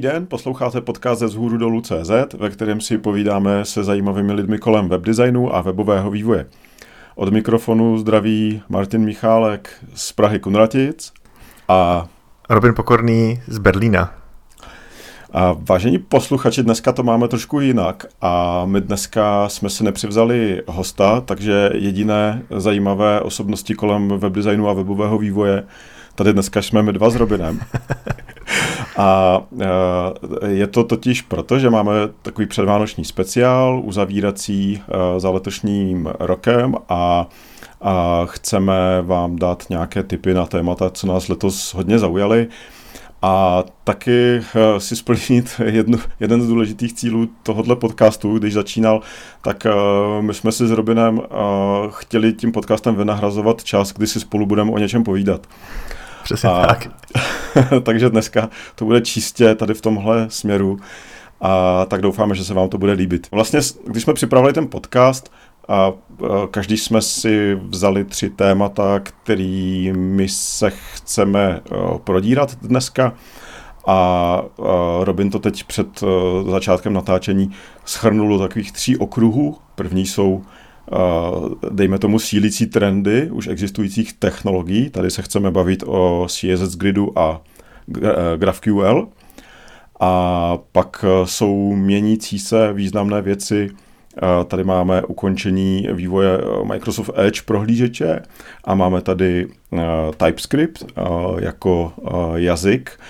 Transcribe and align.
Dobrý 0.00 0.12
den, 0.12 0.26
posloucháte 0.26 0.80
podcast 0.80 1.20
ze 1.20 1.28
Zhůru 1.28 1.56
dolů 1.56 1.80
CZ, 1.80 2.10
ve 2.38 2.50
kterém 2.50 2.80
si 2.80 2.98
povídáme 2.98 3.64
se 3.64 3.84
zajímavými 3.84 4.32
lidmi 4.32 4.58
kolem 4.58 4.88
webdesignu 4.88 5.56
a 5.56 5.60
webového 5.60 6.10
vývoje. 6.10 6.46
Od 7.14 7.32
mikrofonu 7.32 7.98
zdraví 7.98 8.62
Martin 8.68 9.04
Michálek 9.04 9.70
z 9.94 10.12
Prahy 10.12 10.38
Kunratic 10.38 11.12
a 11.68 12.08
Robin 12.50 12.74
Pokorný 12.74 13.40
z 13.46 13.58
Berlína. 13.58 14.14
A 15.32 15.56
vážení 15.58 15.98
posluchači, 15.98 16.62
dneska 16.62 16.92
to 16.92 17.02
máme 17.02 17.28
trošku 17.28 17.60
jinak 17.60 18.06
a 18.20 18.62
my 18.66 18.80
dneska 18.80 19.48
jsme 19.48 19.70
si 19.70 19.84
nepřivzali 19.84 20.62
hosta, 20.66 21.20
takže 21.20 21.70
jediné 21.74 22.42
zajímavé 22.56 23.20
osobnosti 23.20 23.74
kolem 23.74 24.08
webdesignu 24.08 24.68
a 24.68 24.72
webového 24.72 25.18
vývoje 25.18 25.64
tady 26.14 26.32
dneska 26.32 26.62
jsme 26.62 26.82
my 26.82 26.92
dva 26.92 27.10
s 27.10 27.16
Robinem. 27.16 27.60
A 28.96 29.40
e, 30.42 30.48
je 30.48 30.66
to 30.66 30.84
totiž 30.84 31.22
proto, 31.22 31.58
že 31.58 31.70
máme 31.70 31.92
takový 32.22 32.46
předvánoční 32.46 33.04
speciál 33.04 33.80
uzavírací 33.84 34.82
e, 35.16 35.20
za 35.20 35.30
letošním 35.30 36.08
rokem 36.18 36.74
a 36.88 37.28
a 37.82 38.26
chceme 38.26 39.02
vám 39.02 39.36
dát 39.36 39.64
nějaké 39.70 40.02
tipy 40.02 40.34
na 40.34 40.46
témata, 40.46 40.90
co 40.90 41.06
nás 41.06 41.28
letos 41.28 41.74
hodně 41.74 41.98
zaujaly 41.98 42.48
a 43.22 43.64
taky 43.84 44.36
eh, 44.36 44.80
si 44.80 44.96
splnit 44.96 45.60
jednu, 45.64 45.98
jeden 46.20 46.42
z 46.42 46.48
důležitých 46.48 46.92
cílů 46.92 47.28
tohohle 47.42 47.76
podcastu, 47.76 48.38
když 48.38 48.54
začínal, 48.54 49.00
tak 49.42 49.66
uh, 49.66 50.22
my 50.22 50.34
jsme 50.34 50.52
si 50.52 50.66
s 50.66 50.70
Robinem 50.70 51.18
uh, 51.18 51.24
chtěli 51.90 52.32
tím 52.32 52.52
podcastem 52.52 52.94
vynahrazovat 52.94 53.64
čas, 53.64 53.92
kdy 53.92 54.06
si 54.06 54.20
spolu 54.20 54.46
budeme 54.46 54.70
o 54.70 54.78
něčem 54.78 55.04
povídat. 55.04 55.46
Přesně 56.22 56.48
a, 56.48 56.66
tak. 56.66 56.88
takže 57.82 58.10
dneska 58.10 58.50
to 58.74 58.84
bude 58.84 59.00
čistě 59.00 59.54
tady 59.54 59.74
v 59.74 59.80
tomhle 59.80 60.26
směru 60.30 60.78
a 61.40 61.84
tak 61.84 62.00
doufáme, 62.00 62.34
že 62.34 62.44
se 62.44 62.54
vám 62.54 62.68
to 62.68 62.78
bude 62.78 62.92
líbit. 62.92 63.26
Vlastně, 63.30 63.60
když 63.86 64.02
jsme 64.02 64.14
připravili 64.14 64.52
ten 64.52 64.68
podcast, 64.68 65.32
a 65.70 65.92
každý 66.50 66.76
jsme 66.76 67.02
si 67.02 67.54
vzali 67.54 68.04
tři 68.04 68.30
témata, 68.30 69.00
kterými 69.00 70.28
se 70.28 70.70
chceme 70.70 71.60
prodírat 72.04 72.54
dneska. 72.54 73.14
A 73.86 74.42
Robin 75.00 75.30
to 75.30 75.38
teď 75.38 75.64
před 75.64 76.04
začátkem 76.50 76.92
natáčení 76.92 77.50
schrnul 77.84 78.28
do 78.28 78.38
takových 78.38 78.72
tří 78.72 78.96
okruhů. 78.96 79.56
První 79.74 80.06
jsou, 80.06 80.42
dejme 81.70 81.98
tomu, 81.98 82.18
sílící 82.18 82.66
trendy 82.66 83.30
už 83.30 83.46
existujících 83.46 84.12
technologií. 84.12 84.90
Tady 84.90 85.10
se 85.10 85.22
chceme 85.22 85.50
bavit 85.50 85.82
o 85.86 86.26
CSS 86.28 86.76
Gridu 86.76 87.18
a 87.18 87.42
GraphQL. 88.36 89.08
A 90.00 90.58
pak 90.72 91.04
jsou 91.24 91.74
měnící 91.74 92.38
se 92.38 92.72
významné 92.72 93.22
věci, 93.22 93.70
Tady 94.46 94.64
máme 94.64 95.02
ukončení 95.02 95.88
vývoje 95.92 96.38
eh, 96.38 96.64
Microsoft 96.64 97.10
Edge 97.16 97.42
prohlížeče 97.44 98.22
a 98.64 98.74
máme 98.74 99.00
tady 99.00 99.46
eh, 99.72 99.78
TypeScript 100.16 100.84
eh, 100.84 101.02
jako 101.44 101.92
jazyk. 102.34 103.00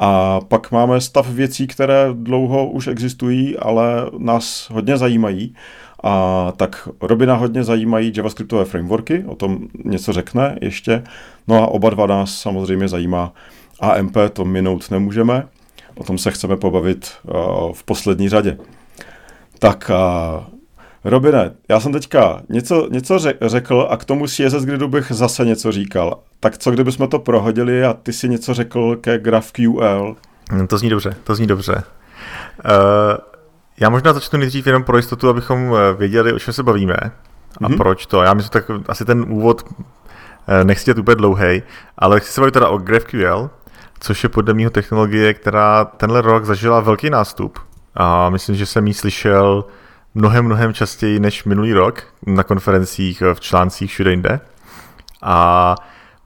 A 0.00 0.40
pak 0.40 0.72
máme 0.72 1.00
stav 1.00 1.28
věcí, 1.28 1.66
které 1.66 2.08
dlouho 2.12 2.70
už 2.70 2.86
existují, 2.86 3.58
ale 3.58 4.10
nás 4.18 4.70
hodně 4.70 4.96
zajímají. 4.96 5.54
A 6.02 6.52
tak 6.56 6.88
Robina 7.00 7.34
hodně 7.34 7.64
zajímají 7.64 8.12
JavaScriptové 8.16 8.64
frameworky, 8.64 9.24
o 9.26 9.34
tom 9.34 9.58
něco 9.84 10.12
řekne 10.12 10.58
ještě. 10.60 11.02
No 11.48 11.62
a 11.62 11.66
oba 11.66 11.90
dva 11.90 12.06
nás 12.06 12.34
samozřejmě 12.34 12.88
zajímá 12.88 13.32
AMP, 13.80 14.16
to 14.32 14.44
minout 14.44 14.90
nemůžeme. 14.90 15.48
O 15.94 16.04
tom 16.04 16.18
se 16.18 16.30
chceme 16.30 16.56
pobavit 16.56 17.12
v 17.72 17.84
poslední 17.84 18.28
řadě. 18.28 18.58
Tak 19.58 19.90
Robine, 21.04 21.52
já 21.68 21.80
jsem 21.80 21.92
teďka 21.92 22.42
něco, 22.48 22.88
něco 22.90 23.18
řekl 23.42 23.88
a 23.90 23.96
k 23.96 24.04
tomu 24.04 24.26
CSS 24.26 24.64
Gridu 24.64 24.88
bych 24.88 25.12
zase 25.12 25.44
něco 25.44 25.72
říkal. 25.72 26.20
Tak 26.40 26.58
co 26.58 26.70
kdybychom 26.70 27.08
to 27.08 27.18
prohodili 27.18 27.84
a 27.84 27.92
ty 27.92 28.12
si 28.12 28.28
něco 28.28 28.54
řekl 28.54 28.96
ke 28.96 29.18
GraphQL? 29.18 30.16
No, 30.52 30.66
to 30.66 30.78
zní 30.78 30.90
dobře, 30.90 31.14
to 31.24 31.34
zní 31.34 31.46
dobře. 31.46 31.74
Uh, 31.74 33.16
já 33.80 33.90
možná 33.90 34.12
začnu 34.12 34.38
nejdřív 34.38 34.66
jenom 34.66 34.84
pro 34.84 34.96
jistotu, 34.96 35.28
abychom 35.28 35.74
eh, 35.74 35.96
věděli, 35.96 36.32
o 36.32 36.38
čem 36.38 36.54
se 36.54 36.62
bavíme 36.62 36.96
a 36.96 37.10
mm-hmm. 37.60 37.76
proč 37.76 38.06
to. 38.06 38.22
Já 38.22 38.34
myslím, 38.34 38.50
tak 38.50 38.64
asi 38.88 39.04
ten 39.04 39.24
úvod 39.28 39.64
eh, 40.48 40.64
nechci 40.64 40.84
dělat 40.84 40.98
úplně 40.98 41.14
dlouhý, 41.14 41.62
ale 41.98 42.20
chci 42.20 42.32
se 42.32 42.40
bavit 42.40 42.52
teda 42.52 42.68
o 42.68 42.78
GraphQL, 42.78 43.50
což 44.00 44.22
je 44.22 44.28
podle 44.28 44.54
mého 44.54 44.70
technologie, 44.70 45.34
která 45.34 45.84
tenhle 45.84 46.22
rok 46.22 46.44
zažila 46.44 46.80
velký 46.80 47.10
nástup. 47.10 47.58
A 47.94 48.30
myslím, 48.30 48.56
že 48.56 48.66
jsem 48.66 48.86
jí 48.86 48.94
slyšel 48.94 49.64
mnohem, 50.14 50.44
mnohem 50.44 50.74
častěji 50.74 51.20
než 51.20 51.44
minulý 51.44 51.72
rok 51.72 52.02
na 52.26 52.42
konferencích, 52.42 53.22
v 53.34 53.40
článcích, 53.40 53.90
všude 53.90 54.10
jinde. 54.10 54.40
A 55.22 55.74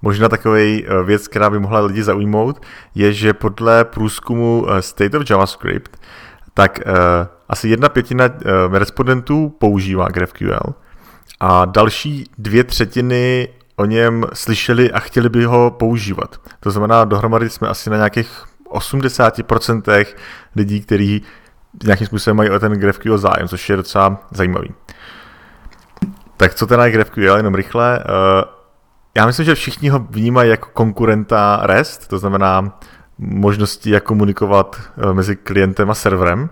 možná 0.03 0.29
takový 0.29 0.87
eh, 0.87 1.03
věc, 1.03 1.29
která 1.29 1.51
by 1.51 1.59
mohla 1.59 1.81
lidi 1.81 2.03
zaujmout, 2.03 2.63
je, 2.95 3.13
že 3.13 3.33
podle 3.33 3.85
průzkumu 3.85 4.67
eh, 4.69 4.83
State 4.83 5.15
of 5.15 5.31
JavaScript, 5.31 6.01
tak 6.55 6.81
uh, 6.87 6.93
asi 7.49 7.69
jedna 7.69 7.89
pětina 7.89 8.25
respondentů 8.73 9.57
používá 9.59 10.09
GraphQL 10.09 10.75
a 11.41 11.65
další 11.65 12.25
dvě 12.39 12.65
třetiny 12.65 13.49
o 13.77 13.85
něm 13.85 14.27
slyšeli 14.33 14.93
a 14.93 15.01
chtěli 15.01 15.29
by 15.29 15.45
ho 15.45 15.71
používat. 15.71 16.41
To 16.61 16.71
znamená, 16.71 17.05
dohromady 17.05 17.51
jsme 17.51 17.69
asi 17.69 17.91
na 17.91 17.97
nějakých 17.97 18.45
80% 18.71 20.07
lidí, 20.57 20.81
kteří 20.81 21.23
nějakým 21.85 22.07
způsobem 22.07 22.37
mají 22.37 22.51
o 22.51 22.59
ten 22.59 22.73
GraphQL 22.73 23.19
zájem, 23.19 23.49
což 23.49 23.69
je 23.69 23.77
docela 23.77 24.29
zajímavý. 24.31 24.75
Tak 26.37 26.55
co 26.55 26.67
teda 26.67 26.87
je 26.87 26.93
GraphQL, 26.93 27.37
jenom 27.37 27.55
rychle. 27.55 27.99
Uh, 27.99 28.45
já 29.15 29.27
myslím, 29.27 29.47
že 29.47 29.55
všichni 29.55 29.89
ho 29.89 29.99
vnímají 30.11 30.51
jako 30.51 30.69
konkurenta 30.73 31.61
REST, 31.63 32.09
to 32.09 32.19
znamená 32.19 32.79
možnosti, 33.19 33.91
jak 33.91 34.05
komunikovat 34.05 34.81
uh, 35.05 35.13
mezi 35.13 35.37
klientem 35.37 35.91
a 35.91 35.95
serverem. 35.95 36.51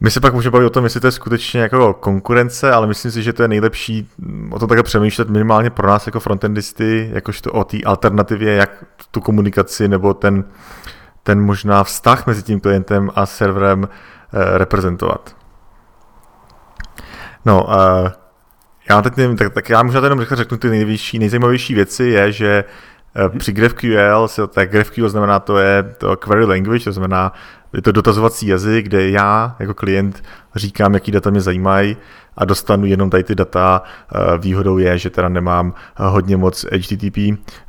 My 0.00 0.10
se 0.10 0.20
pak 0.20 0.34
můžeme 0.34 0.52
bavit 0.52 0.66
o 0.66 0.70
tom, 0.70 0.84
jestli 0.84 1.00
to 1.00 1.06
je 1.06 1.12
skutečně 1.12 1.60
jako 1.60 1.94
konkurence, 1.94 2.72
ale 2.72 2.86
myslím 2.86 3.12
si, 3.12 3.22
že 3.22 3.32
to 3.32 3.42
je 3.42 3.48
nejlepší 3.48 4.08
o 4.50 4.58
tom 4.58 4.68
takhle 4.68 4.82
přemýšlet 4.82 5.28
minimálně 5.28 5.70
pro 5.70 5.88
nás 5.88 6.06
jako 6.06 6.20
frontendisty, 6.20 7.10
jakožto 7.12 7.52
o 7.52 7.64
té 7.64 7.76
alternativě, 7.86 8.54
jak 8.54 8.84
tu 9.10 9.20
komunikaci 9.20 9.88
nebo 9.88 10.14
ten 10.14 10.44
ten 11.22 11.40
možná 11.40 11.84
vztah 11.84 12.26
mezi 12.26 12.42
tím 12.42 12.60
klientem 12.60 13.10
a 13.14 13.26
serverem 13.26 13.88
eh, 13.88 14.58
reprezentovat. 14.58 15.36
No, 17.44 17.64
uh, 17.64 18.08
já 18.90 19.02
teď 19.02 19.16
nevím, 19.16 19.36
tak, 19.36 19.54
tak 19.54 19.68
já 19.68 19.82
možná 19.82 20.00
jenom 20.00 20.18
rychle 20.18 20.36
řeknu 20.36 20.58
ty 20.58 20.70
největší, 20.70 21.18
nejzajímavější 21.18 21.74
věci 21.74 22.04
je, 22.04 22.32
že 22.32 22.64
uh, 23.30 23.38
při 23.38 23.52
GraphQL, 23.52 24.28
tak 24.48 24.70
GraphQL 24.70 25.08
znamená 25.08 25.40
to 25.40 25.58
je 25.58 25.82
to 25.82 26.16
query 26.16 26.44
language, 26.44 26.84
to 26.84 26.92
znamená 26.92 27.32
je 27.72 27.82
to 27.82 27.92
dotazovací 27.92 28.46
jazyk, 28.46 28.84
kde 28.84 29.10
já 29.10 29.56
jako 29.58 29.74
klient 29.74 30.22
říkám, 30.54 30.94
jaký 30.94 31.12
data 31.12 31.30
mě 31.30 31.40
zajímají 31.40 31.96
a 32.36 32.44
dostanu 32.44 32.86
jenom 32.86 33.10
tady 33.10 33.24
ty 33.24 33.34
data. 33.34 33.82
Eh, 34.14 34.38
výhodou 34.38 34.78
je, 34.78 34.98
že 34.98 35.10
teda 35.10 35.28
nemám 35.28 35.74
eh, 35.74 36.08
hodně 36.08 36.36
moc 36.36 36.66
HTTP 36.72 37.18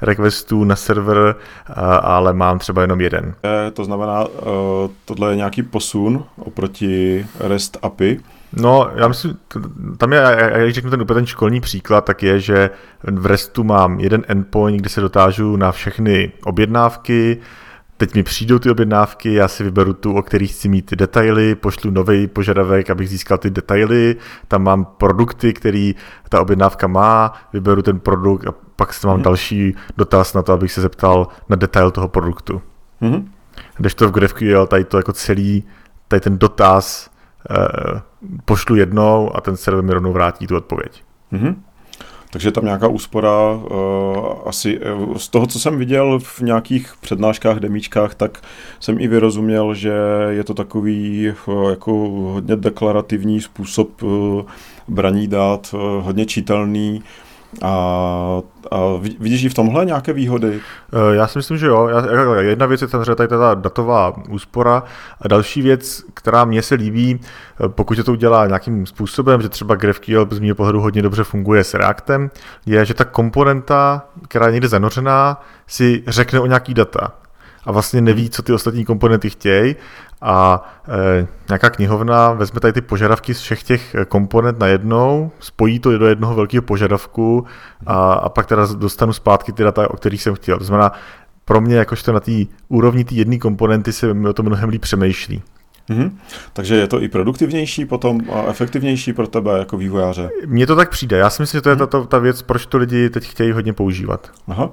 requestů 0.02 0.64
na 0.64 0.76
server, 0.76 1.36
eh, 1.70 1.74
ale 2.02 2.34
mám 2.34 2.60
třeba 2.60 2.82
jenom 2.82 3.02
jeden. 3.02 3.36
To 3.74 3.86
znamená, 3.86 4.26
tohle 5.06 5.32
je 5.32 5.36
nějaký 5.36 5.64
posun 5.64 6.24
oproti 6.38 7.26
REST 7.40 7.78
API? 7.82 8.20
No, 8.54 8.90
já 8.96 9.08
myslím, 9.08 9.38
tam 9.98 10.14
je, 10.14 10.20
jak 10.56 10.74
řeknu 10.74 10.90
ten 10.90 11.02
úplně 11.02 11.16
ten 11.16 11.26
školní 11.26 11.62
příklad, 11.62 12.06
tak 12.06 12.24
je, 12.24 12.40
že 12.40 12.70
v 13.04 13.26
RESTu 13.26 13.64
mám 13.64 14.00
jeden 14.00 14.24
endpoint, 14.28 14.80
kde 14.80 14.90
se 14.90 15.02
dotážu 15.02 15.56
na 15.56 15.72
všechny 15.72 16.32
objednávky, 16.44 17.38
Teď 18.02 18.16
mi 18.16 18.24
přijdou 18.24 18.60
ty 18.60 18.72
objednávky, 18.72 19.34
já 19.34 19.48
si 19.48 19.64
vyberu 19.64 19.94
tu, 19.94 20.14
o 20.14 20.22
kterých 20.22 20.52
chci 20.52 20.70
mít 20.70 20.86
ty 20.86 20.96
detaily, 20.96 21.56
pošlu 21.56 21.92
nový 21.92 22.28
požadavek, 22.28 22.90
abych 22.90 23.10
získal 23.10 23.38
ty 23.38 23.50
detaily, 23.50 24.16
tam 24.48 24.64
mám 24.64 24.86
produkty, 24.86 25.54
který 25.54 25.96
ta 26.30 26.42
objednávka 26.42 26.88
má, 26.88 27.34
vyberu 27.54 27.82
ten 27.82 28.00
produkt 28.00 28.48
a 28.48 28.54
pak 28.76 29.04
mám 29.04 29.18
mm-hmm. 29.18 29.24
další 29.24 29.76
dotaz 29.98 30.34
na 30.34 30.42
to, 30.42 30.54
abych 30.54 30.72
se 30.72 30.82
zeptal 30.82 31.28
na 31.50 31.56
detail 31.56 31.92
toho 31.92 32.08
produktu. 32.08 32.62
Mm-hmm. 33.02 33.26
Když 33.78 33.96
to 33.96 34.08
v 34.08 34.12
GraphQL, 34.12 34.68
tady 34.68 34.84
to 34.84 34.98
jako 34.98 35.14
celý, 35.14 35.64
tady 36.08 36.20
ten 36.20 36.38
dotaz 36.38 37.10
eh, 37.50 38.02
pošlu 38.46 38.76
jednou 38.76 39.36
a 39.36 39.42
ten 39.42 39.58
server 39.58 39.84
mi 39.84 39.94
rovnou 39.94 40.14
vrátí 40.14 40.48
tu 40.48 40.56
odpověď. 40.56 41.04
Mm-hmm. 41.34 41.56
Takže 42.32 42.52
tam 42.52 42.66
nějaká 42.66 42.88
úspora 42.88 43.52
uh, 43.52 43.68
asi 44.46 44.80
uh, 44.80 45.18
z 45.18 45.28
toho, 45.28 45.48
co 45.48 45.60
jsem 45.60 45.78
viděl 45.78 46.20
v 46.20 46.42
nějakých 46.42 46.94
přednáškách, 47.02 47.60
demíčkách, 47.60 48.16
tak 48.16 48.42
jsem 48.80 49.00
i 49.00 49.08
vyrozuměl, 49.08 49.74
že 49.74 49.94
je 50.30 50.44
to 50.44 50.54
takový 50.54 51.34
uh, 51.48 51.70
jako 51.70 51.92
hodně 52.34 52.56
deklarativní 52.56 53.42
způsob 53.42 54.04
uh, 54.04 54.42
braní 54.88 55.28
dát, 55.28 55.74
uh, 55.74 55.80
hodně 56.06 56.26
čitelný, 56.26 57.04
A, 57.62 58.42
a 58.72 58.78
vidíš 59.20 59.52
v 59.52 59.54
tomhle 59.54 59.86
nějaké 59.86 60.14
výhody? 60.14 60.60
Eh, 60.94 61.16
já 61.16 61.28
si 61.28 61.40
myslím, 61.40 61.58
že 61.58 61.68
jo. 61.68 61.90
Jedna 62.40 62.66
věc 62.66 62.82
je 62.82 62.88
samozřejmě 62.88 63.16
tady 63.16 63.28
ta 63.28 63.56
datová 63.56 64.14
úspora 64.30 64.84
a 65.22 65.28
další 65.28 65.62
věc, 65.62 66.04
která 66.14 66.46
mně 66.46 66.62
se 66.62 66.76
líbí, 66.76 67.20
eh, 67.66 67.70
pokud 67.70 67.96
se 67.96 68.04
to 68.04 68.12
udělá 68.12 68.48
nějakým 68.48 68.86
způsobem, 68.86 69.42
že 69.42 69.50
třeba 69.50 69.76
GraphQL 69.76 70.28
z 70.32 70.40
mého 70.40 70.56
pohledu 70.56 70.82
hodně 70.82 71.02
dobře 71.02 71.24
funguje 71.24 71.64
s 71.64 71.74
Reactem, 71.74 72.30
je, 72.66 72.86
že 72.86 72.94
ta 72.94 73.06
komponenta, 73.06 74.06
která 74.28 74.46
je 74.46 74.52
někde 74.52 74.68
zanořená, 74.68 75.42
si 75.68 76.04
řekne 76.08 76.40
o 76.40 76.46
nějaký 76.46 76.74
data 76.74 77.14
a 77.66 77.72
vlastně 77.72 78.02
neví, 78.02 78.30
co 78.30 78.42
ty 78.42 78.54
ostatní 78.54 78.86
komponenty 78.86 79.30
chtějí 79.30 79.76
a 80.22 80.64
e, 80.88 81.28
nějaká 81.50 81.70
knihovna 81.70 82.32
vezme 82.34 82.60
tady 82.60 82.74
ty 82.74 82.82
požadavky 82.82 83.34
z 83.34 83.40
všech 83.42 83.64
těch 83.64 83.96
e, 83.96 84.06
komponent 84.06 84.60
na 84.60 84.68
jednou, 84.68 85.32
spojí 85.40 85.80
to 85.80 85.98
do 85.98 86.08
jednoho 86.08 86.36
velkého 86.36 86.62
požadavku 86.62 87.46
a, 87.86 88.14
a 88.14 88.30
pak 88.30 88.46
teda 88.46 88.66
dostanu 88.66 89.14
zpátky 89.14 89.52
ty 89.52 89.64
data, 89.64 89.92
o 89.92 89.98
kterých 89.98 90.22
jsem 90.22 90.36
chtěl. 90.36 90.58
To 90.58 90.64
znamená, 90.64 90.92
pro 91.46 91.62
mě 91.62 91.76
jakožto 91.76 92.14
na 92.14 92.20
té 92.20 92.32
úrovni 92.68 93.04
té 93.04 93.16
jedné 93.16 93.38
komponenty 93.38 93.94
se 93.94 94.14
mi 94.14 94.30
o 94.30 94.34
tom 94.34 94.46
mnohem 94.46 94.70
líp 94.70 94.82
přemýšlí. 94.82 95.44
Mm-hmm. 95.92 96.12
Takže 96.54 96.76
je 96.76 96.88
to 96.88 97.02
i 97.02 97.10
produktivnější 97.10 97.86
potom 97.86 98.22
a 98.34 98.44
efektivnější 98.50 99.14
pro 99.14 99.28
tebe 99.28 99.60
jako 99.60 99.78
vývojáře? 99.78 100.30
Mně 100.46 100.68
to 100.68 100.76
tak 100.76 100.90
přijde. 100.90 101.18
Já 101.18 101.30
si 101.30 101.42
myslím, 101.42 101.58
že 101.58 101.62
to 101.62 101.70
je 101.70 101.76
ta, 101.76 101.88
ta, 101.88 102.04
ta 102.04 102.18
věc, 102.18 102.42
proč 102.42 102.66
to 102.66 102.78
lidi 102.78 103.10
teď 103.10 103.28
chtějí 103.28 103.52
hodně 103.52 103.74
používat. 103.74 104.32
Aha. 104.48 104.70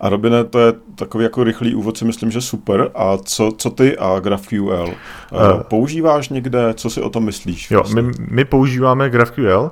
A 0.00 0.08
Robine, 0.08 0.44
to 0.44 0.58
je 0.58 0.72
takový 0.94 1.24
jako 1.24 1.44
rychlý 1.44 1.74
úvod, 1.74 1.98
si 1.98 2.04
myslím, 2.04 2.30
že 2.30 2.40
super. 2.40 2.90
A 2.94 3.16
co, 3.16 3.52
co 3.58 3.70
ty 3.70 3.98
a 3.98 4.20
GraphQL? 4.20 4.94
Uh, 5.32 5.60
Používáš 5.62 6.28
někde? 6.28 6.74
Co 6.74 6.90
si 6.90 7.00
o 7.00 7.10
tom 7.10 7.24
myslíš? 7.24 7.70
Jo, 7.70 7.80
vlastně? 7.80 8.02
my, 8.02 8.12
my 8.18 8.44
používáme 8.44 9.10
GraphQL. 9.10 9.70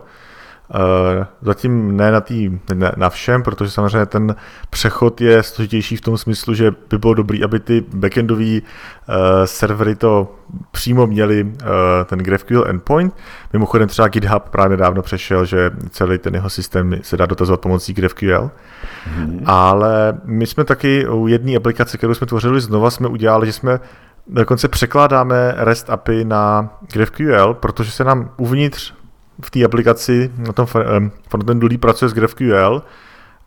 Uh, 0.75 1.25
zatím 1.43 1.97
ne 1.97 2.11
na, 2.11 2.20
tý, 2.20 2.59
ne 2.75 2.93
na 2.97 3.11
všem, 3.11 3.43
protože 3.43 3.70
samozřejmě 3.70 4.06
ten 4.06 4.37
přechod 4.70 5.20
je 5.20 5.43
složitější 5.43 5.97
v 5.97 6.00
tom 6.00 6.19
smyslu, 6.19 6.55
že 6.55 6.70
by 6.91 6.99
bylo 6.99 7.15
dobré, 7.15 7.38
aby 7.44 7.61
ty 7.61 7.85
backendové 7.94 8.44
uh, 8.44 8.65
servery 9.44 9.94
to 9.94 10.35
přímo 10.70 11.06
měli 11.06 11.44
uh, 11.44 11.50
ten 12.05 12.19
GraphQL 12.19 12.65
endpoint. 12.69 13.17
Mimochodem 13.53 13.88
třeba 13.88 14.09
GitHub 14.09 14.49
právě 14.49 14.76
nedávno 14.76 15.03
přešel, 15.03 15.44
že 15.44 15.70
celý 15.91 16.19
ten 16.19 16.35
jeho 16.35 16.50
systém 16.50 16.97
se 17.03 17.17
dá 17.17 17.26
dotazovat 17.26 17.61
pomocí 17.61 17.94
GraphQL. 17.94 18.50
Mm-hmm. 19.17 19.43
Ale 19.47 20.21
my 20.25 20.47
jsme 20.47 20.64
taky 20.64 21.09
u 21.09 21.26
jedné 21.26 21.56
aplikace, 21.56 21.99
kterou 21.99 22.14
jsme 22.14 22.26
tvořili 22.26 22.61
znova, 22.61 22.91
jsme 22.91 23.09
udělali, 23.09 23.47
že 23.47 23.53
jsme 23.53 23.81
dokonce 24.26 24.69
překládáme 24.69 25.55
REST 25.56 25.91
API 25.91 26.25
na 26.25 26.71
GraphQL, 26.93 27.55
protože 27.55 27.91
se 27.91 28.05
nám 28.05 28.31
uvnitř 28.37 28.98
v 29.43 29.50
té 29.50 29.64
aplikaci 29.64 30.32
na 30.37 30.52
tom 30.52 30.67
frontendu 31.29 31.67
líp 31.67 31.81
pracuje 31.81 32.08
s 32.08 32.14
GraphQL 32.14 32.82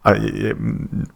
a 0.03 0.11
je, 0.11 0.55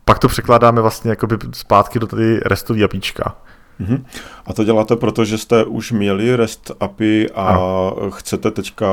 pak 0.05 0.19
to 0.19 0.27
překládáme 0.27 0.81
vlastně 0.81 1.09
jakoby 1.09 1.37
zpátky 1.53 1.99
do 1.99 2.07
tady 2.07 2.39
RESTové 2.45 2.83
APIčka. 2.83 3.35
Mm-hmm. 3.81 4.05
A 4.45 4.53
to 4.53 4.63
děláte 4.63 4.95
proto, 4.95 5.25
že 5.25 5.37
jste 5.37 5.63
už 5.63 5.91
měli 5.91 6.35
REST 6.35 6.71
API 6.79 7.29
a 7.35 7.47
ano. 7.47 7.95
chcete 8.09 8.51
teďka 8.51 8.87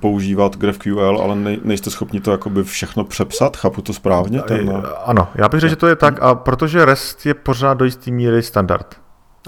používat 0.00 0.56
GraphQL, 0.56 1.18
ale 1.22 1.36
nej, 1.36 1.60
nejste 1.64 1.90
schopni 1.90 2.20
to 2.20 2.30
jakoby 2.30 2.62
všechno 2.62 3.04
přepsat? 3.04 3.56
Chápu 3.56 3.82
to 3.82 3.92
správně? 3.92 4.42
Ten... 4.42 4.82
Ano, 5.04 5.28
já 5.34 5.48
bych 5.48 5.60
řekl, 5.60 5.70
že 5.70 5.76
to 5.76 5.86
je 5.86 5.96
tak, 5.96 6.22
a 6.22 6.34
protože 6.34 6.84
REST 6.84 7.26
je 7.26 7.34
pořád 7.34 7.74
do 7.74 7.84
jistý 7.84 8.12
míry 8.12 8.42
standard. 8.42 8.96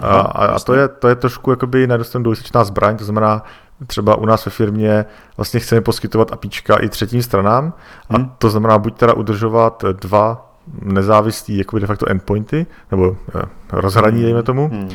Aha, 0.01 0.21
a, 0.21 0.47
a 0.47 0.59
to, 0.59 0.75
je, 0.75 0.89
to 0.89 1.09
je 1.09 1.15
trošku 1.15 1.51
jakoby 1.51 1.87
nedostatečná 1.87 2.65
zbraň, 2.65 2.97
to 2.97 3.05
znamená, 3.05 3.43
třeba 3.87 4.17
u 4.17 4.27
nás 4.27 4.47
ve 4.47 4.51
firmě 4.51 5.05
vlastně 5.37 5.61
chceme 5.61 5.81
poskytovat 5.81 6.33
APIčka 6.33 6.77
i 6.77 6.89
třetím 6.89 7.23
stranám 7.23 7.73
a 8.09 8.17
hmm. 8.17 8.33
to 8.39 8.51
znamená 8.51 8.79
buď 8.79 8.97
teda 8.99 9.13
udržovat 9.13 9.85
dva 10.01 10.55
nezávislý 10.83 11.59
jakoby 11.59 11.81
de 11.81 11.87
facto 11.87 12.11
endpointy, 12.11 12.67
nebo 12.91 13.17
eh, 13.35 13.43
rozhraní, 13.73 14.23
dejme 14.23 14.43
tomu, 14.43 14.69
hmm. 14.69 14.91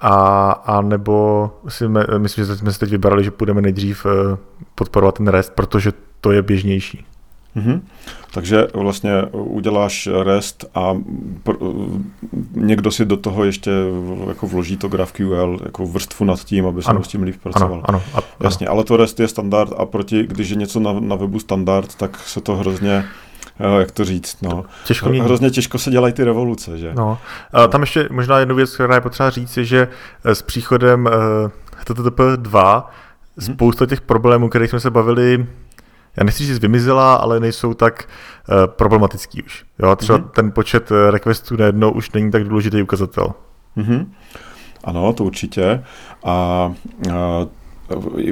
a, 0.00 0.50
a 0.50 0.80
nebo 0.80 1.50
si 1.68 1.88
my, 1.88 2.00
myslím, 2.18 2.44
že 2.44 2.56
jsme 2.56 2.72
si 2.72 2.78
teď 2.78 2.90
vybrali, 2.90 3.24
že 3.24 3.30
půjdeme 3.30 3.62
nejdřív 3.62 4.06
eh, 4.06 4.36
podporovat 4.74 5.14
ten 5.14 5.28
REST, 5.28 5.54
protože 5.54 5.92
to 6.20 6.32
je 6.32 6.42
běžnější. 6.42 7.06
Mm-hmm. 7.56 7.80
Takže 8.34 8.66
vlastně 8.74 9.22
uděláš 9.32 10.08
REST 10.22 10.64
a 10.74 10.94
pr- 11.44 12.02
někdo 12.54 12.90
si 12.90 13.04
do 13.04 13.16
toho 13.16 13.44
ještě 13.44 13.70
jako 14.28 14.46
vloží 14.46 14.76
to 14.76 14.88
GraphQL 14.88 15.58
jako 15.64 15.86
vrstvu 15.86 16.26
nad 16.26 16.44
tím, 16.44 16.66
aby 16.66 16.82
se 16.82 16.90
s 17.02 17.08
tím 17.08 17.22
líp 17.22 17.36
pracoval. 17.42 17.72
Ano, 17.72 17.82
ano, 17.88 18.02
ano. 18.14 18.22
Jasně, 18.40 18.66
ale 18.68 18.84
to 18.84 18.96
REST 18.96 19.20
je 19.20 19.28
standard 19.28 19.72
a 19.76 19.86
proti, 19.86 20.26
když 20.26 20.48
je 20.48 20.56
něco 20.56 20.80
na, 20.80 20.92
na 21.00 21.16
webu 21.16 21.38
standard, 21.38 21.94
tak 21.94 22.18
se 22.18 22.40
to 22.40 22.56
hrozně 22.56 23.04
Jo, 23.60 23.78
jak 23.78 23.90
to 23.90 24.04
říct, 24.04 24.42
no. 24.42 24.64
Těžko 24.84 25.08
mění. 25.08 25.24
Hrozně 25.24 25.50
těžko 25.50 25.78
se 25.78 25.90
dělají 25.90 26.12
ty 26.12 26.24
revoluce, 26.24 26.78
že? 26.78 26.92
No. 26.94 27.18
A 27.52 27.66
tam 27.66 27.80
ještě 27.80 28.08
možná 28.10 28.38
jednu 28.38 28.54
věc, 28.54 28.74
která 28.74 28.94
je 28.94 29.00
potřeba 29.00 29.30
říct, 29.30 29.56
je, 29.56 29.64
že 29.64 29.88
eh, 30.24 30.34
s 30.34 30.42
příchodem 30.42 31.08
HTTP 31.76 32.20
2 32.36 32.90
hmm. 33.38 33.54
spousta 33.54 33.86
těch 33.86 34.00
problémů, 34.00 34.48
kterých 34.48 34.70
jsme 34.70 34.80
se 34.80 34.90
bavili 34.90 35.46
já 36.16 36.24
nechci 36.24 36.46
říct 36.46 36.58
vymizela, 36.58 37.14
ale 37.14 37.40
nejsou 37.40 37.74
tak 37.74 38.08
uh, 38.48 38.66
problematický 38.66 39.42
už. 39.42 39.64
Jo, 39.78 39.96
třeba 39.96 40.18
mm-hmm. 40.18 40.30
ten 40.30 40.52
počet 40.52 40.90
uh, 40.90 40.96
requestů 41.10 41.56
najednou 41.56 41.90
už 41.90 42.10
není 42.10 42.30
tak 42.30 42.44
důležitý 42.44 42.82
ukazatel. 42.82 43.34
Mm-hmm. 43.76 44.06
Ano, 44.84 45.12
to 45.12 45.24
určitě. 45.24 45.84
A 46.24 46.66
uh, 47.06 47.12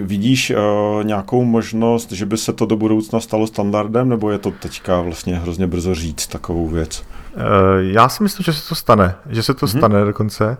Vidíš 0.00 0.50
uh, 0.50 1.04
nějakou 1.04 1.44
možnost, 1.44 2.12
že 2.12 2.26
by 2.26 2.36
se 2.36 2.52
to 2.52 2.66
do 2.66 2.76
budoucna 2.76 3.20
stalo 3.20 3.46
standardem, 3.46 4.08
nebo 4.08 4.30
je 4.30 4.38
to 4.38 4.50
teďka 4.50 5.00
vlastně 5.00 5.38
hrozně 5.38 5.66
brzo 5.66 5.94
říct 5.94 6.26
takovou 6.26 6.68
věc? 6.68 7.04
Uh, 7.36 7.42
já 7.80 8.08
si 8.08 8.22
myslím, 8.22 8.44
že 8.44 8.52
se 8.52 8.68
to 8.68 8.74
stane, 8.74 9.14
že 9.28 9.42
se 9.42 9.54
to 9.54 9.66
mm-hmm. 9.66 9.78
stane 9.78 10.04
dokonce. 10.04 10.56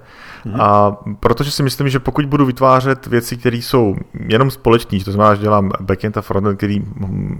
Mm-hmm. 0.46 0.62
A 0.62 0.96
protože 1.20 1.50
si 1.50 1.62
myslím, 1.62 1.88
že 1.88 1.98
pokud 1.98 2.24
budu 2.24 2.46
vytvářet 2.46 3.06
věci, 3.06 3.36
které 3.36 3.56
jsou 3.56 3.96
jenom 4.28 4.50
společní, 4.50 5.04
to 5.04 5.12
znamená, 5.12 5.34
že 5.34 5.42
dělám 5.42 5.70
backend 5.80 6.16
a 6.16 6.20
frontend, 6.22 6.56
který 6.56 6.84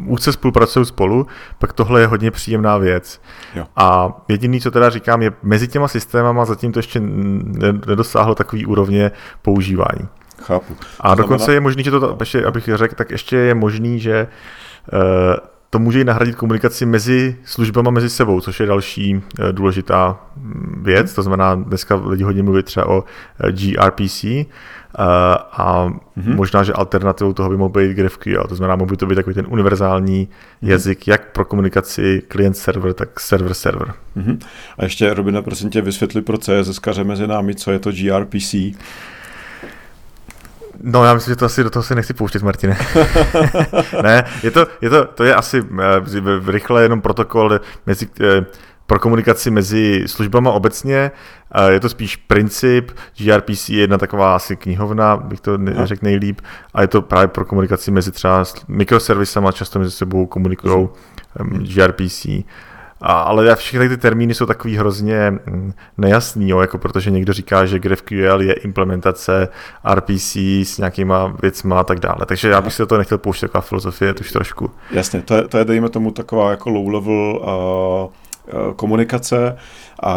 úzce 0.06 0.32
spolupracují 0.32 0.86
spolu, 0.86 1.26
pak 1.58 1.72
tohle 1.72 2.00
je 2.00 2.06
hodně 2.06 2.30
příjemná 2.30 2.78
věc. 2.78 3.20
Jo. 3.54 3.66
A 3.76 4.18
jediný, 4.28 4.60
co 4.60 4.70
teda 4.70 4.90
říkám, 4.90 5.22
je 5.22 5.32
mezi 5.42 5.68
těma 5.68 5.88
systémama 5.88 6.44
zatím 6.44 6.72
to 6.72 6.78
ještě 6.78 7.02
nedosáhlo 7.86 8.34
takový 8.34 8.66
úrovně 8.66 9.10
používání. 9.42 10.08
Chápu. 10.40 10.76
A 11.00 11.15
dokonce 11.15 11.55
je 11.55 11.60
možný, 11.60 11.84
že 11.84 11.91
to, 11.91 12.17
ještě, 12.20 12.44
abych 12.44 12.69
řekl, 12.74 12.94
tak 12.94 13.10
ještě 13.10 13.36
je 13.36 13.55
možný, 13.55 14.00
že 14.00 14.26
uh, 14.93 15.00
to 15.70 15.79
může 15.79 16.00
i 16.00 16.05
nahradit 16.05 16.34
komunikaci 16.34 16.86
mezi 16.86 17.36
službama 17.44 17.91
mezi 17.91 18.10
sebou, 18.10 18.41
což 18.41 18.60
je 18.60 18.67
další 18.67 19.15
uh, 19.15 19.22
důležitá 19.53 20.20
mm, 20.36 20.81
věc. 20.84 21.15
To 21.15 21.22
znamená, 21.22 21.55
dneska 21.55 21.94
lidi 21.94 22.24
hodně 22.24 22.43
mluví 22.43 22.62
třeba 22.62 22.86
o 22.86 22.98
uh, 22.98 23.05
gRPC 23.50 24.24
a 25.53 25.86
mm-hmm. 25.86 26.34
možná, 26.34 26.62
že 26.62 26.72
alternativou 26.72 27.32
toho 27.32 27.50
by 27.50 27.56
mohl 27.56 27.70
být 27.70 27.93
GraphQL. 27.93 28.44
To 28.48 28.55
znamená, 28.55 28.76
mohl 28.76 28.91
by 28.91 28.96
to 28.96 29.06
být 29.06 29.15
takový 29.15 29.34
ten 29.34 29.46
univerzální 29.48 30.26
mm-hmm. 30.26 30.69
jazyk, 30.69 31.08
jak 31.08 31.32
pro 31.32 31.44
komunikaci 31.44 32.22
klient-server, 32.29 32.93
tak 32.93 33.20
server-server. 33.20 33.93
Mm-hmm. 34.17 34.38
A 34.79 34.84
ještě, 34.84 35.15
Robina, 35.15 35.43
prosím 35.43 35.70
tě, 35.70 35.81
vysvětli 35.81 36.22
pro 36.22 36.38
CSS 36.38 36.81
mezi 37.03 37.26
námi, 37.26 37.55
co 37.55 37.70
je 37.70 37.79
to 37.79 37.91
gRPC. 37.93 38.55
No, 40.82 41.05
já 41.05 41.15
myslím, 41.15 41.32
že 41.32 41.37
to 41.37 41.44
asi 41.44 41.63
do 41.65 41.70
toho 41.70 41.82
se 41.82 41.94
nechci 41.94 42.15
pouštět, 42.15 42.43
Martine. 42.43 42.79
ne, 44.03 44.25
je 44.43 44.51
to, 44.51 44.67
je 44.81 44.91
to, 44.91 45.05
to 45.05 45.25
je 45.25 45.34
asi 45.34 45.60
uh, 45.60 46.49
rychle 46.49 46.82
jenom 46.82 47.01
protokol 47.01 47.60
mezi, 47.87 48.06
uh, 48.06 48.44
pro 48.87 48.99
komunikaci 48.99 49.51
mezi 49.51 50.05
službama 50.06 50.53
obecně. 50.53 51.10
Je 51.69 51.81
to 51.81 51.89
spíš 51.89 52.17
princip, 52.17 52.91
gRPC 53.19 53.69
je 53.69 53.81
jedna 53.81 53.99
taková 53.99 54.37
asi 54.37 54.56
knihovna, 54.56 55.17
bych 55.17 55.41
to 55.41 55.58
neřekl 55.58 56.05
nejlíp, 56.05 56.41
a 56.75 56.82
je 56.82 56.89
to 56.89 57.03
právě 57.03 57.29
pro 57.29 57.44
komunikaci 57.44 57.91
mezi 57.91 58.13
třeba 58.13 58.44
mikroservisama, 58.69 59.53
často 59.53 59.79
mezi 59.79 59.91
sebou 59.91 60.27
komunikují 60.27 60.89
gRPC. 61.75 62.27
A, 63.00 63.12
ale 63.20 63.56
všechny 63.56 63.88
ty 63.88 63.96
termíny 63.96 64.34
jsou 64.34 64.46
takový 64.46 64.76
hrozně 64.76 65.30
mm, 65.30 65.72
nejasný, 65.98 66.48
jo, 66.48 66.60
jako 66.60 66.78
protože 66.78 67.10
někdo 67.10 67.32
říká, 67.32 67.66
že 67.66 67.78
GraphQL 67.78 68.40
je 68.40 68.52
implementace 68.52 69.48
RPC 69.94 70.36
s 70.64 70.78
nějakýma 70.78 71.36
věcma 71.42 71.80
a 71.80 71.84
tak 71.84 72.00
dále. 72.00 72.26
Takže 72.26 72.48
já 72.48 72.60
bych 72.60 72.74
si 72.74 72.86
to 72.86 72.98
nechtěl 72.98 73.19
pouštět 73.19 73.46
taková 73.46 73.62
filozofie, 73.62 74.14
to 74.14 74.20
už 74.20 74.32
trošku. 74.32 74.70
Jasně, 74.90 75.22
to 75.22 75.34
je, 75.34 75.48
to 75.48 75.58
je 75.58 75.64
dejme 75.64 75.88
tomu 75.88 76.10
taková 76.10 76.50
jako 76.50 76.70
low 76.70 76.88
level 76.88 77.40
uh 78.06 78.19
komunikace, 78.77 79.56
a 80.03 80.15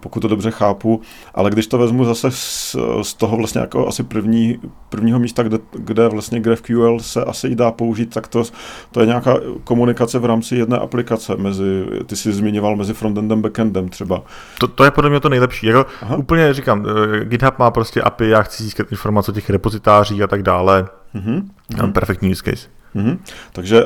pokud 0.00 0.20
to 0.20 0.28
dobře 0.28 0.50
chápu, 0.50 1.00
ale 1.34 1.50
když 1.50 1.66
to 1.66 1.78
vezmu 1.78 2.04
zase 2.04 2.30
z, 2.30 2.76
z 3.02 3.14
toho 3.14 3.36
vlastně 3.36 3.60
jako 3.60 3.88
asi 3.88 4.02
první, 4.02 4.58
prvního 4.88 5.18
místa, 5.18 5.42
kde, 5.42 5.58
kde 5.72 6.08
vlastně 6.08 6.40
GraphQL 6.40 6.98
se 7.00 7.24
asi 7.24 7.54
dá 7.54 7.70
použít, 7.72 8.14
tak 8.14 8.28
to, 8.28 8.42
to 8.90 9.00
je 9.00 9.06
nějaká 9.06 9.36
komunikace 9.64 10.18
v 10.18 10.24
rámci 10.24 10.56
jedné 10.56 10.78
aplikace 10.78 11.36
mezi, 11.36 11.86
ty 12.06 12.16
jsi 12.16 12.32
zmiňoval 12.32 12.76
mezi 12.76 12.94
frontendem, 12.94 13.42
backendem 13.42 13.88
třeba. 13.88 14.22
To, 14.60 14.68
to 14.68 14.84
je 14.84 14.90
podle 14.90 15.10
mě 15.10 15.20
to 15.20 15.28
nejlepší. 15.28 15.66
Jako 15.66 15.86
úplně 16.16 16.54
říkám, 16.54 16.86
eh, 16.86 17.24
GitHub 17.24 17.58
má 17.58 17.70
prostě 17.70 18.02
API, 18.02 18.28
já 18.28 18.42
chci 18.42 18.62
získat 18.62 18.92
informace 18.92 19.32
o 19.32 19.34
těch 19.34 19.50
repozitářích 19.50 20.22
a 20.22 20.26
tak 20.26 20.42
dále. 20.42 20.88
Mm-hmm. 21.14 21.92
Perfektní 21.92 22.30
use 22.30 22.42
case. 22.50 22.68
Mm-hmm. 22.96 23.18
Takže 23.52 23.84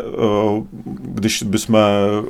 když 1.02 1.42
bychom 1.42 1.78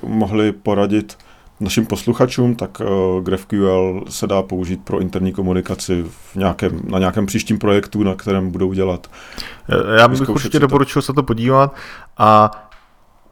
mohli 0.03 0.53
poradit 0.53 1.17
našim 1.61 1.87
posluchačům, 1.87 2.55
tak 2.55 2.83
GraphQL 3.23 4.05
se 4.09 4.27
dá 4.27 4.43
použít 4.43 4.85
pro 4.85 5.01
interní 5.01 5.33
komunikaci 5.33 6.05
v 6.09 6.37
nějakém, 6.37 6.81
na 6.89 6.99
nějakém 6.99 7.27
příštím 7.27 7.59
projektu, 7.59 8.03
na 8.03 8.15
kterém 8.15 8.51
budou 8.51 8.73
dělat. 8.73 9.11
Já 9.99 10.09
bych 10.09 10.29
určitě 10.29 10.59
doporučil 10.59 11.03
se 11.03 11.13
to 11.13 11.23
podívat 11.23 11.75
a 12.19 12.51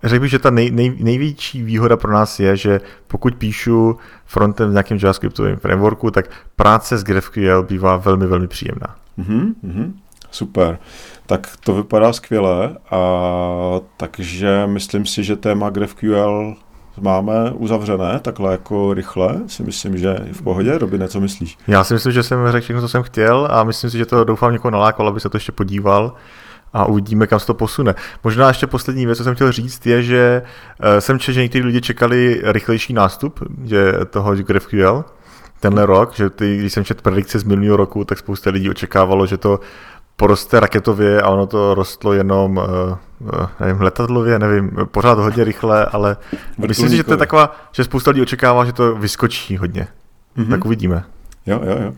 Řekl 0.05 0.21
bych, 0.21 0.31
že 0.31 0.39
ta 0.39 0.51
nej, 0.51 0.71
nej, 0.71 0.97
největší 1.01 1.63
výhoda 1.63 1.97
pro 1.97 2.13
nás 2.13 2.41
je, 2.41 2.57
že 2.57 2.81
pokud 3.07 3.35
píšu 3.35 3.97
frontem 4.25 4.69
v 4.69 4.73
nějakém 4.73 4.99
JavaScriptovém 5.03 5.57
frameworku, 5.57 6.11
tak 6.11 6.31
práce 6.57 6.99
s 6.99 7.05
GraphQL 7.05 7.63
bývá 7.63 7.97
velmi, 7.97 8.27
velmi 8.27 8.49
příjemná. 8.49 8.97
Mm-hmm, 9.19 9.55
mm-hmm. 9.65 9.93
Super. 10.31 10.79
Tak 11.27 11.49
to 11.65 11.75
vypadá 11.75 12.13
skvěle, 12.13 12.77
a 12.91 13.01
takže 13.97 14.63
myslím 14.67 15.07
si, 15.07 15.25
že 15.25 15.37
téma 15.37 15.71
GraphQL 15.71 16.57
máme 17.00 17.50
uzavřené 17.50 18.21
takhle 18.23 18.52
jako 18.52 18.95
rychle. 18.95 19.40
Si 19.47 19.62
myslím, 19.62 19.99
že 19.99 20.09
je 20.26 20.33
v 20.33 20.43
pohodě. 20.43 20.78
Robin, 20.78 21.05
co 21.09 21.21
myslíš? 21.21 21.59
Já 21.67 21.85
si 21.85 21.95
myslím, 21.95 22.12
že 22.12 22.23
jsem 22.23 22.38
řekl 22.49 22.64
všechno, 22.64 22.83
co 22.83 22.88
jsem 22.88 23.02
chtěl 23.02 23.49
a 23.50 23.64
myslím 23.64 23.90
si, 23.90 23.99
že 23.99 24.07
to 24.07 24.25
doufám 24.25 24.52
někoho 24.52 24.71
nalákal, 24.71 25.09
aby 25.09 25.21
se 25.21 25.28
to 25.28 25.37
ještě 25.37 25.52
podíval 25.52 26.14
a 26.73 26.85
uvidíme, 26.85 27.26
kam 27.26 27.40
se 27.40 27.47
to 27.47 27.55
posune. 27.55 27.95
Možná 28.25 28.49
ještě 28.49 28.67
poslední 28.67 29.07
věc, 29.07 29.19
co 29.19 29.25
jsem 29.25 29.35
chtěl 29.35 29.52
říct, 29.52 29.87
je, 29.87 30.02
že 30.02 30.43
uh, 30.43 30.99
jsem 30.99 31.19
četl, 31.19 31.35
že 31.35 31.43
někteří 31.43 31.64
lidi 31.64 31.81
čekali 31.81 32.40
rychlejší 32.45 32.93
nástup 32.93 33.40
že 33.64 33.93
toho 34.11 34.35
GraphQL 34.35 35.05
tenhle 35.61 35.87
rok, 35.87 36.14
že 36.14 36.31
ty, 36.31 36.57
když 36.57 36.73
jsem 36.73 36.85
četl 36.85 37.02
predikce 37.02 37.38
z 37.38 37.45
minulého 37.45 37.76
roku, 37.76 38.05
tak 38.05 38.19
spousta 38.19 38.50
lidí 38.50 38.71
očekávalo, 38.71 39.26
že 39.26 39.37
to 39.37 39.61
poroste 40.19 40.61
raketově 40.61 41.23
a 41.23 41.29
ono 41.29 41.47
to 41.47 41.75
rostlo 41.75 42.13
jenom, 42.13 42.57
uh, 42.57 43.47
nevím, 43.61 43.81
letadlově, 43.81 44.39
nevím, 44.39 44.71
pořád 44.91 45.19
hodně 45.19 45.45
rychle, 45.45 45.87
ale 45.87 46.17
myslím 46.59 46.89
si, 46.89 46.97
že 46.97 47.05
to 47.05 47.13
je 47.13 47.17
taková, 47.17 47.57
že 47.73 47.85
spousta 47.85 48.11
lidí 48.11 48.23
očekává, 48.23 48.65
že 48.65 48.73
to 48.73 48.95
vyskočí 48.95 49.57
hodně. 49.57 49.89
Mm-hmm. 50.37 50.51
Tak 50.51 50.65
uvidíme. 50.65 51.05
Jo, 51.47 51.61
jo, 51.65 51.77
jo. 51.83 51.93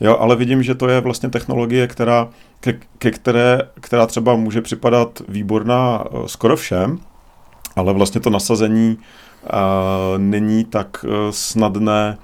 Jo, 0.00 0.16
ale 0.20 0.36
vidím, 0.36 0.62
že 0.62 0.74
to 0.74 0.88
je 0.88 1.00
vlastně 1.00 1.28
technologie, 1.30 1.86
která, 1.86 2.28
ke, 2.60 2.72
ke 2.98 3.10
které, 3.10 3.60
která 3.80 4.06
třeba 4.06 4.36
může 4.36 4.62
připadat 4.62 5.22
výborná 5.28 6.04
eh, 6.04 6.28
skoro 6.28 6.56
všem, 6.56 6.98
ale 7.76 7.92
vlastně 7.92 8.20
to 8.20 8.30
nasazení 8.30 8.98
uh, 9.42 10.18
není 10.18 10.64
tak 10.64 11.04
snadné 11.30 12.18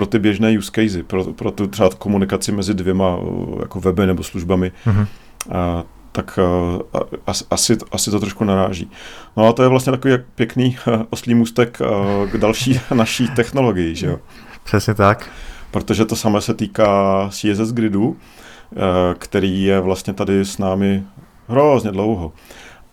pro 0.00 0.06
ty 0.06 0.18
běžné 0.18 0.58
use 0.58 0.70
casey, 0.74 1.02
pro, 1.02 1.24
pro 1.24 1.50
tu 1.50 1.66
třeba 1.66 1.90
komunikaci 1.98 2.52
mezi 2.52 2.74
dvěma 2.74 3.18
jako 3.60 3.80
weby 3.80 4.06
nebo 4.06 4.22
službami. 4.22 4.72
Mm-hmm. 4.86 5.06
Uh, 5.46 5.82
tak 6.12 6.38
uh, 6.38 7.42
asi, 7.50 7.78
asi 7.92 8.10
to 8.10 8.20
trošku 8.20 8.44
naráží. 8.44 8.90
No 9.36 9.48
a 9.48 9.52
to 9.52 9.62
je 9.62 9.68
vlastně 9.68 9.92
takový 9.92 10.14
pěkný 10.34 10.76
uh, 10.86 11.02
oslý 11.10 11.34
můstek 11.34 11.78
k 12.32 12.36
další 12.36 12.80
naší 12.94 13.28
technologii, 13.28 13.94
že 13.94 14.06
jo? 14.06 14.18
Přesně 14.64 14.94
tak 14.94 15.30
protože 15.70 16.04
to 16.04 16.16
samé 16.16 16.40
se 16.40 16.54
týká 16.54 17.28
CSS 17.30 17.72
Gridu, 17.72 18.16
eh, 18.16 18.76
který 19.18 19.62
je 19.62 19.80
vlastně 19.80 20.12
tady 20.12 20.44
s 20.44 20.58
námi 20.58 21.04
hrozně 21.48 21.90
dlouho. 21.90 22.32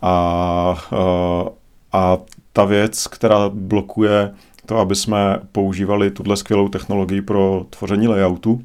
A, 0.02 0.76
eh, 0.92 1.50
a 1.92 2.18
ta 2.52 2.64
věc, 2.64 3.06
která 3.06 3.48
blokuje 3.48 4.34
to, 4.68 4.78
aby 4.78 4.94
jsme 4.94 5.38
používali 5.52 6.10
tuhle 6.10 6.36
skvělou 6.36 6.68
technologii 6.68 7.22
pro 7.22 7.66
tvoření 7.70 8.08
layoutu 8.08 8.62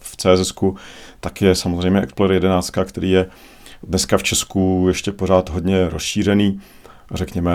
v 0.00 0.16
CSS, 0.16 0.54
tak 1.20 1.42
je 1.42 1.54
samozřejmě 1.54 2.00
Explorer 2.00 2.34
11, 2.34 2.70
který 2.84 3.10
je 3.10 3.26
dneska 3.82 4.18
v 4.18 4.22
Česku 4.22 4.84
ještě 4.88 5.12
pořád 5.12 5.48
hodně 5.48 5.88
rozšířený 5.88 6.60
řekněme, 7.14 7.52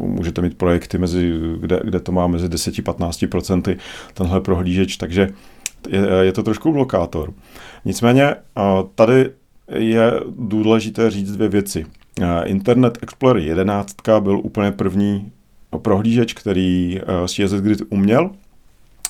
můžete 0.00 0.42
mít 0.42 0.58
projekty, 0.58 0.98
mezi, 0.98 1.32
kde, 1.60 1.80
kde 1.84 2.00
to 2.00 2.12
má 2.12 2.26
mezi 2.26 2.46
10-15% 2.48 3.76
tenhle 4.14 4.40
prohlížeč, 4.40 4.96
takže 4.96 5.28
je, 5.88 6.00
je 6.22 6.32
to 6.32 6.42
trošku 6.42 6.72
blokátor. 6.72 7.32
Nicméně 7.84 8.34
tady 8.94 9.30
je 9.74 10.12
důležité 10.38 11.10
říct 11.10 11.32
dvě 11.32 11.48
věci. 11.48 11.86
Internet 12.44 12.98
Explorer 13.02 13.42
11 13.42 13.96
byl 14.20 14.40
úplně 14.42 14.72
první 14.72 15.32
prohlížeč, 15.82 16.32
který 16.32 17.00
CSS 17.26 17.60
Grid 17.60 17.82
uměl, 17.88 18.30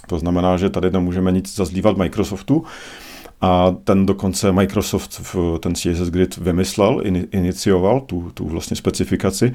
to 0.07 0.19
znamená, 0.19 0.57
že 0.57 0.71
tady 0.71 0.91
nemůžeme 0.91 1.33
nic 1.33 1.55
zazlívat 1.55 1.97
Microsoftu, 1.97 2.65
a 3.41 3.75
ten 3.85 4.07
dokonce 4.07 4.53
Microsoft 4.53 5.21
v 5.35 5.59
ten 5.59 5.75
CSS 5.75 6.11
Grid 6.11 6.37
vymyslel, 6.37 7.03
inicioval 7.33 8.01
tu, 8.01 8.31
tu 8.35 8.49
vlastně 8.49 8.77
specifikaci. 8.77 9.55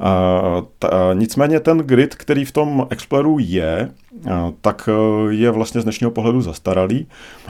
A, 0.00 0.62
ta, 0.78 0.90
nicméně 1.14 1.60
ten 1.60 1.78
grid, 1.78 2.14
který 2.14 2.44
v 2.44 2.52
tom 2.52 2.86
Exploreru 2.90 3.36
je, 3.40 3.90
a, 4.30 4.52
tak 4.60 4.88
e, 4.88 5.34
je 5.34 5.50
vlastně 5.50 5.80
z 5.80 5.84
dnešního 5.84 6.10
pohledu 6.10 6.42
zastaralý 6.42 7.06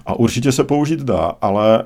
a 0.06 0.14
určitě 0.14 0.52
se 0.52 0.64
použít 0.64 1.00
dá, 1.00 1.32
ale 1.40 1.84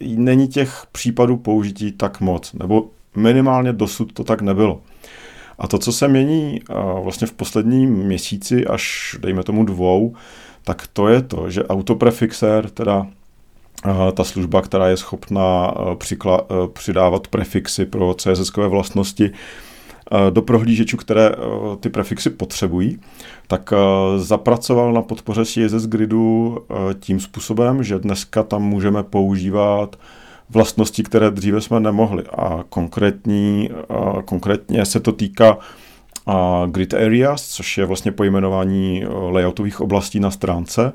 není 0.00 0.48
těch 0.48 0.84
případů 0.92 1.36
použití 1.36 1.92
tak 1.92 2.20
moc, 2.20 2.52
nebo 2.52 2.86
minimálně 3.16 3.72
dosud 3.72 4.12
to 4.12 4.24
tak 4.24 4.42
nebylo. 4.42 4.80
A 5.58 5.68
to, 5.68 5.78
co 5.78 5.92
se 5.92 6.08
mění 6.08 6.60
vlastně 7.02 7.26
v 7.26 7.32
posledním 7.32 7.90
měsíci 7.90 8.66
až 8.66 9.16
dejme 9.20 9.42
tomu 9.42 9.64
dvou, 9.64 10.14
tak 10.64 10.86
to 10.92 11.08
je 11.08 11.22
to, 11.22 11.50
že 11.50 11.66
autoprefixer, 11.66 12.70
teda 12.70 13.06
ta 14.14 14.24
služba, 14.24 14.62
která 14.62 14.88
je 14.88 14.96
schopná 14.96 15.74
přikla, 15.98 16.46
přidávat 16.72 17.28
prefixy 17.28 17.86
pro 17.86 18.14
css 18.14 18.56
vlastnosti 18.56 19.30
do 20.30 20.42
prohlížečů, 20.42 20.96
které 20.96 21.30
ty 21.80 21.88
prefixy 21.88 22.30
potřebují, 22.30 22.98
tak 23.46 23.72
zapracoval 24.16 24.92
na 24.92 25.02
podpoře 25.02 25.44
CSS 25.44 25.86
Gridu 25.86 26.58
tím 27.00 27.20
způsobem, 27.20 27.82
že 27.82 27.98
dneska 27.98 28.42
tam 28.42 28.62
můžeme 28.62 29.02
používat 29.02 29.96
vlastnosti, 30.50 31.02
které 31.02 31.30
dříve 31.30 31.60
jsme 31.60 31.80
nemohli. 31.80 32.24
A 32.38 32.64
konkrétní, 32.68 33.70
konkrétně 34.24 34.84
se 34.84 35.00
to 35.00 35.12
týká 35.12 35.58
grid 36.66 36.94
areas, 36.94 37.48
což 37.48 37.78
je 37.78 37.86
vlastně 37.86 38.12
pojmenování 38.12 39.04
layoutových 39.30 39.80
oblastí 39.80 40.20
na 40.20 40.30
stránce. 40.30 40.92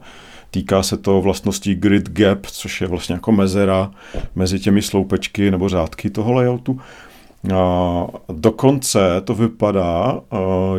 Týká 0.52 0.84
se 0.84 0.98
to 0.98 1.22
vlastnosti 1.22 1.76
grid 1.76 2.10
gap, 2.10 2.46
což 2.46 2.82
je 2.82 2.88
vlastně 2.88 3.14
jako 3.16 3.32
mezera 3.32 3.92
mezi 4.36 4.60
těmi 4.60 4.82
sloupečky 4.82 5.52
nebo 5.52 5.70
řádky 5.70 6.10
toho 6.10 6.32
layoutu. 6.34 6.80
Dokonce 8.28 9.22
to 9.24 9.36
vypadá, 9.36 10.22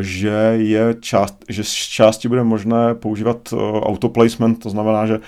že 0.01 0.55
je 0.57 0.95
část, 1.01 1.45
že 1.49 1.65
z 1.65 1.73
části 1.73 2.29
bude 2.29 2.45
možné 2.45 2.95
používat 2.95 3.55
autoplacement, 3.83 4.63
to 4.63 4.71
znamená, 4.71 5.07
že 5.07 5.21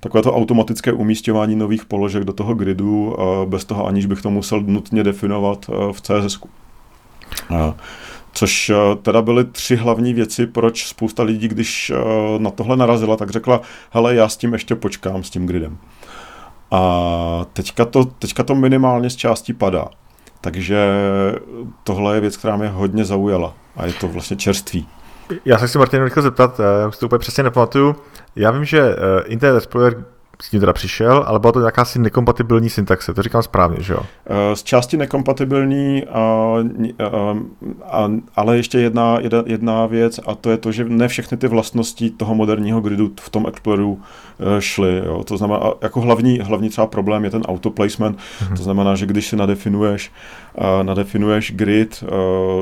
takové 0.00 0.22
to 0.22 0.34
automatické 0.34 0.92
umístěvání 0.92 1.56
nových 1.56 1.84
položek 1.84 2.24
do 2.24 2.32
toho 2.32 2.54
gridu, 2.54 3.16
bez 3.44 3.64
toho 3.64 3.86
aniž 3.86 4.06
bych 4.06 4.22
to 4.22 4.30
musel 4.30 4.60
nutně 4.60 5.04
definovat 5.04 5.70
v 5.92 6.00
CSS. 6.00 6.40
Což 8.32 8.72
teda 9.02 9.22
byly 9.22 9.44
tři 9.44 9.76
hlavní 9.76 10.14
věci, 10.14 10.46
proč 10.46 10.86
spousta 10.86 11.22
lidí, 11.22 11.48
když 11.48 11.92
na 12.38 12.50
tohle 12.50 12.76
narazila, 12.76 13.16
tak 13.16 13.30
řekla, 13.30 13.60
hele, 13.90 14.14
já 14.14 14.28
s 14.28 14.36
tím 14.36 14.52
ještě 14.52 14.74
počkám, 14.74 15.22
s 15.22 15.30
tím 15.30 15.46
gridem. 15.46 15.78
A 16.70 17.46
teďka 17.52 17.84
to, 17.84 18.04
teďka 18.04 18.42
to 18.42 18.54
minimálně 18.54 19.10
z 19.10 19.16
části 19.16 19.52
padá. 19.52 19.88
Takže 20.42 20.88
tohle 21.84 22.14
je 22.14 22.20
věc, 22.20 22.36
která 22.36 22.56
mě 22.56 22.68
hodně 22.68 23.04
zaujala. 23.04 23.54
A 23.76 23.86
je 23.86 23.92
to 23.92 24.08
vlastně 24.08 24.36
čerství. 24.36 24.88
Já 25.44 25.58
se 25.58 25.66
chci 25.66 25.78
Martin 25.78 26.04
rychle 26.04 26.22
zeptat, 26.22 26.60
eh, 26.60 26.82
já 26.82 26.90
si 26.90 27.00
to 27.00 27.06
úplně 27.06 27.18
přesně 27.18 27.42
nepamatuju. 27.42 27.96
Já 28.36 28.50
vím, 28.50 28.64
že 28.64 28.96
Internet 29.26 29.56
Explorer 29.56 30.04
s 30.42 30.50
tím 30.50 30.60
teda 30.60 30.72
přišel, 30.72 31.24
ale 31.26 31.38
byla 31.38 31.52
to 31.52 31.60
jakási 31.60 31.98
nekompatibilní 31.98 32.70
syntaxe, 32.70 33.14
to 33.14 33.22
říkám 33.22 33.42
správně, 33.42 33.82
že 33.82 33.92
jo? 33.92 34.00
Eh, 34.26 34.56
z 34.56 34.62
části 34.62 34.96
nekompatibilní, 34.96 36.04
a, 36.04 36.54
a, 37.04 37.36
a, 37.84 38.10
ale 38.36 38.56
ještě 38.56 38.78
jedna, 38.78 39.18
jedna, 39.20 39.42
jedna 39.46 39.86
věc 39.86 40.20
a 40.26 40.34
to 40.34 40.50
je 40.50 40.56
to, 40.56 40.72
že 40.72 40.84
ne 40.84 41.08
všechny 41.08 41.36
ty 41.36 41.48
vlastnosti 41.48 42.10
toho 42.10 42.34
moderního 42.34 42.80
gridu 42.80 43.12
v 43.20 43.30
tom 43.30 43.46
Exploreru 43.46 44.00
eh, 44.40 44.60
šly. 44.60 45.02
Jo? 45.06 45.24
To 45.24 45.36
znamená, 45.36 45.60
jako 45.82 46.00
hlavní, 46.00 46.38
hlavní 46.38 46.68
třeba 46.68 46.86
problém 46.86 47.24
je 47.24 47.30
ten 47.30 47.42
autoplacement, 47.42 48.18
mm-hmm. 48.18 48.56
to 48.56 48.62
znamená, 48.62 48.94
že 48.94 49.06
když 49.06 49.28
si 49.28 49.36
nadefinuješ, 49.36 50.12
uh, 50.54 50.82
nadefinuješ 50.82 51.52
grid, 51.52 52.04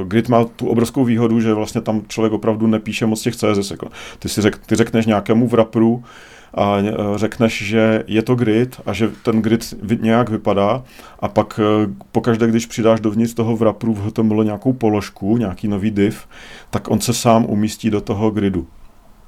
grid 0.04 0.28
má 0.28 0.44
tu 0.44 0.68
obrovskou 0.68 1.04
výhodu, 1.04 1.40
že 1.40 1.54
vlastně 1.54 1.80
tam 1.80 2.02
člověk 2.08 2.32
opravdu 2.32 2.66
nepíše 2.66 3.06
moc 3.06 3.22
těch 3.22 3.36
CSS. 3.36 3.70
Jako. 3.70 3.88
Ty 4.18 4.28
si 4.28 4.40
řek, 4.42 4.58
ty 4.66 4.76
řekneš 4.76 5.06
nějakému 5.06 5.48
wrapperu, 5.48 6.04
a 6.54 6.76
e, 6.78 6.92
řekneš, 7.16 7.62
že 7.62 8.04
je 8.06 8.22
to 8.22 8.34
grid 8.34 8.80
a 8.86 8.92
že 8.92 9.10
ten 9.22 9.42
grid 9.42 9.74
nějak 10.00 10.30
vypadá 10.30 10.82
a 11.20 11.28
pak 11.28 11.60
e, 11.62 11.90
pokaždé, 12.12 12.46
když 12.46 12.66
přidáš 12.66 13.00
dovnitř 13.00 13.34
toho 13.34 13.56
wrapperu 13.56 13.94
v 13.94 14.06
HTML 14.06 14.44
nějakou 14.44 14.72
položku, 14.72 15.36
nějaký 15.36 15.68
nový 15.68 15.90
div, 15.90 16.26
tak 16.70 16.90
on 16.90 17.00
se 17.00 17.14
sám 17.14 17.44
umístí 17.48 17.90
do 17.90 18.00
toho 18.00 18.30
gridu. 18.30 18.66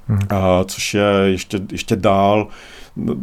hmm. 0.07 0.19
a, 0.29 0.63
což 0.63 0.93
je 0.93 1.03
ještě, 1.25 1.59
ještě 1.71 1.95
dál, 1.95 2.47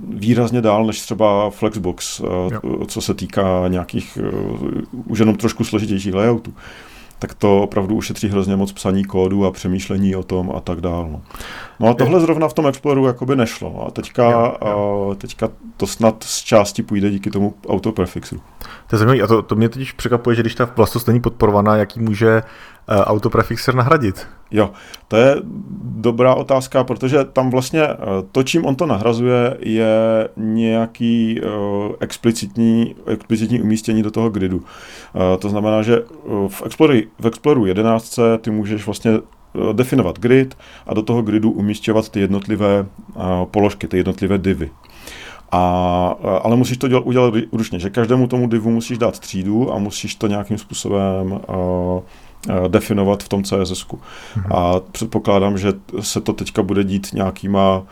výrazně 0.09 0.61
dál 0.61 0.87
než 0.87 1.01
třeba 1.01 1.51
Flexbox, 1.51 2.21
jo. 2.21 2.87
co 2.87 3.01
se 3.01 3.15
týká 3.15 3.69
nějakých 3.69 4.19
už 4.93 5.19
jenom 5.19 5.37
trošku 5.37 5.65
složitějších 5.65 6.15
layoutů 6.15 6.55
tak 7.21 7.35
to 7.35 7.63
opravdu 7.63 7.95
ušetří 7.95 8.29
hrozně 8.29 8.57
moc 8.57 8.73
psaní 8.73 9.05
kódu 9.05 9.47
a 9.47 9.51
přemýšlení 9.51 10.17
o 10.17 10.23
tom 10.23 10.53
a 10.57 10.61
tak 10.61 10.81
dál. 10.81 11.09
No, 11.13 11.23
no 11.81 11.89
a 11.89 11.95
tohle 11.95 12.21
zrovna 12.21 12.49
v 12.49 12.55
tom 12.55 12.67
Exploru 12.67 13.07
jakoby 13.07 13.37
nešlo. 13.37 13.87
A 13.87 13.91
teďka, 13.91 14.31
jo, 14.31 14.57
jo. 14.65 15.11
A 15.13 15.15
teďka 15.15 15.49
to 15.77 15.87
snad 15.87 16.25
z 16.25 16.39
části 16.43 16.83
půjde 16.83 17.11
díky 17.11 17.31
tomu 17.31 17.55
autoprefixu. 17.69 18.37
To 18.87 18.97
je 18.97 18.99
zajímavé. 18.99 19.23
A 19.23 19.27
to, 19.27 19.43
to 19.43 19.57
mě 19.57 19.69
totiž 19.69 19.93
překvapuje, 19.93 20.37
že 20.37 20.43
když 20.43 20.55
ta 20.55 20.71
vlastnost 20.77 21.07
není 21.07 21.21
podporovaná, 21.21 21.77
jaký 21.77 22.01
může 22.01 22.43
autoprefixer 22.91 23.75
nahradit? 23.75 24.27
Jo, 24.51 24.71
to 25.09 25.17
je 25.17 25.37
dobrá 25.83 26.35
otázka, 26.35 26.85
protože 26.85 27.25
tam 27.25 27.51
vlastně 27.51 27.89
uh, 27.89 27.95
to, 28.33 28.43
čím 28.43 28.67
on 28.67 28.77
to 28.77 28.87
nahrazuje, 28.87 29.57
je 29.61 30.29
nějaký 30.37 31.41
uh, 31.41 31.51
explicitní, 32.01 32.95
explicitní 33.07 33.63
umístění 33.63 34.03
do 34.03 34.11
toho 34.11 34.31
gridu. 34.31 34.65
To 35.39 35.49
znamená, 35.49 35.83
že 35.83 36.03
v 36.49 36.63
Exploru, 36.67 36.95
v 37.21 37.27
Exploru 37.27 37.67
11 37.67 38.19
ty 38.41 38.51
můžeš 38.51 38.87
vlastně 38.87 39.13
definovat 39.73 40.19
grid 40.19 40.57
a 40.87 40.95
do 40.95 41.03
toho 41.03 41.23
gridu 41.23 41.51
umístěvat 41.51 42.09
ty 42.09 42.21
jednotlivé 42.21 42.87
položky, 43.51 43.89
ty 43.89 43.97
jednotlivé 43.97 44.39
divy. 44.39 44.71
A, 45.53 46.15
ale 46.43 46.57
musíš 46.57 46.79
to 46.79 46.89
dělat, 46.89 47.03
udělat 47.07 47.35
ručně, 47.53 47.79
že 47.79 47.91
každému 47.91 48.27
tomu 48.27 48.49
divu 48.49 48.71
musíš 48.71 48.99
dát 48.99 49.19
třídu 49.19 49.75
a 49.75 49.79
musíš 49.79 50.15
to 50.15 50.27
nějakým 50.27 50.59
způsobem 50.59 51.33
uh, 51.33 52.01
definovat 52.69 53.23
v 53.23 53.29
tom 53.29 53.45
CSS. 53.45 53.87
Mhm. 54.37 54.53
A 54.53 54.81
předpokládám, 54.81 55.59
že 55.59 55.73
se 56.01 56.21
to 56.21 56.33
teďka 56.33 56.63
bude 56.63 56.85
dít 56.85 57.09
nějakýma 57.13 57.83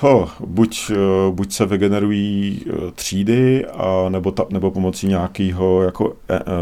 Ho, 0.00 0.28
buď, 0.46 0.90
buď 1.30 1.52
se 1.52 1.66
vygenerují 1.66 2.64
třídy, 2.94 3.66
a 3.66 4.08
nebo, 4.08 4.30
ta, 4.30 4.46
nebo 4.50 4.70
pomocí 4.70 5.06
nějakého 5.06 5.82
jako 5.82 6.16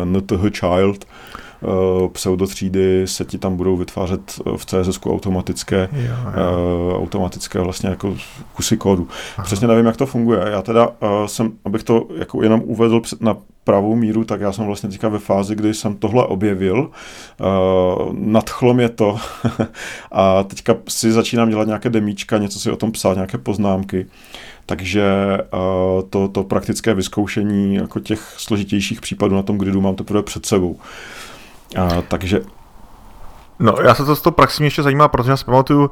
NTH 0.05 0.59
child, 0.59 1.05
Eh, 1.05 1.44
pseudotřídy 2.13 3.03
se 3.05 3.25
ti 3.25 3.39
tam 3.39 3.57
budou 3.57 3.77
vytvářet 3.77 4.41
eh, 4.47 4.57
v 4.57 4.67
CSS 4.67 5.01
automatické, 5.07 5.89
jo, 5.93 6.03
jo. 6.03 6.15
Uh, 6.93 7.03
automatické 7.03 7.61
vlastně 7.61 7.89
jako 7.89 8.17
kusy 8.53 8.77
kódu. 8.77 9.09
Aha. 9.37 9.45
Přesně 9.45 9.69
nevím, 9.69 9.87
jak 9.87 9.97
to 9.97 10.07
funguje. 10.07 10.41
Já 10.51 10.63
teda 10.63 10.89
jsem, 11.27 11.53
abych 11.65 11.83
to 11.83 12.09
jako 12.17 12.43
jenom 12.43 12.63
uvedl 12.65 13.03
na 13.21 13.37
pravou 13.65 13.97
míru, 13.97 14.25
tak 14.25 14.41
já 14.41 14.53
jsem 14.53 14.67
vlastně 14.67 14.89
teďka 14.89 15.09
ve 15.09 15.19
fázi, 15.19 15.55
kdy 15.55 15.75
jsem 15.75 15.97
tohle 15.97 16.27
objevil. 16.27 16.91
Uh, 17.41 18.13
nadchlo 18.13 18.75
mě 18.75 18.89
to 18.89 19.19
a 20.13 20.43
teďka 20.43 20.77
si 20.89 21.13
začínám 21.13 21.51
dělat 21.51 21.67
nějaké 21.67 21.91
demíčka, 21.91 22.39
něco 22.39 22.61
si 22.61 22.71
o 22.71 22.77
tom 22.77 22.93
psát, 22.93 23.15
nějaké 23.15 23.39
poznámky. 23.39 24.07
Takže 24.67 25.05
uh, 25.53 26.09
to, 26.11 26.29
to 26.29 26.45
praktické 26.45 26.95
vyzkoušení 26.95 27.75
jako 27.75 28.01
těch 28.01 28.35
složitějších 28.37 29.01
případů 29.01 29.35
na 29.35 29.43
tom 29.43 29.59
gridu 29.59 29.81
mám 29.81 29.95
teprve 29.95 30.23
před 30.23 30.47
sebou. 30.47 30.71
Uh, 30.71 30.81
a, 31.79 32.03
takže... 32.09 32.41
No, 33.59 33.75
já 33.83 33.95
se 33.95 34.05
to 34.05 34.17
z 34.17 34.23
toho 34.23 34.35
praxi 34.35 34.63
mě 34.63 34.67
ještě 34.67 34.83
zajímá, 34.83 35.09
protože 35.09 35.31
já 35.31 35.37
si 35.37 35.45
pamatuju, 35.45 35.91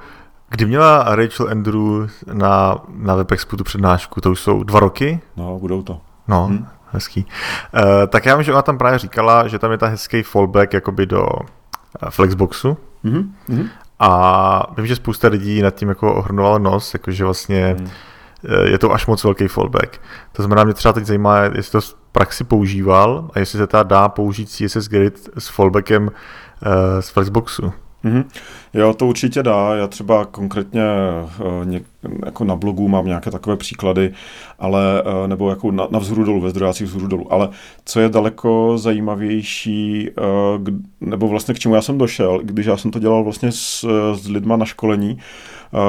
kdy 0.49 0.67
měla 0.67 1.17
Rachel 1.17 1.49
Andrew 1.51 2.11
na, 2.33 2.77
na 2.89 3.15
WebExpu 3.15 3.57
tu 3.57 3.65
přednášku, 3.65 4.21
to 4.21 4.31
už 4.31 4.41
jsou 4.41 4.63
dva 4.63 4.81
roky? 4.81 5.21
No, 5.37 5.59
budou 5.59 5.83
to. 5.83 6.01
No, 6.29 6.47
hmm. 6.47 6.67
hezký. 6.91 7.27
Uh, 7.75 7.83
tak 8.09 8.27
já 8.27 8.37
vím, 8.37 8.43
že 8.43 8.53
ona 8.53 8.63
tam 8.63 8.79
právě 8.79 8.99
říkala, 8.99 9.49
že 9.49 9.59
tam 9.59 9.71
je 9.71 9.79
ta 9.79 9.87
hezký 9.87 10.23
fallback 10.23 10.73
jakoby 10.73 11.07
do 11.07 11.23
uh, 11.23 12.11
Flexboxu. 12.11 12.77
Mm-hmm. 13.05 13.69
A 13.99 14.63
vím, 14.77 14.87
že 14.87 14.97
spousta 14.97 15.29
lidí 15.29 15.63
nad 15.63 15.75
tím 15.75 15.89
jako 15.89 16.15
ohrnovalo 16.15 16.59
nos, 16.59 16.95
jakože 16.95 17.25
vlastně 17.25 17.77
mm. 17.79 17.89
je 18.65 18.79
to 18.79 18.93
až 18.93 19.07
moc 19.07 19.25
velký 19.25 19.49
fallback. 19.49 20.01
To 20.33 20.43
znamená, 20.43 20.65
mě 20.65 20.75
třeba 20.75 20.93
teď 20.93 21.05
zajímá, 21.05 21.39
jestli 21.39 21.81
to 21.81 21.87
praxi 22.13 22.45
používal 22.45 23.31
a 23.35 23.39
jestli 23.39 23.59
se 23.59 23.67
teda 23.67 23.83
dá 23.83 24.09
použít 24.09 24.49
CSS 24.49 24.89
Grid 24.89 25.29
s 25.39 25.49
fallbackem 25.49 26.03
uh, 26.03 26.11
z 27.01 27.09
Flexboxu. 27.09 27.73
Mm-hmm. 28.05 28.25
Jo, 28.75 28.95
to 28.95 29.07
určitě 29.07 29.43
dá. 29.43 29.75
Já 29.75 29.87
třeba 29.87 30.25
konkrétně 30.25 30.83
uh, 31.41 31.67
něk, 31.67 31.85
jako 32.25 32.45
na 32.45 32.57
blogu 32.57 32.89
mám 32.89 33.07
nějaké 33.07 33.31
takové 33.31 33.57
příklady, 33.57 34.13
ale 34.59 35.03
uh, 35.03 35.29
nebo 35.29 35.51
jako 35.51 35.71
na, 35.71 35.89
na 35.91 35.99
vzhůru 35.99 36.25
dolů, 36.25 36.41
ve 36.41 36.51
zdrojácích 36.51 36.87
vzhůru 36.87 37.07
dolů. 37.07 37.33
Ale 37.33 37.49
co 37.85 38.01
je 38.01 38.09
daleko 38.09 38.79
zajímavější, 38.79 40.11
nebo 41.01 41.29
vlastně 41.29 41.55
k 41.55 41.59
čemu 41.59 41.75
já 41.75 41.83
jsem 41.83 41.99
došel, 41.99 42.41
když 42.43 42.67
já 42.67 42.77
jsem 42.77 42.91
to 42.91 42.99
dělal 42.99 43.25
vlastně 43.25 43.53
s, 43.53 43.85
s 44.15 44.29
lidma 44.29 44.57
na 44.57 44.65
školení, 44.65 45.19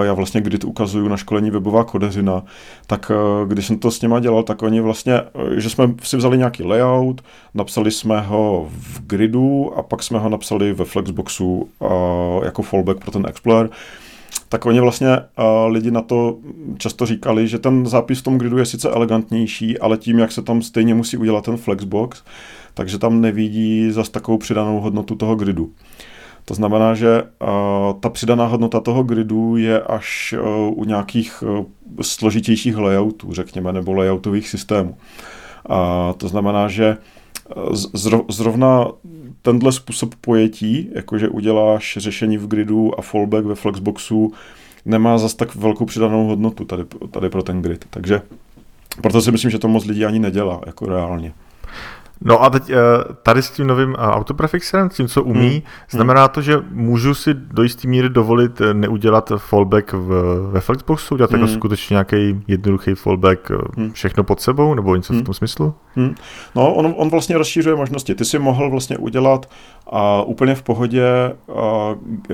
já 0.04 0.14
vlastně 0.14 0.42
kdy 0.42 0.58
ukazuju 0.66 1.08
na 1.08 1.18
školení 1.18 1.52
webová 1.52 1.84
kodeřina, 1.84 2.44
tak 2.88 3.12
eh, 3.12 3.48
když 3.48 3.68
jsem 3.68 3.80
to 3.80 3.92
s 3.92 4.02
něma 4.02 4.20
dělal, 4.20 4.44
tak 4.44 4.62
oni 4.62 4.82
vlastně, 4.82 5.14
eh, 5.14 5.62
že 5.62 5.70
jsme 5.70 5.94
si 6.04 6.18
vzali 6.18 6.38
nějaký 6.38 6.64
layout, 6.64 7.22
napsali 7.54 7.92
jsme 7.92 8.22
ho 8.22 8.68
v 8.70 9.02
gridu 9.08 9.74
a 9.78 9.84
pak 9.84 10.04
jsme 10.04 10.20
ho 10.20 10.30
napsali 10.30 10.74
ve 10.74 10.86
Flexboxu 10.86 11.70
eh, 11.82 12.46
jako 12.46 12.62
fallback 12.62 13.00
pro 13.00 13.12
ten 13.12 13.26
Explorer, 13.28 13.70
tak 14.50 14.66
oni 14.66 14.80
vlastně 14.80 15.08
lidi 15.68 15.92
na 15.92 16.02
to 16.02 16.38
často 16.78 17.06
říkali, 17.06 17.48
že 17.48 17.60
ten 17.60 17.86
zápis 17.86 18.20
v 18.20 18.24
tom 18.24 18.38
gridu 18.38 18.58
je 18.58 18.66
sice 18.66 18.90
elegantnější, 18.90 19.80
ale 19.80 19.98
tím, 19.98 20.20
jak 20.20 20.32
se 20.32 20.42
tam 20.42 20.62
stejně 20.62 20.94
musí 20.94 21.18
udělat 21.18 21.46
ten 21.46 21.58
Flexbox, 21.58 22.24
takže 22.74 22.98
tam 22.98 23.22
nevidí 23.22 23.92
zas 23.92 24.10
takovou 24.10 24.38
přidanou 24.38 24.80
hodnotu 24.80 25.16
toho 25.16 25.36
gridu. 25.36 25.72
To 26.46 26.54
znamená, 26.54 26.94
že 26.94 27.24
uh, 27.24 28.00
ta 28.00 28.10
přidaná 28.10 28.46
hodnota 28.46 28.80
toho 28.80 29.04
gridu 29.04 29.58
je 29.58 29.82
až 29.82 30.36
uh, 30.40 30.80
u 30.80 30.84
nějakých 30.84 31.44
uh, 31.44 31.66
složitějších 32.02 32.78
layoutů, 32.78 33.34
řekněme, 33.34 33.74
nebo 33.74 33.94
layoutových 33.94 34.50
systémů. 34.50 34.98
A 35.70 36.14
to 36.18 36.28
znamená, 36.28 36.68
že 36.68 36.98
zrovna 38.30 38.88
tenhle 39.42 39.72
způsob 39.72 40.16
pojetí, 40.16 40.90
jakože 40.96 41.30
uděláš 41.30 41.98
řešení 42.00 42.38
v 42.38 42.48
gridu 42.48 43.00
a 43.00 43.02
fallback 43.02 43.46
ve 43.46 43.56
Flexboxu, 43.56 44.34
nemá 44.86 45.18
zas 45.18 45.34
tak 45.34 45.56
velkou 45.56 45.86
přidanou 45.86 46.28
hodnotu 46.28 46.66
tady, 46.66 46.84
tady 47.12 47.30
pro 47.30 47.44
ten 47.44 47.62
grid. 47.62 47.86
Takže 47.90 48.22
proto 49.02 49.22
si 49.22 49.32
myslím, 49.32 49.52
že 49.52 49.60
to 49.60 49.68
moc 49.68 49.86
lidí 49.86 50.06
ani 50.06 50.20
nedělá, 50.20 50.62
jako 50.66 50.86
reálně. 50.86 51.34
No 52.22 52.44
a 52.44 52.50
teď 52.50 52.70
eh, 52.70 52.76
tady 53.24 53.42
s 53.42 53.52
tím 53.52 53.68
novým 53.68 53.96
eh, 54.00 54.02
autoprefixem, 54.02 54.90
s 54.90 54.96
tím, 54.96 55.08
co 55.08 55.24
umí, 55.24 55.50
hmm. 55.50 55.62
znamená 55.90 56.28
to, 56.28 56.42
že 56.42 56.58
můžu 56.72 57.14
si 57.14 57.34
do 57.34 57.64
jisté 57.64 57.88
míry 57.88 58.10
dovolit 58.10 58.62
eh, 58.62 58.74
neudělat 58.74 59.32
fallback 59.38 59.94
v, 59.94 60.10
ve 60.52 60.62
Flexboxu, 60.62 61.16
udělat 61.16 61.32
jako 61.32 61.40
hmm. 61.40 61.48
jako 61.48 61.60
skutečně 61.60 61.94
nějaký 61.94 62.44
jednoduchý 62.48 62.96
fallback 62.96 63.52
hmm. 63.78 63.92
všechno 63.92 64.24
pod 64.24 64.42
sebou, 64.42 64.74
nebo 64.74 64.96
něco 64.96 65.14
hmm. 65.14 65.22
v 65.22 65.26
tom 65.26 65.34
smyslu? 65.34 65.74
Hmm. 65.96 66.16
No, 66.56 66.74
on, 66.74 66.94
on 66.98 67.10
vlastně 67.10 67.38
rozšířuje 67.38 67.76
možnosti. 67.76 68.16
Ty 68.16 68.26
si 68.26 68.40
mohl 68.40 68.70
vlastně 68.70 68.98
udělat 68.98 69.50
a 69.88 70.24
úplně 70.24 70.56
v 70.56 70.62
pohodě 70.62 71.06
a, 71.06 71.34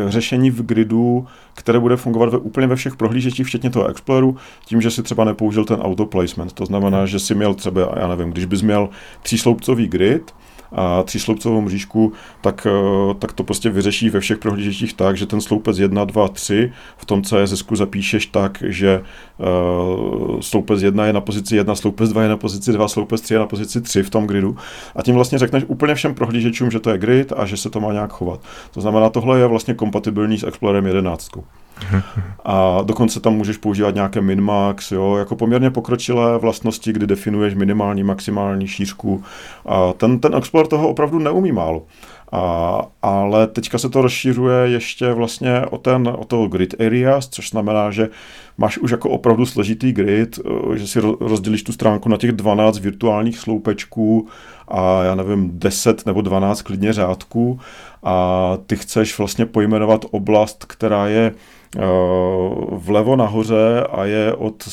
řešení 0.07 0.51
v 0.51 0.65
gridu, 0.65 1.27
které 1.53 1.79
bude 1.79 1.97
fungovat 1.97 2.29
ve, 2.29 2.37
úplně 2.37 2.67
ve 2.67 2.75
všech 2.75 2.95
prohlížečích, 2.95 3.47
včetně 3.47 3.69
toho 3.69 3.87
Exploru, 3.87 4.37
tím, 4.65 4.81
že 4.81 4.91
si 4.91 5.03
třeba 5.03 5.23
nepoužil 5.23 5.65
ten 5.65 5.79
auto 5.79 6.05
placement. 6.05 6.53
To 6.53 6.65
znamená, 6.65 7.05
že 7.05 7.19
si 7.19 7.35
měl 7.35 7.53
třeba, 7.53 7.81
já 7.99 8.07
nevím, 8.07 8.31
když 8.31 8.45
bys 8.45 8.61
měl 8.61 8.89
třísloupcový 9.21 9.87
grid, 9.87 10.33
a 10.71 11.03
třísloupcovou 11.03 11.61
mřížku, 11.61 12.13
tak, 12.41 12.67
eh, 12.69 13.13
tak 13.13 13.33
to 13.33 13.43
prostě 13.43 13.69
vyřeší 13.69 14.09
ve 14.09 14.19
všech 14.19 14.37
prohlížečích 14.37 14.93
tak, 14.93 15.17
že 15.17 15.25
ten 15.25 15.41
sloupec 15.41 15.79
1, 15.79 16.05
2, 16.05 16.27
3 16.27 16.73
v 16.97 17.05
tom 17.05 17.23
CSS 17.23 17.63
zapíšeš 17.73 18.25
tak, 18.25 18.63
že 18.67 19.01
uh, 19.37 20.39
sloupec 20.39 20.81
1 20.81 21.05
je 21.05 21.13
na 21.13 21.21
pozici 21.21 21.55
1, 21.55 21.75
sloupec 21.75 22.09
2 22.09 22.23
je 22.23 22.29
na 22.29 22.37
pozici 22.37 22.71
2, 22.71 22.87
sloupec 22.87 23.21
3 23.21 23.33
je 23.33 23.39
na 23.39 23.45
pozici 23.45 23.81
3 23.81 24.03
v 24.03 24.09
tom 24.09 24.27
gridu. 24.27 24.57
A 24.95 25.03
tím 25.03 25.15
vlastně 25.15 25.37
řekneš 25.37 25.63
úplně 25.67 25.95
všem 25.95 26.15
prohlížečům, 26.15 26.71
že 26.71 26.79
to 26.79 26.89
je 26.89 26.97
grid 26.97 27.33
a 27.37 27.45
že 27.45 27.57
se 27.57 27.69
to 27.69 27.79
má 27.79 27.93
nějak 27.93 28.11
chovat. 28.11 28.39
To 28.71 28.81
znamená, 28.81 29.09
tohle 29.09 29.39
je 29.39 29.47
vlastně 29.47 29.73
kompatibilní 29.73 30.37
s 30.37 30.43
Explorerem 30.43 30.85
11. 30.85 31.29
A 32.45 32.81
dokonce 32.83 33.19
tam 33.19 33.33
můžeš 33.33 33.57
používat 33.57 33.95
nějaké 33.95 34.21
minmax, 34.21 34.91
jo, 34.91 35.15
jako 35.15 35.35
poměrně 35.35 35.71
pokročilé 35.71 36.37
vlastnosti, 36.37 36.93
kdy 36.93 37.07
definuješ 37.07 37.55
minimální, 37.55 38.03
maximální 38.03 38.67
šířku. 38.67 39.23
A 39.65 39.93
ten, 39.93 40.19
ten 40.19 40.35
Explorer 40.35 40.67
toho 40.67 40.89
opravdu 40.89 41.19
neumí 41.19 41.51
málo. 41.51 41.85
A, 42.31 42.81
ale 43.01 43.47
teďka 43.47 43.77
se 43.77 43.89
to 43.89 44.01
rozšiřuje 44.01 44.69
ještě 44.69 45.13
vlastně 45.13 45.61
o, 45.69 45.77
ten, 45.77 46.07
o 46.07 46.25
to 46.25 46.47
grid 46.47 46.81
areas, 46.81 47.27
což 47.29 47.49
znamená, 47.49 47.91
že 47.91 48.09
máš 48.57 48.77
už 48.77 48.91
jako 48.91 49.09
opravdu 49.09 49.45
složitý 49.45 49.93
grid, 49.93 50.39
eh, 50.39 50.77
že 50.77 50.87
si 50.87 50.99
rozdělíš 51.19 51.63
tu 51.63 51.71
stránku 51.71 52.09
na 52.09 52.17
těch 52.17 52.31
12 52.31 52.79
virtuálních 52.79 53.39
sloupečků 53.39 54.27
a 54.67 55.03
já 55.03 55.15
nevím, 55.15 55.49
10 55.53 56.05
nebo 56.05 56.21
12 56.21 56.61
klidně 56.61 56.93
řádků 56.93 57.59
a 58.03 58.57
ty 58.65 58.75
chceš 58.75 59.17
vlastně 59.17 59.45
pojmenovat 59.45 60.05
oblast, 60.11 60.65
která 60.65 61.07
je 61.07 61.31
vlevo 62.71 63.15
nahoře 63.15 63.83
a 63.91 64.05
je 64.05 64.33
od 64.33 64.69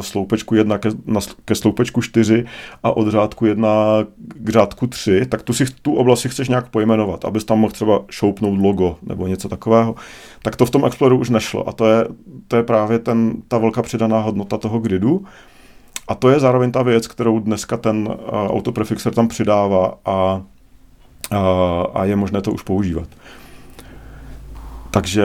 sloupečku 0.00 0.54
1 0.54 0.78
ke, 0.78 0.88
ke 1.44 1.54
sloupečku 1.54 2.02
4 2.02 2.44
a 2.82 2.96
od 2.96 3.08
řádku 3.08 3.46
1 3.46 3.68
k 4.34 4.48
řádku 4.48 4.86
3, 4.86 5.26
tak 5.26 5.42
tu 5.42 5.52
si 5.52 5.64
tu 5.82 5.94
oblast 5.94 6.20
si 6.20 6.28
chceš 6.28 6.48
nějak 6.48 6.68
pojmenovat, 6.68 7.24
abys 7.24 7.44
tam 7.44 7.58
mohl 7.58 7.72
třeba 7.72 8.00
šoupnout 8.10 8.58
logo 8.60 8.96
nebo 9.02 9.26
něco 9.26 9.48
takového, 9.48 9.94
tak 10.42 10.56
to 10.56 10.66
v 10.66 10.70
tom 10.70 10.84
Exploru 10.84 11.18
už 11.18 11.30
nešlo 11.30 11.68
a 11.68 11.72
to 11.72 11.86
je, 11.86 12.06
to 12.48 12.56
je 12.56 12.62
právě 12.62 12.98
ten, 12.98 13.32
ta 13.48 13.58
velká 13.58 13.82
přidaná 13.82 14.20
hodnota 14.20 14.58
toho 14.58 14.78
gridu, 14.78 15.24
a 16.08 16.14
to 16.14 16.28
je 16.28 16.40
zároveň 16.40 16.72
ta 16.72 16.82
věc, 16.82 17.06
kterou 17.06 17.40
dneska 17.40 17.76
ten 17.76 18.08
uh, 18.08 18.14
autoprefixer 18.30 19.14
tam 19.14 19.28
přidává 19.28 19.94
a, 20.04 20.42
uh, 21.32 21.38
a 21.94 22.04
je 22.04 22.16
možné 22.16 22.42
to 22.42 22.52
už 22.52 22.62
používat. 22.62 23.08
Takže, 24.90 25.24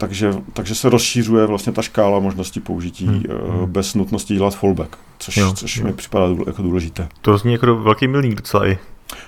takže, 0.00 0.34
takže 0.52 0.74
se 0.74 0.90
rozšířuje 0.90 1.46
vlastně 1.46 1.72
ta 1.72 1.82
škála 1.82 2.18
možností 2.18 2.60
použití 2.60 3.06
hmm. 3.06 3.22
uh, 3.60 3.66
bez 3.66 3.94
nutnosti 3.94 4.34
dělat 4.34 4.56
fallback, 4.56 4.96
což, 5.18 5.36
jo, 5.36 5.52
což 5.52 5.76
jo. 5.76 5.86
mi 5.86 5.92
připadá 5.92 6.26
jako 6.46 6.62
důležité. 6.62 7.08
To 7.20 7.38
zní 7.38 7.52
jako 7.52 7.76
velký 7.76 8.08
milník 8.08 8.34
docela 8.34 8.66
i. 8.66 8.78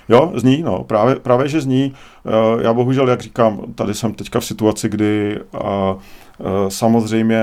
Jo, 0.09 0.31
zní, 0.35 0.61
no, 0.61 0.83
právě, 0.83 1.15
právě 1.15 1.47
že 1.47 1.61
zní. 1.61 1.93
Já 2.61 2.73
bohužel, 2.73 3.09
jak 3.09 3.21
říkám, 3.21 3.61
tady 3.75 3.93
jsem 3.93 4.13
teďka 4.13 4.39
v 4.39 4.45
situaci, 4.45 4.89
kdy 4.89 5.39
Eh, 5.55 5.95
samozřejmě 6.67 7.41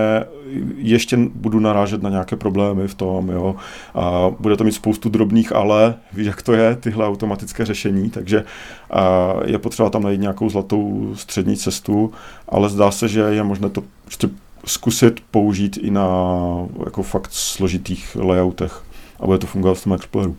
ještě 0.76 1.16
budu 1.34 1.60
narážet 1.60 2.02
na 2.02 2.10
nějaké 2.10 2.36
problémy 2.36 2.88
v 2.88 2.94
tom, 2.94 3.28
jo. 3.28 3.56
A 3.94 4.30
bude 4.38 4.56
to 4.56 4.64
mít 4.64 4.72
spoustu 4.72 5.08
drobných 5.08 5.56
ale, 5.56 5.94
víš, 6.12 6.26
jak 6.26 6.42
to 6.42 6.52
je, 6.52 6.76
tyhle 6.76 7.06
automatické 7.06 7.64
řešení, 7.64 8.10
takže 8.10 8.44
je 9.44 9.58
potřeba 9.58 9.90
tam 9.90 10.02
najít 10.02 10.20
nějakou 10.20 10.50
zlatou 10.50 11.12
střední 11.14 11.56
cestu, 11.56 12.12
ale 12.48 12.68
zdá 12.68 12.90
se, 12.90 13.08
že 13.08 13.20
je 13.20 13.42
možné 13.42 13.70
to 13.70 13.82
prostě 14.04 14.28
zkusit 14.64 15.20
použít 15.30 15.76
i 15.76 15.90
na 15.90 16.08
jako 16.84 17.02
fakt 17.02 17.32
složitých 17.32 18.16
layoutech 18.20 18.82
a 19.20 19.26
bude 19.26 19.38
to 19.38 19.46
fungovat 19.46 19.78
v 19.78 19.84
tom 19.84 19.92
Exploreru. 19.92 20.36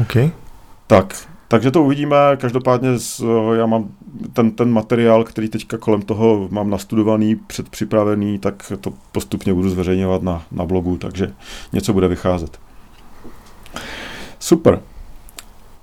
OK. 0.00 0.16
Tak, 0.86 1.28
takže 1.52 1.70
to 1.70 1.82
uvidíme, 1.82 2.16
každopádně 2.36 2.98
z, 2.98 3.22
já 3.54 3.66
mám 3.66 3.88
ten, 4.32 4.50
ten 4.50 4.72
materiál, 4.72 5.24
který 5.24 5.48
teďka 5.48 5.78
kolem 5.78 6.02
toho 6.02 6.48
mám 6.50 6.70
nastudovaný, 6.70 7.36
předpřipravený, 7.36 8.38
tak 8.38 8.72
to 8.80 8.92
postupně 9.12 9.54
budu 9.54 9.70
zveřejňovat 9.70 10.22
na, 10.22 10.42
na 10.52 10.64
blogu, 10.64 10.96
takže 10.96 11.32
něco 11.72 11.92
bude 11.92 12.08
vycházet. 12.08 12.60
Super. 14.38 14.80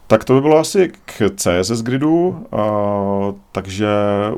Tak 0.08 0.24
to 0.24 0.34
by 0.34 0.42
bylo 0.42 0.58
asi 0.58 0.92
k 1.06 1.30
CSS 1.36 1.82
gridu, 1.82 2.46
a, 2.52 2.64
takže 3.52 3.88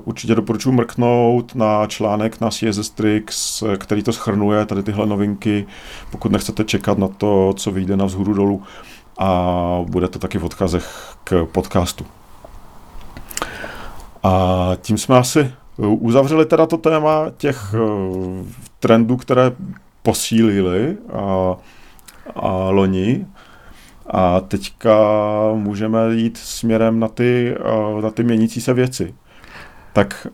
určitě 0.04 0.36
doporučuji 0.36 0.72
mrknout 0.72 1.56
na 1.56 1.88
článek 1.88 2.42
na 2.42 2.50
CSS 2.50 2.90
Tricks, 2.90 3.64
který 3.78 4.04
to 4.04 4.14
schrnuje, 4.14 4.66
tady 4.66 4.84
tyhle 4.84 5.06
novinky, 5.06 5.66
pokud 6.12 6.32
nechcete 6.32 6.64
čekat 6.64 6.98
na 6.98 7.08
to, 7.08 7.54
co 7.58 7.72
vyjde 7.72 7.98
na 7.98 8.06
vzhůru 8.06 8.34
dolů 8.34 8.64
a 9.22 9.82
bude 9.90 10.08
to 10.08 10.20
taky 10.20 10.38
v 10.38 10.46
odkazech 10.46 11.11
k 11.24 11.46
podcastu. 11.52 12.06
A 14.24 14.72
tím 14.82 14.98
jsme 14.98 15.18
asi 15.18 15.54
uzavřeli 15.78 16.46
teda 16.46 16.66
to 16.66 16.78
téma 16.78 17.26
těch 17.38 17.74
uh, 17.74 18.46
trendů, 18.80 19.18
které 19.18 19.52
posílili 20.04 20.98
a, 21.14 21.56
a 22.36 22.70
loni. 22.70 23.26
A 24.08 24.40
teďka 24.40 24.96
můžeme 25.54 26.14
jít 26.14 26.38
směrem 26.38 27.00
na 27.00 27.08
ty, 27.08 27.56
uh, 27.94 28.02
na 28.02 28.10
ty 28.12 28.24
měnící 28.24 28.62
se 28.62 28.74
věci. 28.74 29.14
Tak 29.94 30.28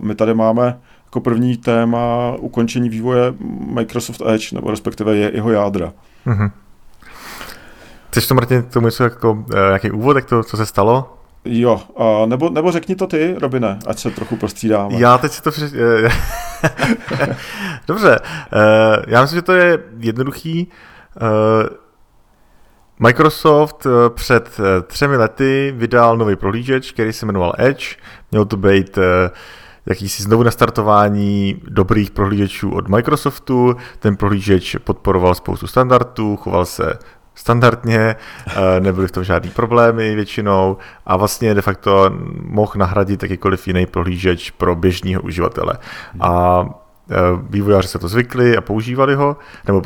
my 0.00 0.14
tady 0.14 0.34
máme 0.34 0.78
jako 1.04 1.20
první 1.20 1.56
téma 1.56 2.34
ukončení 2.38 2.88
vývoje 2.88 3.34
Microsoft 3.72 4.22
Edge, 4.26 4.54
nebo 4.54 4.70
respektive 4.70 5.16
je 5.16 5.30
jeho 5.34 5.50
jádra. 5.50 5.92
Mm-hmm. 6.26 6.50
Chceš 8.16 8.26
to, 8.26 8.34
Martin, 8.34 8.62
k 8.62 8.72
tomu 8.72 8.86
něco 8.86 9.04
jako 9.04 9.32
uh, 9.32 9.44
nějaký 9.66 9.90
úvod, 9.90 10.16
jak 10.16 10.24
to, 10.24 10.42
co 10.42 10.56
se 10.56 10.66
stalo? 10.66 11.18
Jo, 11.44 11.80
uh, 11.94 12.26
nebo, 12.26 12.50
nebo 12.50 12.72
řekni 12.72 12.96
to 12.96 13.06
ty, 13.06 13.36
Robine, 13.38 13.78
ať 13.86 13.98
se 13.98 14.10
trochu 14.10 14.36
prostřídáme. 14.36 14.94
Já 14.98 15.18
teď 15.18 15.32
si 15.32 15.42
to... 15.42 15.50
Při... 15.50 15.64
Dobře, 17.86 18.20
uh, 18.20 19.04
já 19.06 19.22
myslím, 19.22 19.36
že 19.36 19.42
to 19.42 19.52
je 19.52 19.78
jednoduchý. 19.98 20.68
Uh, 21.22 21.28
Microsoft 22.98 23.86
před 24.14 24.60
třemi 24.86 25.16
lety 25.16 25.74
vydal 25.76 26.16
nový 26.16 26.36
prohlížeč, 26.36 26.92
který 26.92 27.12
se 27.12 27.26
jmenoval 27.26 27.52
Edge. 27.58 27.86
Měl 28.30 28.44
to 28.44 28.56
být 28.56 28.98
jakýsi 29.86 30.22
znovu 30.22 30.42
nastartování 30.42 31.62
dobrých 31.68 32.10
prohlížečů 32.10 32.70
od 32.70 32.88
Microsoftu. 32.88 33.76
Ten 33.98 34.16
prohlížeč 34.16 34.76
podporoval 34.84 35.34
spoustu 35.34 35.66
standardů, 35.66 36.36
choval 36.36 36.66
se 36.66 36.98
standardně, 37.36 38.16
eh, 38.46 38.80
nebyly 38.80 39.08
v 39.08 39.12
tom 39.12 39.24
žádný 39.24 39.50
problémy 39.50 40.14
většinou 40.14 40.76
a 41.06 41.16
vlastně 41.16 41.54
de 41.54 41.62
facto 41.62 42.10
mohl 42.42 42.72
nahradit 42.76 43.22
jakýkoliv 43.22 43.66
jiný 43.66 43.86
prohlížeč 43.86 44.50
pro 44.50 44.76
běžného 44.76 45.22
uživatele. 45.22 45.72
A 46.20 46.64
eh, 47.10 47.14
vývojáři 47.50 47.88
se 47.88 47.98
to 47.98 48.08
zvykli 48.08 48.56
a 48.56 48.60
používali 48.60 49.14
ho, 49.14 49.36
nebo 49.66 49.82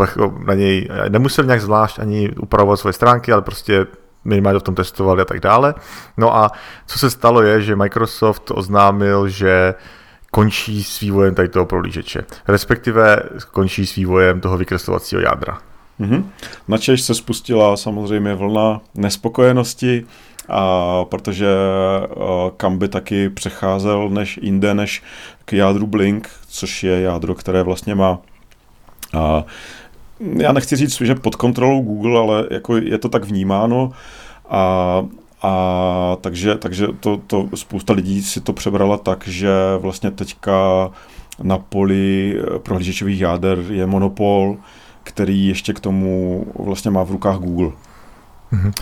na 0.46 0.54
něj 0.54 0.88
nemuseli 1.08 1.46
nějak 1.46 1.60
zvlášť 1.60 1.98
ani 1.98 2.30
upravovat 2.30 2.76
svoje 2.76 2.92
stránky, 2.92 3.32
ale 3.32 3.42
prostě 3.42 3.86
minimálně 4.24 4.58
v 4.58 4.62
tom 4.62 4.74
testovali 4.74 5.22
a 5.22 5.24
tak 5.24 5.40
dále. 5.40 5.74
No 6.16 6.36
a 6.36 6.50
co 6.86 6.98
se 6.98 7.10
stalo 7.10 7.42
je, 7.42 7.62
že 7.62 7.76
Microsoft 7.76 8.50
oznámil, 8.54 9.28
že 9.28 9.74
končí 10.30 10.84
s 10.84 11.00
vývojem 11.00 11.34
tady 11.34 11.48
toho 11.48 11.66
prohlížeče, 11.66 12.24
respektive 12.48 13.22
končí 13.50 13.86
s 13.86 13.94
vývojem 13.94 14.40
toho 14.40 14.56
vykreslovacího 14.56 15.22
jádra. 15.22 15.69
Mm-hmm. 16.00 16.24
Na 16.68 16.78
Češ 16.78 17.02
se 17.02 17.14
spustila 17.14 17.76
samozřejmě 17.76 18.34
vlna 18.34 18.80
nespokojenosti, 18.94 20.04
a 20.48 21.04
protože 21.04 21.46
kam 22.56 22.78
by 22.78 22.88
taky 22.88 23.28
přecházel 23.28 24.08
než 24.08 24.38
jinde, 24.42 24.74
než 24.74 25.02
k 25.44 25.52
jádru 25.52 25.86
Blink, 25.86 26.30
což 26.48 26.84
je 26.84 27.00
jádro, 27.00 27.34
které 27.34 27.62
vlastně 27.62 27.94
má 27.94 28.18
a 29.14 29.44
já 30.36 30.52
nechci 30.52 30.76
říct, 30.76 31.00
že 31.00 31.14
pod 31.14 31.36
kontrolou 31.36 31.82
Google, 31.82 32.20
ale 32.20 32.46
jako 32.50 32.76
je 32.76 32.98
to 32.98 33.08
tak 33.08 33.24
vnímáno 33.24 33.92
a 34.48 35.04
a 35.42 36.16
takže, 36.20 36.54
takže 36.54 36.86
to, 37.00 37.20
to 37.26 37.48
spousta 37.54 37.92
lidí 37.92 38.22
si 38.22 38.40
to 38.40 38.52
přebrala 38.52 38.96
tak, 38.96 39.28
že 39.28 39.50
vlastně 39.78 40.10
teďka 40.10 40.90
na 41.42 41.58
poli 41.58 42.36
prohlížečových 42.62 43.20
jáder 43.20 43.58
je 43.70 43.86
monopol, 43.86 44.56
který 45.10 45.46
ještě 45.46 45.72
k 45.72 45.80
tomu 45.80 46.46
vlastně 46.58 46.90
má 46.90 47.02
v 47.02 47.10
rukách 47.10 47.36
Google. 47.36 47.70
Mhm. 48.50 48.72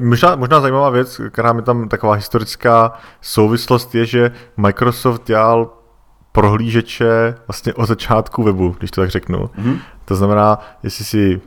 Možná, 0.00 0.36
možná 0.36 0.60
zajímavá 0.60 0.90
věc, 0.90 1.20
která 1.30 1.52
mi 1.52 1.62
tam 1.62 1.88
taková 1.88 2.14
historická 2.14 2.92
souvislost 3.20 3.94
je, 3.94 4.06
že 4.06 4.32
Microsoft 4.56 5.26
dělal 5.26 5.70
prohlížeče 6.32 7.34
vlastně 7.48 7.74
od 7.74 7.86
začátku 7.86 8.42
webu, 8.42 8.74
když 8.78 8.90
to 8.90 9.00
tak 9.00 9.10
řeknu. 9.10 9.38
Mm-hmm. 9.38 9.78
To 10.04 10.14
znamená, 10.14 10.58
jestli 10.82 11.04
si, 11.04 11.40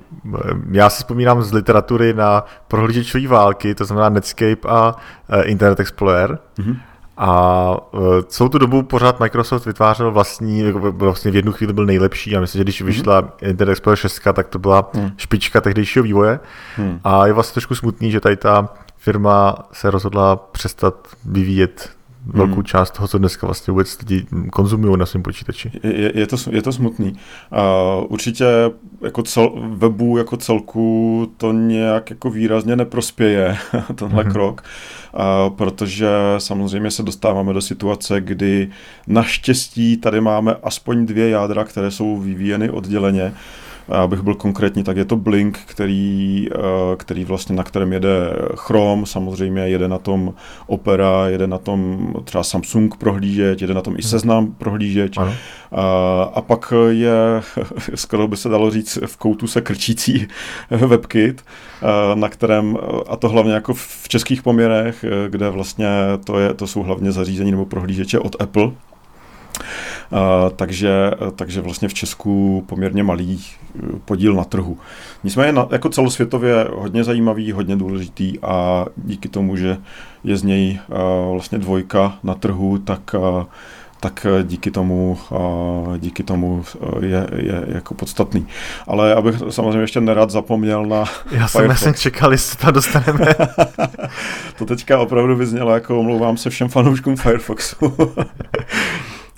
já 0.71 0.89
si 0.89 0.97
vzpomínám 0.97 1.43
z 1.43 1.53
literatury 1.53 2.13
na 2.13 2.45
prohlížečové 2.67 3.27
války, 3.27 3.75
to 3.75 3.85
znamená 3.85 4.09
Netscape 4.09 4.67
a 4.67 4.95
uh, 4.95 5.41
Internet 5.43 5.79
Explorer. 5.79 6.39
Mm-hmm. 6.57 6.77
A 7.17 7.71
uh, 7.93 8.01
celou 8.27 8.49
tu 8.49 8.57
dobu 8.57 8.83
pořád 8.83 9.19
Microsoft 9.19 9.65
vytvářel 9.65 10.11
vlastní, 10.11 10.71
vlastně 10.71 11.31
v 11.31 11.35
jednu 11.35 11.51
chvíli 11.51 11.73
byl 11.73 11.85
nejlepší 11.85 12.35
a 12.35 12.39
myslím, 12.39 12.59
že 12.59 12.63
když 12.63 12.81
mm-hmm. 12.81 12.85
vyšla 12.85 13.33
Internet 13.41 13.71
Explorer 13.71 13.97
6, 13.97 14.21
tak 14.33 14.47
to 14.47 14.59
byla 14.59 14.89
mm. 14.93 15.11
špička 15.17 15.61
tehdejšího 15.61 16.03
vývoje. 16.03 16.39
Mm. 16.77 16.99
A 17.03 17.27
je 17.27 17.33
vlastně 17.33 17.53
trošku 17.53 17.75
smutný, 17.75 18.11
že 18.11 18.19
tady 18.19 18.35
ta 18.37 18.69
firma 18.97 19.55
se 19.71 19.91
rozhodla 19.91 20.35
přestat 20.35 21.07
vyvíjet 21.25 21.89
velkou 22.25 22.53
hmm. 22.53 22.63
část 22.63 22.91
toho, 22.91 23.07
co 23.07 23.17
dneska 23.17 23.47
vlastně 23.47 23.71
vůbec 23.71 23.99
lidi 23.99 24.25
konzumují 24.51 24.97
na 24.97 25.05
svém 25.05 25.23
počítači. 25.23 25.71
Je, 25.83 26.19
je, 26.19 26.27
to, 26.27 26.35
je 26.51 26.61
to 26.61 26.71
smutný. 26.71 27.11
Uh, 27.11 28.05
určitě 28.07 28.45
jako 29.01 29.23
cel, 29.23 29.51
webu 29.69 30.17
jako 30.17 30.37
celku 30.37 31.31
to 31.37 31.51
nějak 31.51 32.09
jako 32.09 32.29
výrazně 32.29 32.75
neprospěje, 32.75 33.57
tenhle 33.95 34.23
hmm. 34.23 34.31
krok, 34.31 34.63
uh, 35.13 35.55
protože 35.55 36.07
samozřejmě 36.37 36.91
se 36.91 37.03
dostáváme 37.03 37.53
do 37.53 37.61
situace, 37.61 38.21
kdy 38.21 38.69
naštěstí 39.07 39.97
tady 39.97 40.21
máme 40.21 40.55
aspoň 40.63 41.05
dvě 41.05 41.29
jádra, 41.29 41.63
které 41.63 41.91
jsou 41.91 42.17
vyvíjeny 42.17 42.69
odděleně, 42.69 43.33
abych 43.89 44.21
byl 44.21 44.35
konkrétní, 44.35 44.83
tak 44.83 44.97
je 44.97 45.05
to 45.05 45.15
Blink, 45.15 45.59
který, 45.65 46.47
eh, 46.51 46.95
který 46.97 47.25
vlastně 47.25 47.55
na 47.55 47.63
kterém 47.63 47.93
jede 47.93 48.33
Chrome, 48.55 49.05
samozřejmě 49.05 49.61
jede 49.61 49.87
na 49.87 49.97
tom 49.97 50.33
Opera, 50.67 51.27
jede 51.27 51.47
na 51.47 51.57
tom 51.57 52.09
třeba 52.23 52.43
Samsung 52.43 52.97
prohlížeč, 52.97 53.61
jede 53.61 53.73
na 53.73 53.81
tom 53.81 53.93
i 53.93 54.01
hmm. 54.01 54.09
Seznam 54.09 54.51
prohlížeč. 54.57 55.17
A, 55.17 55.33
a 56.33 56.41
pak 56.41 56.73
je, 56.89 57.41
skoro 57.95 58.27
by 58.27 58.37
se 58.37 58.49
dalo 58.49 58.71
říct, 58.71 58.99
v 59.05 59.17
koutu 59.17 59.47
se 59.47 59.61
krčící 59.61 60.27
WebKit, 60.69 61.45
eh, 61.81 62.15
na 62.15 62.29
kterém, 62.29 62.77
a 63.07 63.15
to 63.15 63.29
hlavně 63.29 63.53
jako 63.53 63.73
v 63.73 64.07
českých 64.07 64.43
poměrech, 64.43 65.03
eh, 65.03 65.29
kde 65.29 65.49
vlastně 65.49 65.87
to, 66.23 66.39
je, 66.39 66.53
to 66.53 66.67
jsou 66.67 66.83
hlavně 66.83 67.11
zařízení 67.11 67.51
nebo 67.51 67.65
prohlížeče 67.65 68.19
od 68.19 68.35
Apple, 68.41 68.71
takže, 70.55 71.11
takže 71.35 71.61
vlastně 71.61 71.87
v 71.87 71.93
Česku 71.93 72.63
poměrně 72.67 73.03
malý 73.03 73.43
eh, 73.43 73.81
podíl 74.05 74.33
na 74.33 74.43
trhu. 74.43 74.77
Nicméně 75.23 75.51
na, 75.51 75.67
jako 75.71 75.89
celosvětově 75.89 76.67
hodně 76.73 77.03
zajímavý, 77.03 77.51
hodně 77.51 77.75
důležitý 77.75 78.39
a 78.39 78.85
díky 78.97 79.29
tomu, 79.29 79.55
že 79.55 79.77
je 80.23 80.37
z 80.37 80.43
něj 80.43 80.79
vlastně 81.31 81.57
dvojka 81.57 82.19
na 82.23 82.35
trhu, 82.35 82.77
tak 82.77 83.15
tak 83.99 84.27
díky 84.43 84.71
tomu, 84.71 85.17
díky 85.97 86.23
tomu 86.23 86.63
je, 86.99 87.27
je 87.35 87.63
jako 87.67 87.93
podstatný. 87.93 88.47
Ale 88.87 89.15
abych 89.15 89.35
samozřejmě 89.49 89.79
ještě 89.79 90.01
nerad 90.01 90.29
zapomněl 90.29 90.85
na 90.85 91.03
Já 91.31 91.47
jsem, 91.47 91.69
já 91.69 91.75
jsem 91.75 91.93
čekal, 91.93 92.31
jestli 92.31 92.57
to 92.65 92.71
dostaneme. 92.71 93.25
to 94.57 94.65
teďka 94.65 94.99
opravdu 94.99 95.35
vyznělo 95.35 95.73
jako 95.73 95.99
omlouvám 95.99 96.37
se 96.37 96.49
všem 96.49 96.69
fanouškům 96.69 97.15
Firefoxu. 97.15 97.75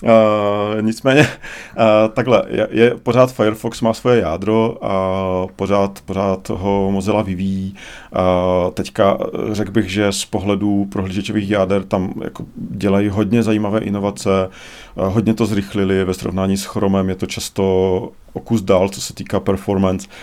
Uh, 0.02 0.82
nicméně, 0.82 1.20
uh, 1.20 1.26
takhle, 2.12 2.44
je, 2.48 2.68
je, 2.70 2.94
pořád 3.02 3.32
Firefox 3.32 3.80
má 3.80 3.94
svoje 3.94 4.20
jádro 4.20 4.84
a 4.84 5.46
pořád, 5.56 6.00
pořád 6.04 6.48
ho 6.48 6.90
Mozilla 6.90 7.22
vyvíjí. 7.22 7.74
Uh, 8.12 8.70
teďka 8.70 9.18
řekl 9.52 9.70
bych, 9.70 9.90
že 9.90 10.12
z 10.12 10.24
pohledu 10.24 10.84
prohlížečových 10.84 11.50
jáder 11.50 11.82
tam 11.82 12.12
jako 12.24 12.44
dělají 12.56 13.08
hodně 13.08 13.42
zajímavé 13.42 13.78
inovace, 13.80 14.48
uh, 14.94 15.04
hodně 15.04 15.34
to 15.34 15.46
zrychlili 15.46 16.04
ve 16.04 16.14
srovnání 16.14 16.56
s 16.56 16.64
Chromem, 16.64 17.08
je 17.08 17.14
to 17.14 17.26
často 17.26 17.62
o 18.32 18.40
kus 18.40 18.62
dál, 18.62 18.88
co 18.88 19.00
se 19.00 19.14
týká 19.14 19.40
performance. 19.40 20.08
Uh, 20.08 20.14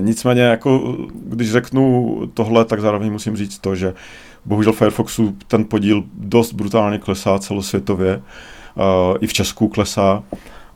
nicméně, 0.00 0.42
jako, 0.42 0.96
když 1.14 1.52
řeknu 1.52 2.16
tohle, 2.34 2.64
tak 2.64 2.80
zároveň 2.80 3.12
musím 3.12 3.36
říct 3.36 3.58
to, 3.58 3.74
že 3.74 3.94
bohužel 4.44 4.72
Firefoxu 4.72 5.36
ten 5.48 5.64
podíl 5.64 6.04
dost 6.14 6.52
brutálně 6.52 6.98
klesá 6.98 7.38
celosvětově, 7.38 8.22
uh, 8.74 9.16
i 9.20 9.26
v 9.26 9.32
Česku 9.32 9.68
klesá. 9.68 10.22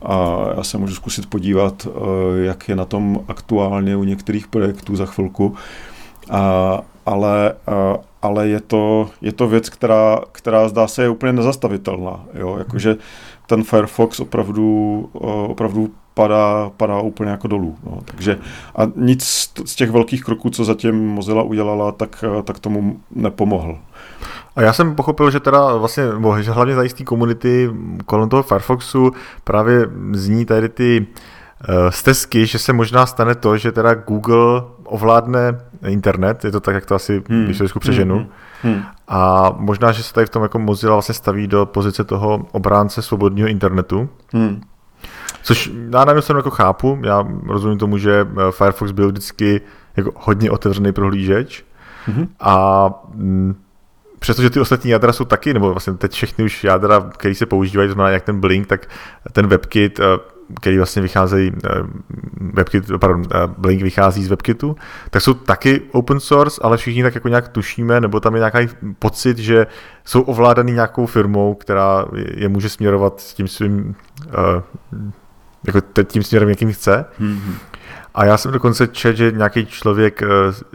A 0.01 0.39
já 0.57 0.63
se 0.63 0.77
můžu 0.77 0.95
zkusit 0.95 1.25
podívat, 1.25 1.85
uh, 1.85 1.93
jak 2.41 2.69
je 2.69 2.75
na 2.75 2.85
tom 2.85 3.19
aktuálně 3.27 3.95
u 3.95 4.03
některých 4.03 4.47
projektů 4.47 4.95
za 4.95 5.05
chvilku. 5.05 5.55
A, 6.29 6.81
ale, 7.05 7.53
uh, 7.67 7.97
ale 8.21 8.47
je 8.47 8.59
to, 8.59 9.09
je 9.21 9.31
to 9.31 9.47
věc, 9.47 9.69
která, 9.69 10.19
která 10.31 10.69
zdá 10.69 10.87
se 10.87 11.03
je 11.03 11.09
úplně 11.09 11.33
nezastavitelná. 11.33 12.25
Jo? 12.33 12.55
Jakože 12.57 12.95
ten 13.47 13.63
Firefox 13.63 14.19
opravdu, 14.19 15.09
opravdu 15.47 15.89
padá, 16.21 16.71
padá 16.77 16.99
úplně 16.99 17.31
jako 17.31 17.47
dolů. 17.47 17.75
No. 17.83 17.99
Takže 18.05 18.37
a 18.75 18.81
nic 18.95 19.23
z 19.65 19.75
těch 19.75 19.91
velkých 19.91 20.23
kroků, 20.23 20.49
co 20.49 20.65
zatím 20.65 21.07
Mozilla 21.07 21.43
udělala, 21.43 21.91
tak, 21.91 22.23
tak 22.43 22.59
tomu 22.59 22.99
nepomohl. 23.11 23.77
A 24.55 24.61
já 24.61 24.73
jsem 24.73 24.95
pochopil, 24.95 25.31
že 25.31 25.39
teda 25.39 25.75
vlastně, 25.75 26.03
že 26.39 26.51
hlavně 26.51 26.75
za 26.75 26.83
jistý 26.83 27.03
komunity 27.03 27.69
kolem 28.05 28.29
toho 28.29 28.43
Firefoxu 28.43 29.11
právě 29.43 29.89
zní 30.11 30.45
tady 30.45 30.69
ty 30.69 31.07
uh, 31.07 31.89
stezky, 31.89 32.45
že 32.45 32.59
se 32.59 32.73
možná 32.73 33.05
stane 33.05 33.35
to, 33.35 33.57
že 33.57 33.71
teda 33.71 33.93
Google 33.93 34.63
ovládne 34.83 35.59
internet, 35.87 36.45
je 36.45 36.51
to 36.51 36.59
tak, 36.59 36.75
jak 36.75 36.85
to 36.85 36.95
asi, 36.95 37.23
hmm. 37.29 37.45
když 37.45 37.57
to 37.57 37.79
přeženu, 37.79 38.15
hmm. 38.15 38.27
Hmm. 38.63 38.81
A 39.07 39.53
možná, 39.57 39.91
že 39.91 40.03
se 40.03 40.13
tady 40.13 40.27
v 40.27 40.29
tom 40.29 40.43
jako 40.43 40.59
Mozilla 40.59 40.95
vlastně 40.95 41.15
staví 41.15 41.47
do 41.47 41.65
pozice 41.65 42.03
toho 42.03 42.45
obránce 42.51 43.01
svobodného 43.01 43.47
internetu. 43.47 44.09
Hmm. 44.33 44.61
Což 45.43 45.71
já 45.93 46.05
na 46.05 46.13
jednu 46.13 46.37
jako 46.37 46.49
chápu, 46.49 46.99
já 47.03 47.27
rozumím 47.47 47.77
tomu, 47.77 47.97
že 47.97 48.27
eh, 48.31 48.51
Firefox 48.51 48.91
byl 48.91 49.07
vždycky 49.07 49.61
jako 49.97 50.11
hodně 50.15 50.51
otevřený 50.51 50.91
prohlížeč 50.91 51.63
mm-hmm. 52.07 52.27
a 52.39 52.89
mm, 53.13 53.55
přestože 54.19 54.49
ty 54.49 54.59
ostatní 54.59 54.91
jádra 54.91 55.13
jsou 55.13 55.25
taky, 55.25 55.53
nebo 55.53 55.71
vlastně 55.71 55.93
teď 55.93 56.11
všechny 56.11 56.45
už 56.45 56.63
jádra, 56.63 57.09
které 57.17 57.35
se 57.35 57.45
používají, 57.45 57.89
to 57.89 57.93
znamená 57.93 58.13
jak 58.13 58.23
ten 58.23 58.39
Blink, 58.39 58.67
tak 58.67 58.87
ten 59.31 59.47
WebKit, 59.47 59.99
eh, 59.99 60.03
který 60.55 60.77
vlastně 60.77 61.01
vycházejí, 61.01 61.51
eh, 61.65 61.69
WebKit, 62.53 62.91
pardon, 62.99 63.23
Blink 63.57 63.81
vychází 63.81 64.23
z 64.23 64.27
WebKitu, 64.27 64.75
tak 65.09 65.21
jsou 65.21 65.33
taky 65.33 65.81
open 65.91 66.19
source, 66.19 66.61
ale 66.63 66.77
všichni 66.77 67.03
tak 67.03 67.15
jako 67.15 67.27
nějak 67.27 67.47
tušíme, 67.47 68.01
nebo 68.01 68.19
tam 68.19 68.35
je 68.35 68.39
nějaký 68.39 68.75
pocit, 68.99 69.37
že 69.37 69.67
jsou 70.05 70.21
ovládaný 70.21 70.71
nějakou 70.71 71.05
firmou, 71.05 71.53
která 71.53 72.05
je 72.35 72.49
může 72.49 72.69
směrovat 72.69 73.19
s 73.19 73.33
tím 73.33 73.47
svým 73.47 73.95
jako 75.67 75.81
tím 76.03 76.23
směrem, 76.23 76.49
jakým 76.49 76.73
chce. 76.73 77.05
Mm-hmm. 77.19 77.53
A 78.15 78.25
já 78.25 78.37
jsem 78.37 78.51
dokonce 78.51 78.87
četl, 78.87 79.17
že 79.17 79.31
nějaký 79.31 79.65
člověk 79.65 80.21
eh, 80.21 80.27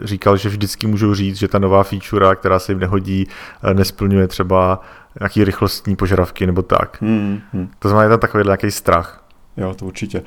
říkal, 0.03 0.37
že 0.37 0.49
vždycky 0.49 0.87
můžou 0.87 1.15
říct, 1.15 1.37
že 1.37 1.47
ta 1.47 1.59
nová 1.59 1.83
feature, 1.83 2.35
která 2.35 2.59
se 2.59 2.71
jim 2.71 2.79
nehodí, 2.79 3.27
eh, 3.63 3.73
nesplňuje 3.73 4.27
třeba 4.27 4.81
nějaký 5.19 5.43
rychlostní 5.43 5.95
požadavky 5.95 6.45
nebo 6.45 6.61
tak. 6.61 7.01
Mm-hmm. 7.01 7.67
To 7.79 7.89
znamená, 7.89 8.03
je 8.03 8.09
tam 8.09 8.19
takový 8.19 8.43
nějaký 8.43 8.71
strach. 8.71 9.23
Jo, 9.57 9.73
to 9.73 9.85
určitě. 9.85 10.23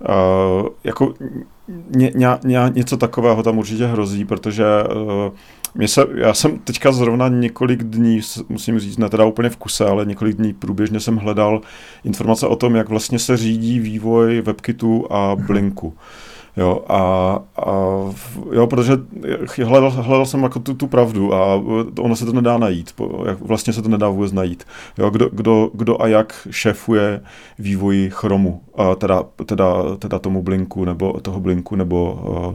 Uh, 0.00 0.68
jako 0.84 1.14
ně, 1.90 2.10
ně, 2.14 2.28
ně, 2.44 2.58
něco 2.74 2.96
takového 2.96 3.42
tam 3.42 3.58
určitě 3.58 3.86
hrozí, 3.86 4.24
protože 4.24 4.64
uh, 4.94 5.32
mě 5.74 5.88
se, 5.88 6.06
já 6.14 6.34
jsem 6.34 6.58
teďka 6.58 6.92
zrovna 6.92 7.28
několik 7.28 7.82
dní, 7.82 8.20
musím 8.48 8.78
říct, 8.78 8.98
ne 8.98 9.08
teda 9.08 9.24
úplně 9.24 9.50
v 9.50 9.56
kuse, 9.56 9.84
ale 9.84 10.06
několik 10.06 10.36
dní 10.36 10.52
průběžně 10.52 11.00
jsem 11.00 11.16
hledal 11.16 11.60
informace 12.04 12.46
o 12.46 12.56
tom, 12.56 12.76
jak 12.76 12.88
vlastně 12.88 13.18
se 13.18 13.36
řídí 13.36 13.80
vývoj 13.80 14.40
WebKitu 14.40 15.12
a 15.12 15.36
Blinku. 15.36 15.94
Jo, 16.58 16.84
a, 16.88 16.98
a 17.66 17.72
jo, 18.52 18.66
protože 18.66 18.92
hledal, 19.64 19.90
hledal 19.90 20.26
jsem 20.26 20.42
jako 20.42 20.58
tu, 20.58 20.74
tu 20.74 20.86
pravdu 20.86 21.34
a 21.34 21.62
ono 22.00 22.16
se 22.16 22.26
to 22.26 22.32
nedá 22.32 22.58
najít, 22.58 22.94
vlastně 23.40 23.72
se 23.72 23.82
to 23.82 23.88
nedá 23.88 24.08
vůbec 24.08 24.32
najít. 24.32 24.64
Jo, 24.98 25.10
kdo, 25.10 25.28
kdo, 25.32 25.70
kdo 25.74 26.02
a 26.02 26.06
jak 26.06 26.48
šéfuje 26.50 27.20
vývoji 27.58 28.10
chromu, 28.10 28.60
a 28.76 28.94
teda, 28.94 29.24
teda, 29.46 29.96
teda 29.98 30.18
tomu 30.18 30.42
Blinku 30.42 30.84
nebo 30.84 31.20
toho 31.20 31.40
Blinku 31.40 31.76
nebo 31.76 32.20
uh, 32.24 32.54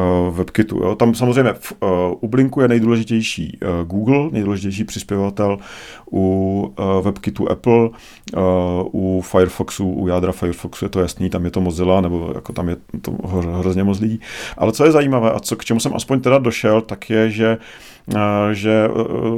uh, 0.00 0.36
WebKitu. 0.36 0.76
Jo. 0.76 0.94
Tam 0.94 1.14
samozřejmě 1.14 1.52
v, 1.52 1.72
uh, 1.82 1.88
u 2.20 2.28
Blinku 2.28 2.60
je 2.60 2.68
nejdůležitější 2.68 3.58
uh, 3.62 3.88
Google, 3.88 4.30
nejdůležitější 4.30 4.84
přispěvatel, 4.84 5.58
u 6.12 6.72
uh, 6.78 7.04
WebKitu 7.04 7.50
Apple, 7.50 7.88
uh, 7.88 8.40
u 8.92 9.20
Firefoxu, 9.20 9.88
u 9.88 10.08
jádra 10.08 10.32
Firefoxu 10.32 10.84
je 10.84 10.88
to 10.88 11.00
jasný, 11.00 11.30
tam 11.30 11.44
je 11.44 11.50
to 11.50 11.60
Mozilla, 11.60 12.00
nebo 12.00 12.32
jako 12.34 12.52
tam 12.52 12.68
je 12.68 12.76
to 13.00 13.12
hrozně 13.58 13.84
moc 13.84 14.00
lidí. 14.00 14.20
Ale 14.58 14.72
co 14.72 14.84
je 14.84 14.92
zajímavé 14.92 15.32
a 15.32 15.40
co, 15.40 15.56
k 15.56 15.64
čemu 15.64 15.80
jsem 15.80 15.92
aspoň 15.94 16.20
teda 16.20 16.38
došel, 16.38 16.80
tak 16.80 17.10
je, 17.10 17.30
že 17.30 17.58
že 18.52 18.88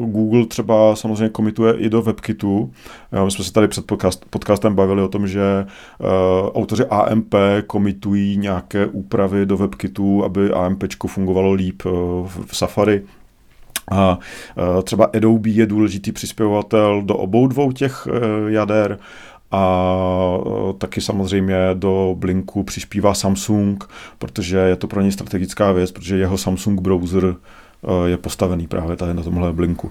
Google 0.05 0.47
třeba 0.47 0.97
samozřejmě 0.97 1.29
komituje 1.29 1.75
i 1.75 1.89
do 1.89 2.03
WebKitu. 2.03 2.73
My 3.25 3.31
jsme 3.31 3.45
se 3.45 3.53
tady 3.53 3.69
před 3.69 3.87
podcast, 3.87 4.25
podcastem 4.31 4.75
bavili 4.75 5.03
o 5.03 5.09
tom, 5.09 5.29
že 5.29 5.67
autoři 6.55 6.85
AMP 6.87 7.35
komitují 7.67 8.37
nějaké 8.37 8.87
úpravy 8.87 9.47
do 9.47 9.57
WebKitu, 9.57 10.25
aby 10.25 10.51
AMP 10.51 10.85
fungovalo 11.07 11.53
líp 11.53 11.83
v 12.25 12.49
Safari. 12.53 13.03
A 13.91 14.19
třeba 14.83 15.11
Adobe 15.15 15.51
je 15.51 15.67
důležitý 15.67 16.13
přispěvatel 16.13 17.03
do 17.03 17.17
obou 17.17 17.47
dvou 17.47 17.73
těch 17.73 18.09
jader 18.49 18.99
a 19.51 19.99
taky 20.79 21.01
samozřejmě 21.01 21.57
do 21.75 22.15
Blinku 22.19 22.63
přispívá 22.63 23.15
Samsung, 23.15 23.85
protože 24.19 24.57
je 24.57 24.77
to 24.77 24.87
pro 24.87 25.01
ně 25.01 25.13
strategická 25.13 25.73
věc, 25.73 25.93
protože 25.93 26.17
jeho 26.17 26.39
Samsung 26.39 26.81
browser 26.81 27.35
je 28.07 28.17
postavený 28.17 28.67
právě 28.67 28.97
tady 28.97 29.15
na 29.15 29.23
tomhle 29.23 29.53
Blinku. 29.53 29.91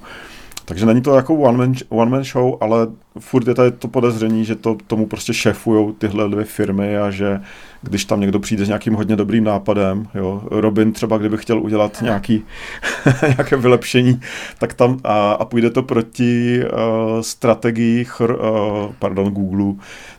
Takže 0.65 0.85
není 0.85 1.01
to 1.01 1.15
jako 1.15 1.35
one 1.35 1.57
man, 1.57 1.73
one 1.89 2.11
man 2.11 2.23
show, 2.23 2.57
ale 2.61 2.87
furt 3.19 3.47
je 3.47 3.53
tady 3.53 3.71
to 3.71 3.87
podezření, 3.87 4.45
že 4.45 4.55
to 4.55 4.77
tomu 4.87 5.07
prostě 5.07 5.33
šéfují 5.33 5.93
tyhle 5.97 6.29
dvě 6.29 6.45
firmy 6.45 6.97
a 6.97 7.11
že 7.11 7.41
když 7.81 8.05
tam 8.05 8.19
někdo 8.19 8.39
přijde 8.39 8.65
s 8.65 8.67
nějakým 8.67 8.93
hodně 8.93 9.15
dobrým 9.15 9.43
nápadem, 9.43 10.07
jo, 10.15 10.43
Robin 10.51 10.93
třeba 10.93 11.17
kdyby 11.17 11.37
chtěl 11.37 11.59
udělat 11.59 12.01
nějaký, 12.01 12.43
nějaké 13.21 13.57
vylepšení, 13.57 14.21
tak 14.57 14.73
tam 14.73 14.99
a, 15.03 15.31
a 15.31 15.45
půjde 15.45 15.69
to 15.69 15.83
proti 15.83 16.61
uh, 16.63 17.21
strategii 17.21 18.05
chr, 18.05 18.31
uh, 18.31 18.93
pardon, 18.99 19.31
Google, 19.31 19.73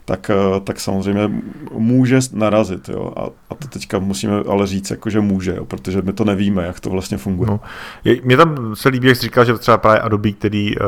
tak, 0.04 0.30
uh, 0.54 0.60
tak 0.60 0.80
samozřejmě 0.80 1.30
může 1.72 2.18
narazit, 2.32 2.88
jo, 2.88 3.12
a, 3.16 3.22
a 3.50 3.54
to 3.54 3.68
teďka 3.68 3.98
musíme 3.98 4.34
ale 4.48 4.66
říct, 4.66 4.90
jako, 4.90 5.10
že 5.10 5.20
může, 5.20 5.54
jo, 5.56 5.64
protože 5.64 6.02
my 6.02 6.12
to 6.12 6.24
nevíme, 6.24 6.66
jak 6.66 6.80
to 6.80 6.90
vlastně 6.90 7.18
funguje. 7.18 7.50
No. 7.50 7.60
Je, 8.04 8.20
mě 8.24 8.36
tam 8.36 8.76
se 8.76 8.88
líbí, 8.88 9.08
jak 9.08 9.16
jsi 9.16 9.22
říkal, 9.22 9.44
že 9.44 9.58
třeba 9.58 9.78
právě 9.78 10.00
Adobe, 10.00 10.32
který 10.32 10.78
uh, 10.78 10.84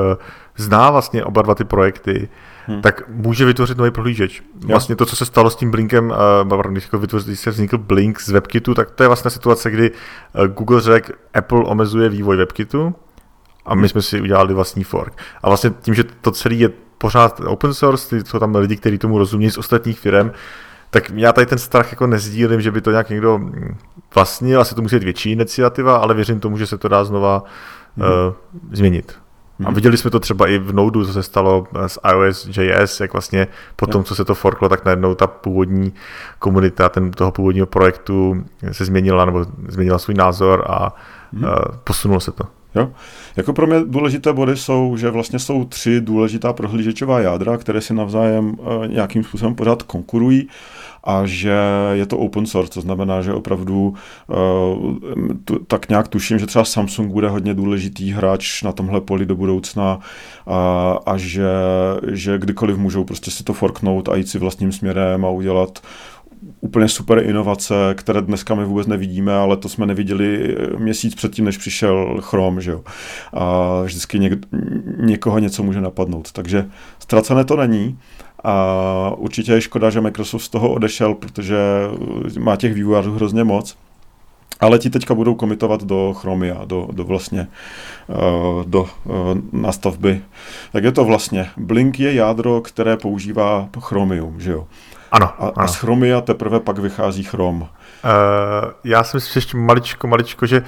zná 0.57 0.91
vlastně 0.91 1.25
oba 1.25 1.43
dva 1.43 1.55
ty 1.55 1.65
projekty, 1.65 2.29
hmm. 2.69 2.83
tak 2.83 3.03
může 3.09 3.45
vytvořit 3.45 3.79
nový 3.79 3.91
prohlížeč. 3.91 4.43
Vlastně 4.67 4.97
to, 4.97 5.07
co 5.07 5.17
se 5.17 5.25
stalo 5.25 5.51
s 5.51 5.57
tím 5.57 5.71
Blinkem, 5.71 6.13
uh, 6.53 6.63
když, 6.71 6.85
jako 6.85 6.99
vytvořil, 6.99 7.27
když 7.27 7.41
se 7.41 7.51
vznikl 7.51 7.79
Blink 7.79 8.21
z 8.21 8.29
WebKitu, 8.29 8.75
tak 8.75 8.91
to 8.91 9.03
je 9.03 9.07
vlastně 9.07 9.31
situace, 9.31 9.71
kdy 9.71 9.91
uh, 9.91 10.47
Google 10.47 10.81
řekl, 10.81 11.13
Apple 11.35 11.65
omezuje 11.65 12.09
vývoj 12.09 12.37
WebKitu 12.37 12.95
a 13.67 13.75
my 13.75 13.81
hmm. 13.81 13.89
jsme 13.89 14.03
si 14.03 14.21
udělali 14.21 14.55
vlastní 14.55 14.85
fork. 14.85 15.13
A 15.43 15.49
vlastně 15.49 15.71
tím, 15.81 15.95
že 15.95 16.05
to 16.05 16.31
celé 16.31 16.55
je 16.55 16.71
pořád 16.99 17.41
open 17.47 17.75
source, 17.75 18.21
jsou 18.27 18.39
tam 18.39 18.55
lidi, 18.55 18.77
kteří 18.77 18.99
tomu 18.99 19.19
rozumí 19.19 19.51
z 19.51 19.59
ostatních 19.59 20.01
firm, 20.01 20.31
tak 20.91 21.11
já 21.15 21.33
tady 21.33 21.47
ten 21.47 21.59
strach 21.59 21.91
jako 21.93 22.07
nezdílím, 22.07 22.61
že 22.61 22.71
by 22.71 22.81
to 22.81 22.91
nějak 22.91 23.11
někdo 23.11 23.41
vlastnil, 24.15 24.61
asi 24.61 24.75
to 24.75 24.83
musí 24.83 24.97
být 24.97 25.05
větší 25.05 25.33
iniciativa, 25.33 25.97
ale 25.97 26.15
věřím 26.15 26.41
tomu, 26.41 26.59
že 26.59 26.67
se 26.67 26.79
to 26.79 26.89
dá 26.89 27.05
znova 27.05 27.45
hmm. 27.97 28.07
uh, 28.07 28.35
změnit. 28.73 29.19
A 29.65 29.69
mhm. 29.69 29.75
viděli 29.75 29.97
jsme 29.97 30.11
to 30.11 30.21
třeba 30.21 30.49
i 30.49 30.59
v 30.59 30.73
Node, 30.73 31.05
co 31.05 31.13
se 31.13 31.23
stalo 31.23 31.67
s 31.87 32.01
iOS.js, 32.13 33.01
jak 33.01 33.13
vlastně 33.13 33.47
po 33.77 33.87
tom, 33.87 34.05
co 34.05 34.15
se 34.15 34.25
to 34.25 34.35
forklo, 34.35 34.69
tak 34.69 34.85
najednou 34.85 35.15
ta 35.15 35.27
původní 35.27 35.93
komunita 36.39 36.89
ten, 36.89 37.11
toho 37.11 37.33
původního 37.33 37.67
projektu 37.67 38.45
se 38.73 38.85
změnila 38.85 39.25
nebo 39.25 39.47
změnila 39.69 39.99
svůj 39.99 40.15
názor 40.15 40.65
a 40.69 40.95
hmm. 41.33 41.45
posunulo 41.85 42.21
se 42.21 42.33
to. 42.33 42.45
Jo? 42.75 42.91
Jako 43.37 43.53
pro 43.53 43.67
mě 43.67 43.81
důležité 43.85 44.33
body 44.33 44.57
jsou, 44.57 44.97
že 44.97 45.11
vlastně 45.11 45.39
jsou 45.39 45.65
tři 45.65 46.01
důležitá 46.01 46.53
prohlížečová 46.53 47.21
jádra, 47.21 47.57
které 47.57 47.81
si 47.81 47.95
navzájem 47.95 48.57
uh, 48.59 48.87
nějakým 48.87 49.25
způsobem 49.25 49.55
pořád 49.55 49.83
konkurují 49.83 50.49
a 51.09 51.27
že 51.27 51.57
je 51.93 52.07
to 52.07 52.19
open 52.19 52.47
source, 52.47 52.73
to 52.73 52.81
znamená, 52.81 53.23
že 53.23 53.33
opravdu 53.33 53.95
tu, 55.45 55.59
tak 55.59 55.89
nějak 55.89 56.09
tuším, 56.09 56.39
že 56.39 56.47
třeba 56.47 56.65
Samsung 56.65 57.13
bude 57.13 57.29
hodně 57.29 57.55
důležitý 57.55 58.13
hráč 58.13 58.63
na 58.63 58.73
tomhle 58.73 59.01
poli 59.01 59.27
do 59.27 59.37
budoucna 59.37 59.99
a, 60.47 60.99
a 61.07 61.17
že, 61.17 61.49
že 62.13 62.39
kdykoliv 62.39 62.79
můžou 62.79 63.05
prostě 63.05 63.31
si 63.31 63.45
to 63.45 63.53
forknout 63.53 64.09
a 64.09 64.17
jít 64.17 64.29
si 64.29 64.39
vlastním 64.39 64.73
směrem 64.73 65.25
a 65.25 65.31
udělat 65.31 65.79
úplně 66.61 66.89
super 66.89 67.19
inovace, 67.19 67.75
které 67.95 68.23
dneska 68.23 68.55
my 68.55 68.65
vůbec 68.65 68.87
nevidíme, 68.87 69.35
ale 69.35 69.57
to 69.57 69.69
jsme 69.69 69.87
neviděli 69.87 70.57
měsíc 70.79 71.15
předtím, 71.15 71.45
než 71.45 71.57
přišel 71.57 72.17
Chrome, 72.21 72.61
že 72.61 72.71
jo. 72.71 72.85
A 73.33 73.83
vždycky 73.83 74.19
něk, 74.19 74.33
někoho 74.97 75.39
něco 75.39 75.63
může 75.63 75.81
napadnout. 75.81 76.33
Takže 76.33 76.67
ztracené 76.99 77.45
to 77.45 77.57
není. 77.57 77.99
A 78.45 79.15
určitě 79.17 79.53
je 79.53 79.61
škoda, 79.61 79.91
že 79.91 80.01
Microsoft 80.01 80.43
z 80.43 80.49
toho 80.49 80.73
odešel, 80.73 81.15
protože 81.15 81.57
má 82.39 82.57
těch 82.57 82.75
vývojářů 82.75 83.13
hrozně 83.13 83.45
moc. 83.45 83.77
Ale 84.61 84.79
ti 84.79 84.91
teďka 84.91 85.15
budou 85.15 85.35
komitovat 85.35 85.85
do 85.85 86.15
Chromia, 86.15 86.65
do, 86.65 86.89
do 86.93 87.05
vlastně 87.05 87.49
eh, 88.11 88.15
do 88.67 88.87
eh, 88.87 89.11
nastavby. 89.53 90.21
Jak 90.75 90.85
je 90.85 90.93
to 90.93 91.05
vlastně? 91.05 91.47
Blink 91.57 92.01
je 92.01 92.15
jádro, 92.15 92.61
které 92.61 92.97
používá 92.97 93.69
Chromium, 93.81 94.41
že 94.41 94.53
jo? 94.53 94.67
Ano. 95.13 95.27
A, 95.39 95.43
ano. 95.43 95.53
a 95.57 95.67
z 95.67 95.77
Chromia 95.77 96.21
teprve 96.21 96.61
pak 96.61 96.79
vychází 96.79 97.23
Chrome. 97.23 97.61
Uh, 97.61 97.69
já 98.85 99.05
si 99.05 99.17
myslím, 99.17 99.33
že 99.33 99.39
ještě 99.39 99.57
maličko, 99.57 100.07
maličko, 100.07 100.47
že 100.47 100.63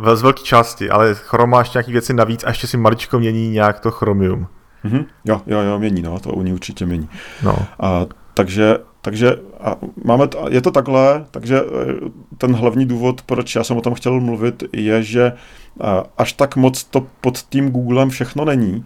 uh, 0.00 0.14
z 0.14 0.22
velké 0.22 0.42
části, 0.42 0.90
ale 0.90 1.14
Chrome 1.14 1.50
má 1.50 1.58
ještě 1.58 1.78
nějaké 1.78 1.92
věci 1.92 2.14
navíc 2.14 2.44
a 2.44 2.48
ještě 2.48 2.66
si 2.66 2.76
maličko 2.76 3.18
mění 3.18 3.50
nějak 3.50 3.80
to 3.80 3.90
Chromium. 3.90 4.46
Mm-hmm. 4.84 5.04
Jo, 5.24 5.40
jo, 5.46 5.60
jo, 5.60 5.78
mění, 5.78 6.02
no, 6.02 6.20
to 6.20 6.30
u 6.30 6.42
ní 6.42 6.52
určitě 6.52 6.86
mění. 6.86 7.08
No. 7.42 7.58
A, 7.80 8.06
takže 8.34 8.78
takže 9.02 9.36
a 9.60 9.76
máme 10.04 10.28
to, 10.28 10.46
je 10.50 10.60
to 10.60 10.70
takhle, 10.70 11.24
takže 11.30 11.60
eh, 11.60 12.10
ten 12.38 12.54
hlavní 12.54 12.86
důvod, 12.86 13.22
proč 13.22 13.56
já 13.56 13.64
jsem 13.64 13.76
o 13.76 13.80
tom 13.80 13.94
chtěl 13.94 14.20
mluvit, 14.20 14.64
je, 14.72 15.02
že 15.02 15.32
až 16.18 16.32
tak 16.32 16.56
moc 16.56 16.84
to 16.84 17.06
pod 17.20 17.38
tím 17.38 17.70
Googlem 17.70 18.10
všechno 18.10 18.44
není, 18.44 18.84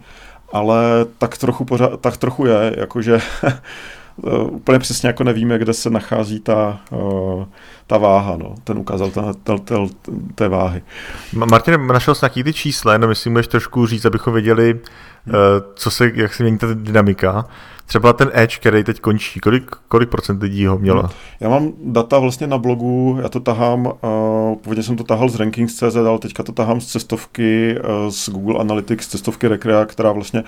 ale 0.53 1.05
tak 1.17 1.37
trochu, 1.37 1.65
pořád, 1.65 1.99
tak 2.01 2.17
trochu 2.17 2.45
je, 2.45 2.75
jakože 2.77 3.19
úplně 4.51 4.79
přesně 4.79 5.07
jako 5.07 5.23
nevíme, 5.23 5.59
kde 5.59 5.73
se 5.73 5.89
nachází 5.89 6.39
ta, 6.39 6.79
eh, 6.93 7.45
ta 7.87 7.97
váha, 7.97 8.37
no, 8.37 8.55
ten 8.63 8.77
ukazatel 8.77 9.59
té 10.35 10.47
váhy. 10.47 10.81
Martin, 11.33 11.87
našel 11.87 12.15
jsi 12.15 12.25
nějaký 12.25 12.43
ty 12.43 12.53
čísla, 12.53 12.93
jenom 12.93 13.09
jestli 13.09 13.29
můžeš 13.29 13.47
trošku 13.47 13.85
říct, 13.85 14.05
abychom 14.05 14.33
věděli, 14.33 14.71
hmm. 15.25 15.33
co 15.75 15.91
se, 15.91 16.11
jak 16.15 16.33
se 16.33 16.43
mění 16.43 16.57
ta 16.57 16.67
dynamika. 16.73 17.45
Třeba 17.85 18.13
ten 18.13 18.31
Edge, 18.33 18.57
který 18.57 18.83
teď 18.83 18.99
končí, 18.99 19.39
kolik, 19.39 19.71
kolik 19.87 20.09
procent 20.09 20.43
lidí 20.43 20.65
ho 20.65 20.77
mělo? 20.77 21.03
Já 21.39 21.49
mám 21.49 21.73
data 21.83 22.19
vlastně 22.19 22.47
na 22.47 22.57
blogu, 22.57 23.19
já 23.21 23.29
to 23.29 23.39
tahám, 23.39 23.85
uh, 23.85 24.55
původně 24.61 24.83
jsem 24.83 24.95
to 24.95 25.03
tahal 25.03 25.29
z 25.29 25.35
Rankings.cz, 25.35 25.95
ale 25.95 26.19
teďka 26.19 26.43
to 26.43 26.51
tahám 26.51 26.81
z 26.81 26.87
cestovky, 26.87 27.75
uh, 27.79 28.09
z 28.09 28.29
Google 28.29 28.59
Analytics, 28.59 29.07
cestovky 29.07 29.47
Recrea, 29.47 29.85
která 29.85 30.11
vlastně 30.11 30.43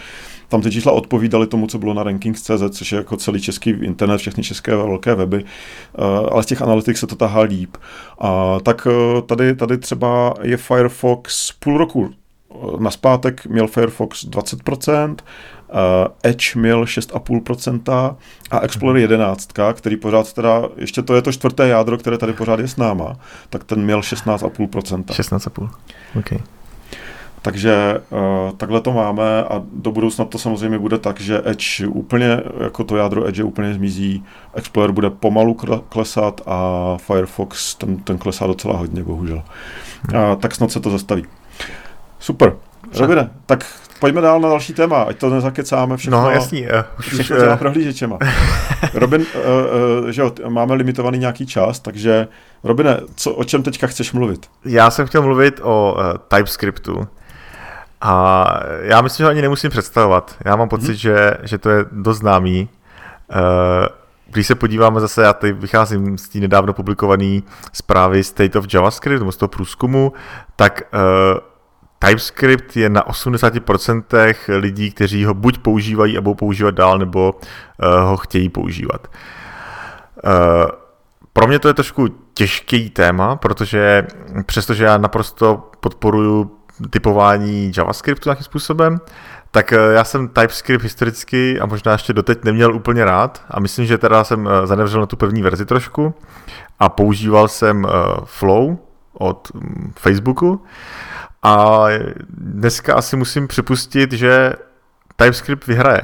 tam 0.48 0.62
ty 0.62 0.72
čísla 0.72 0.92
odpovídaly 0.92 1.48
tomu, 1.48 1.68
co 1.68 1.78
bylo 1.78 1.94
na 1.94 2.04
Rankings.cz, 2.04 2.64
což 2.72 2.92
je 2.92 2.98
jako 2.98 3.18
celý 3.18 3.42
český 3.42 3.70
internet, 3.70 4.18
všechny 4.18 4.44
české 4.44 4.76
velké 4.76 5.16
weby, 5.16 5.44
uh, 5.44 6.06
ale 6.32 6.44
z 6.44 6.46
těch 6.46 6.62
Analytics 6.62 7.00
se 7.00 7.08
to 7.08 7.16
tahá 7.16 7.42
líp. 7.42 7.78
Uh, 8.24 8.30
tak 8.64 8.86
uh, 8.86 9.22
tady, 9.22 9.56
tady 9.56 9.78
třeba 9.78 10.34
je 10.42 10.58
Firefox 10.58 11.52
půl 11.52 11.78
roku 11.78 12.10
na 12.80 12.92
zpátek 12.92 13.46
měl 13.46 13.68
Firefox 13.68 14.26
20%, 14.26 15.16
Uh, 15.70 16.08
Edge 16.24 16.56
měl 16.56 16.84
6,5% 16.84 18.16
a 18.52 18.60
Explorer 18.60 19.02
11, 19.02 19.50
který 19.74 19.98
pořád 19.98 20.34
teda, 20.34 20.64
ještě 20.78 21.02
to 21.02 21.16
je 21.16 21.22
to 21.22 21.32
čtvrté 21.32 21.68
jádro, 21.68 21.98
které 21.98 22.18
tady 22.18 22.34
pořád 22.34 22.60
je 22.60 22.68
s 22.68 22.78
náma, 22.78 23.16
tak 23.50 23.64
ten 23.64 23.84
měl 23.84 24.00
16,5%. 24.00 25.04
16,5, 25.04 25.70
OK. 26.20 26.42
Takže 27.42 28.02
uh, 28.10 28.52
takhle 28.58 28.82
to 28.82 28.94
máme 28.94 29.44
a 29.44 29.62
do 29.74 29.92
budoucna 29.92 30.26
to 30.26 30.38
samozřejmě 30.38 30.80
bude 30.80 30.98
tak, 30.98 31.22
že 31.22 31.42
Edge 31.46 31.88
úplně, 31.88 32.42
jako 32.64 32.84
to 32.84 32.98
jádro 32.98 33.28
Edge 33.28 33.44
úplně 33.44 33.74
zmizí, 33.74 34.24
Explorer 34.54 34.92
bude 34.92 35.10
pomalu 35.10 35.58
klesat 35.90 36.42
a 36.46 36.98
Firefox 36.98 37.76
ten, 37.76 37.98
ten 37.98 38.18
klesá 38.18 38.48
docela 38.48 38.78
hodně, 38.78 39.04
bohužel. 39.04 39.44
Uh, 40.14 40.36
tak 40.40 40.56
snad 40.56 40.72
se 40.72 40.80
to 40.80 40.90
zastaví. 40.90 41.26
Super. 42.26 42.56
Robine, 43.00 43.30
tak 43.46 43.66
pojďme 44.00 44.22
dál 44.22 44.40
na 44.40 44.50
další 44.50 44.74
téma, 44.74 45.02
ať 45.04 45.18
to 45.18 45.30
nezakecáme 45.30 45.98
všechno, 45.98 46.22
no, 46.22 46.30
jasný, 46.30 46.68
uh, 46.68 46.70
už, 47.00 47.08
všechno 47.08 47.38
těma 47.38 47.52
uh, 47.52 47.58
prohlížečema. 47.58 48.18
Robin, 48.94 49.22
uh, 49.22 50.04
uh, 50.04 50.10
že 50.10 50.22
jo, 50.22 50.32
máme 50.50 50.74
limitovaný 50.74 51.18
nějaký 51.18 51.46
čas, 51.46 51.80
takže 51.80 52.28
Robine, 52.64 53.00
co, 53.16 53.32
o 53.32 53.44
čem 53.44 53.64
teďka 53.64 53.88
chceš 53.88 54.14
mluvit? 54.14 54.50
Já 54.66 54.92
jsem 54.92 55.08
chtěl 55.08 55.22
mluvit 55.22 55.60
o 55.64 55.96
uh, 55.98 56.04
TypeScriptu. 56.28 57.08
A 58.02 58.46
já 58.82 59.02
myslím, 59.02 59.24
že 59.24 59.30
ani 59.30 59.42
nemusím 59.42 59.70
představovat. 59.70 60.36
Já 60.46 60.56
mám 60.56 60.70
pocit, 60.70 60.88
hmm. 60.88 60.96
že, 60.96 61.32
že 61.44 61.58
to 61.58 61.70
je 61.70 61.86
dost 61.92 62.18
známý. 62.18 62.70
Uh, 63.36 63.38
když 64.32 64.48
se 64.48 64.56
podíváme 64.56 65.00
zase, 65.00 65.24
já 65.24 65.34
tady 65.34 65.54
vycházím 65.54 66.18
z 66.18 66.30
té 66.30 66.40
nedávno 66.40 66.74
publikované 66.74 67.42
zprávy 67.74 68.24
State 68.24 68.56
of 68.56 68.74
JavaScript, 68.74 69.20
nebo 69.20 69.32
z 69.32 69.38
toho 69.38 69.50
průzkumu, 69.50 70.14
tak 70.56 70.82
uh, 70.94 71.55
TypeScript 72.06 72.78
je 72.78 72.90
na 72.90 73.02
80% 73.02 74.60
lidí, 74.60 74.92
kteří 74.92 75.26
ho 75.26 75.34
buď 75.34 75.58
používají 75.58 76.18
a 76.18 76.22
budou 76.22 76.36
používat 76.36 76.76
dál, 76.76 76.98
nebo 76.98 77.34
uh, 77.34 78.10
ho 78.10 78.18
chtějí 78.18 78.50
používat. 78.50 79.08
Uh, 79.08 80.32
pro 81.34 81.48
mě 81.48 81.60
to 81.60 81.68
je 81.68 81.74
trošku 81.74 82.08
těžký 82.34 82.90
téma, 82.90 83.36
protože 83.36 84.08
přestože 84.46 84.84
já 84.84 84.98
naprosto 84.98 85.72
podporuji 85.80 86.50
typování 86.90 87.72
JavaScriptu 87.78 88.30
nějakým 88.30 88.46
způsobem, 88.46 88.98
tak 89.52 89.72
uh, 89.72 89.94
já 89.94 90.04
jsem 90.04 90.28
TypeScript 90.28 90.84
historicky 90.84 91.60
a 91.60 91.66
možná 91.66 91.92
ještě 91.92 92.14
doteď 92.14 92.44
neměl 92.44 92.76
úplně 92.76 93.06
rád 93.06 93.46
a 93.50 93.60
myslím, 93.60 93.86
že 93.86 93.98
teda 93.98 94.24
jsem 94.24 94.50
zanevřel 94.64 95.00
na 95.00 95.06
tu 95.06 95.16
první 95.16 95.42
verzi 95.42 95.66
trošku 95.66 96.14
a 96.80 96.90
používal 96.90 97.48
jsem 97.48 97.88
Flow 98.24 98.78
od 99.14 99.52
um, 99.54 99.94
Facebooku 99.96 100.62
a 101.46 101.86
dneska 102.38 102.96
asi 102.96 103.16
musím 103.16 103.48
připustit, 103.48 104.12
že 104.12 104.54
TypeScript 105.16 105.68
vyhraje. 105.68 106.02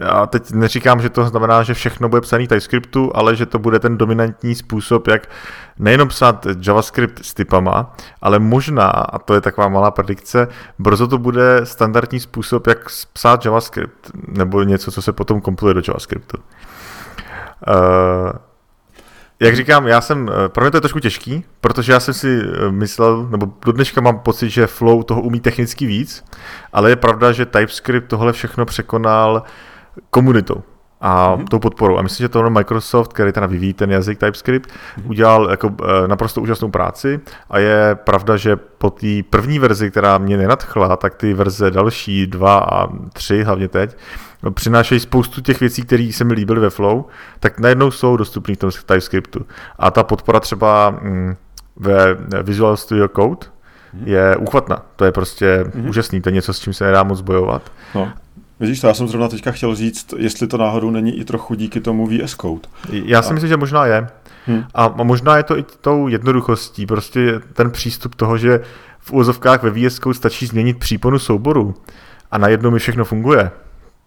Já 0.00 0.26
teď 0.26 0.50
neříkám, 0.50 1.02
že 1.02 1.10
to 1.10 1.24
znamená, 1.24 1.62
že 1.62 1.74
všechno 1.74 2.08
bude 2.08 2.20
psaný 2.20 2.48
TypeScriptu, 2.48 3.10
ale 3.14 3.36
že 3.36 3.46
to 3.46 3.58
bude 3.58 3.78
ten 3.78 3.98
dominantní 3.98 4.54
způsob, 4.54 5.08
jak 5.08 5.28
nejenom 5.78 6.08
psát 6.08 6.46
JavaScript 6.66 7.24
s 7.24 7.34
typama, 7.34 7.96
ale 8.22 8.38
možná, 8.38 8.86
a 8.86 9.18
to 9.18 9.34
je 9.34 9.40
taková 9.40 9.68
malá 9.68 9.90
predikce, 9.90 10.48
brzo 10.78 11.08
to 11.08 11.18
bude 11.18 11.60
standardní 11.66 12.20
způsob, 12.20 12.66
jak 12.66 12.78
psát 13.12 13.44
JavaScript, 13.44 14.10
nebo 14.28 14.62
něco, 14.62 14.90
co 14.90 15.02
se 15.02 15.12
potom 15.12 15.40
kompiluje 15.40 15.74
do 15.74 15.82
JavaScriptu. 15.88 16.36
Uh, 17.68 18.32
jak 19.42 19.56
říkám, 19.56 19.86
já 19.86 20.00
jsem, 20.00 20.30
eh, 20.30 20.48
pro 20.48 20.64
mě 20.64 20.70
to 20.70 20.76
je 20.76 20.80
trošku 20.80 21.00
těžký, 21.00 21.44
protože 21.60 21.92
já 21.92 22.00
jsem 22.00 22.14
si 22.14 22.42
eh, 22.42 22.70
myslel, 22.70 23.28
nebo 23.30 23.48
do 23.64 23.72
dneška 23.72 24.00
mám 24.00 24.18
pocit, 24.18 24.50
že 24.50 24.66
Flow 24.66 25.02
toho 25.02 25.22
umí 25.22 25.40
technicky 25.40 25.86
víc, 25.86 26.24
ale 26.72 26.90
je 26.90 26.96
pravda, 26.96 27.32
že 27.32 27.46
TypeScript 27.46 28.08
tohle 28.08 28.32
všechno 28.32 28.64
překonal 28.64 29.42
komunitou 30.10 30.62
a 31.00 31.36
mm-hmm. 31.36 31.44
tou 31.48 31.58
podporou. 31.58 31.98
A 31.98 32.02
myslím, 32.02 32.24
že 32.24 32.28
tohle 32.28 32.50
Microsoft, 32.50 33.12
který 33.12 33.32
teda 33.32 33.46
vyvíjí 33.46 33.72
ten 33.72 33.90
jazyk 33.90 34.18
TypeScript, 34.18 34.70
mm-hmm. 34.70 35.10
udělal 35.10 35.50
jako 35.50 35.70
eh, 35.82 36.08
naprosto 36.08 36.40
úžasnou 36.40 36.70
práci 36.70 37.20
a 37.50 37.58
je 37.58 37.94
pravda, 37.94 38.36
že 38.36 38.56
po 38.56 38.90
té 38.90 39.22
první 39.30 39.58
verzi, 39.58 39.90
která 39.90 40.18
mě 40.18 40.36
nenadchla, 40.36 40.96
tak 40.96 41.14
ty 41.14 41.34
verze 41.34 41.70
další, 41.70 42.26
dva 42.26 42.58
a 42.58 42.88
tři, 43.12 43.42
hlavně 43.42 43.68
teď, 43.68 43.96
přinášejí 44.50 45.00
spoustu 45.00 45.40
těch 45.40 45.60
věcí, 45.60 45.82
které 45.82 46.10
se 46.12 46.24
mi 46.24 46.34
líbily 46.34 46.60
ve 46.60 46.70
Flow, 46.70 47.04
tak 47.40 47.60
najednou 47.60 47.90
jsou 47.90 48.16
dostupné 48.16 48.54
v 48.54 48.58
tom 48.58 48.70
TypeScriptu. 48.70 49.46
A 49.78 49.90
ta 49.90 50.02
podpora 50.02 50.40
třeba 50.40 50.90
mm, 50.90 51.36
ve 51.76 52.16
Visual 52.42 52.76
Studio 52.76 53.08
Code 53.08 53.46
mhm. 53.92 54.08
je 54.08 54.36
úchvatná. 54.36 54.82
To 54.96 55.04
je 55.04 55.12
prostě 55.12 55.64
mm-hmm. 55.64 55.88
úžasný, 55.88 56.20
to 56.20 56.28
je 56.28 56.32
něco, 56.32 56.52
s 56.52 56.60
čím 56.60 56.72
se 56.72 56.84
nedá 56.84 57.02
moc 57.02 57.20
bojovat. 57.20 57.72
No. 57.94 58.12
Vidíš 58.60 58.80
to, 58.80 58.86
já 58.86 58.94
jsem 58.94 59.08
zrovna 59.08 59.28
teďka 59.28 59.50
chtěl 59.52 59.74
říct, 59.74 60.14
jestli 60.16 60.46
to 60.46 60.56
náhodou 60.56 60.90
není 60.90 61.18
i 61.18 61.24
trochu 61.24 61.54
díky 61.54 61.80
tomu 61.80 62.06
VS 62.06 62.36
Code. 62.36 62.68
Já 62.90 63.22
si 63.22 63.30
a... 63.30 63.32
myslím, 63.32 63.48
že 63.48 63.56
možná 63.56 63.86
je. 63.86 64.08
Hmm. 64.46 64.64
A 64.74 64.88
možná 64.88 65.36
je 65.36 65.42
to 65.42 65.58
i 65.58 65.64
tou 65.80 66.08
jednoduchostí, 66.08 66.86
prostě 66.86 67.40
ten 67.52 67.70
přístup 67.70 68.14
toho, 68.14 68.38
že 68.38 68.60
v 68.98 69.12
úvozovkách 69.12 69.62
ve 69.62 69.70
VS 69.70 69.98
Code 69.98 70.14
stačí 70.14 70.46
změnit 70.46 70.78
příponu 70.78 71.18
souboru 71.18 71.74
a 72.30 72.38
najednou 72.38 72.70
mi 72.70 72.78
všechno 72.78 73.04
funguje. 73.04 73.50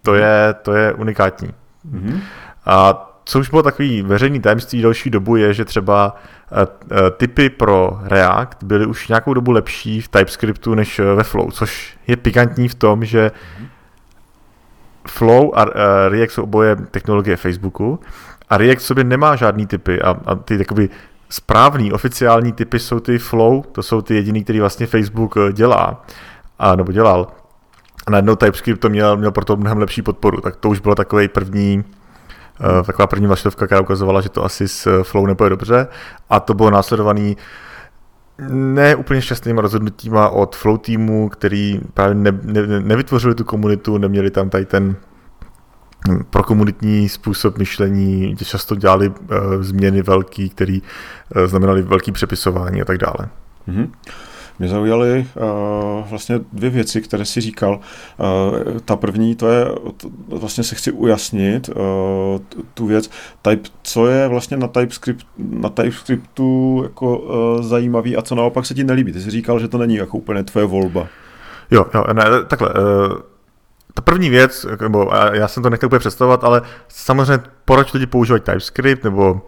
To 0.06 0.16
je, 0.16 0.56
to 0.62 0.74
je 0.74 0.94
unikátní. 0.94 1.50
Mm-hmm. 1.92 2.20
A 2.66 3.12
co 3.26 3.40
už 3.40 3.50
bylo 3.50 3.64
takový 3.64 4.02
veřejný 4.02 4.40
tajemství 4.40 4.82
další 4.82 5.10
dobu 5.10 5.36
je, 5.36 5.54
že 5.54 5.66
třeba 5.66 6.16
uh, 6.52 6.98
typy 7.18 7.50
pro 7.50 8.00
React 8.04 8.64
byly 8.64 8.86
už 8.86 9.08
nějakou 9.08 9.34
dobu 9.34 9.52
lepší 9.52 10.02
v 10.02 10.08
TypeScriptu 10.08 10.76
než 10.76 11.00
ve 11.00 11.24
Flow, 11.24 11.52
což 11.52 11.98
je 12.08 12.18
pikantní 12.18 12.68
v 12.68 12.76
tom, 12.76 13.06
že 13.06 13.32
Flow 15.08 15.52
a 15.56 15.66
React 16.10 16.32
jsou 16.32 16.44
oboje 16.44 16.76
technologie 16.76 17.38
Facebooku 17.38 18.00
a 18.50 18.58
React 18.58 18.82
sobě 18.82 19.04
nemá 19.04 19.36
žádný 19.36 19.68
typy 19.68 20.02
a, 20.02 20.16
a 20.26 20.36
ty 20.36 20.58
jakoby 20.60 20.90
správný 21.30 21.94
oficiální 21.94 22.52
typy 22.54 22.80
jsou 22.80 23.00
ty 23.00 23.18
Flow, 23.18 23.64
to 23.72 23.84
jsou 23.84 24.02
ty 24.02 24.16
jediný, 24.16 24.44
který 24.44 24.60
vlastně 24.60 24.88
Facebook 24.88 25.36
dělá, 25.54 26.06
a, 26.60 26.76
nebo 26.76 26.92
dělal. 26.92 27.28
A 28.06 28.12
najednou 28.12 28.36
TypeScript 28.36 28.82
to 28.82 28.90
měl, 28.90 29.18
měl 29.18 29.32
proto 29.32 29.56
mnohem 29.56 29.78
lepší 29.78 30.02
podporu, 30.02 30.42
tak 30.42 30.56
to 30.56 30.70
už 30.70 30.80
bylo 30.80 30.96
takový 30.96 31.28
první 31.28 31.84
Uh, 32.60 32.86
taková 32.86 33.08
první 33.08 33.28
vlaštovka, 33.28 33.66
která 33.66 33.82
ukazovala, 33.82 34.22
že 34.22 34.30
to 34.30 34.46
asi 34.46 34.68
s 34.68 35.04
Flow 35.04 35.26
nebude 35.26 35.50
dobře 35.50 35.88
a 36.30 36.40
to 36.40 36.54
bylo 36.54 36.70
následovaný 36.70 37.38
ne 38.50 38.96
úplně 38.96 39.22
šťastnýma 39.22 39.62
rozhodnutíma 39.62 40.30
od 40.30 40.56
Flow 40.56 40.78
týmu, 40.78 41.30
který 41.30 41.80
právě 41.94 42.16
ne, 42.16 42.40
ne, 42.44 42.80
nevytvořili 42.80 43.36
tu 43.36 43.44
komunitu, 43.44 43.98
neměli 43.98 44.32
tam 44.32 44.50
tady 44.50 44.66
ten 44.66 44.96
hm, 46.10 46.24
pro 46.30 46.44
komunitní 46.44 47.10
způsob 47.10 47.58
myšlení, 47.58 48.36
často 48.46 48.76
dělali 48.76 49.10
uh, 49.10 49.16
změny 49.60 50.02
velký, 50.02 50.50
které 50.50 50.80
uh, 51.36 51.48
znamenaly 51.48 51.82
velký 51.82 52.12
přepisování 52.12 52.82
a 52.82 52.86
tak 52.86 52.98
dále. 52.98 53.30
Mm-hmm. 53.68 53.90
Mě 54.60 54.68
zaujaly 54.68 55.28
uh, 55.36 56.10
vlastně 56.10 56.40
dvě 56.54 56.70
věci, 56.70 57.02
které 57.02 57.26
si 57.26 57.42
říkal. 57.42 57.80
Uh, 58.20 58.80
ta 58.86 58.96
první, 58.96 59.36
to 59.36 59.48
je, 59.48 59.66
to, 59.98 60.10
vlastně 60.38 60.64
se 60.64 60.76
chci 60.76 60.92
ujasnit 60.92 61.70
uh, 61.70 61.76
tu 62.74 62.86
věc, 62.86 63.10
type, 63.42 63.70
co 63.84 64.08
je 64.08 64.28
vlastně 64.28 64.58
na, 64.58 64.68
TypeScript, 64.68 65.28
na 65.38 65.70
TypeScriptu 65.70 66.80
jako 66.84 67.18
uh, 67.18 67.62
zajímavý 67.62 68.18
a 68.18 68.22
co 68.22 68.36
naopak 68.36 68.66
se 68.66 68.74
ti 68.74 68.84
nelíbí. 68.84 69.12
Ty 69.12 69.22
jsi 69.22 69.32
říkal, 69.32 69.60
že 69.60 69.68
to 69.68 69.78
není 69.78 69.96
jako 69.96 70.18
úplně 70.18 70.44
tvoje 70.44 70.66
volba. 70.66 71.08
Jo, 71.72 71.86
jo, 71.94 72.04
ne, 72.14 72.24
takhle. 72.48 72.70
Uh 72.70 73.35
ta 73.96 74.02
první 74.02 74.30
věc, 74.30 74.66
nebo 74.82 75.12
já 75.32 75.48
jsem 75.48 75.64
to 75.64 75.70
nechtěl 75.70 75.88
úplně 75.88 76.00
představovat, 76.00 76.44
ale 76.44 76.62
samozřejmě 76.88 77.44
proč 77.66 77.94
lidi 77.94 78.06
používají 78.06 78.42
TypeScript 78.42 79.04
nebo 79.04 79.34
uh, 79.34 79.42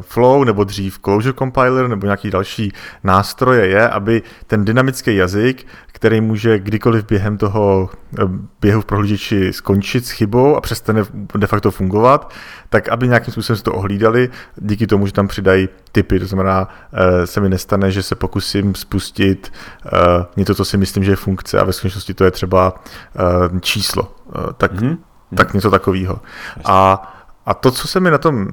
Flow 0.00 0.44
nebo 0.44 0.64
dřív 0.64 0.98
Clojure 0.98 1.32
Compiler 1.32 1.88
nebo 1.88 2.06
nějaký 2.06 2.30
další 2.30 2.72
nástroje 3.04 3.66
je, 3.66 3.88
aby 3.88 4.22
ten 4.46 4.64
dynamický 4.64 5.16
jazyk, 5.16 5.66
který 5.96 6.20
může 6.20 6.58
kdykoliv 6.58 7.06
během 7.06 7.38
toho 7.38 7.90
eh, 8.18 8.22
běhu 8.60 8.80
v 8.80 8.84
prohlížeči 8.84 9.52
skončit 9.52 10.06
s 10.06 10.10
chybou 10.10 10.56
a 10.56 10.60
přestane 10.60 11.04
de 11.36 11.46
facto 11.46 11.70
fungovat, 11.70 12.32
tak 12.68 12.88
aby 12.88 13.08
nějakým 13.08 13.32
způsobem 13.32 13.62
to 13.62 13.72
ohlídali, 13.72 14.30
díky 14.56 14.86
tomu, 14.86 15.06
že 15.06 15.12
tam 15.12 15.28
přidají 15.28 15.68
typy, 15.92 16.20
to 16.20 16.26
znamená, 16.26 16.68
uh, 16.92 17.24
se 17.24 17.40
mi 17.40 17.48
nestane, 17.48 17.90
že 17.90 18.02
se 18.02 18.14
pokusím 18.14 18.74
spustit 18.74 19.52
uh, 19.84 19.90
něco, 20.36 20.54
co 20.54 20.64
si 20.64 20.76
myslím, 20.76 21.04
že 21.04 21.12
je 21.12 21.16
funkce 21.16 21.58
a 21.58 21.64
ve 21.64 21.72
skutečnosti 21.72 22.14
to 22.14 22.24
je 22.24 22.30
třeba 22.30 22.74
uh, 22.74 23.58
číslo. 23.66 24.02
Uh, 24.02 24.52
tak, 24.56 24.72
mm-hmm. 24.72 24.96
tak 25.36 25.54
něco 25.54 25.70
takového. 25.70 26.20
A 26.64 27.12
a 27.46 27.54
to, 27.54 27.70
co 27.70 27.88
se 27.88 28.00
mi 28.00 28.10
na 28.10 28.18
tom 28.18 28.48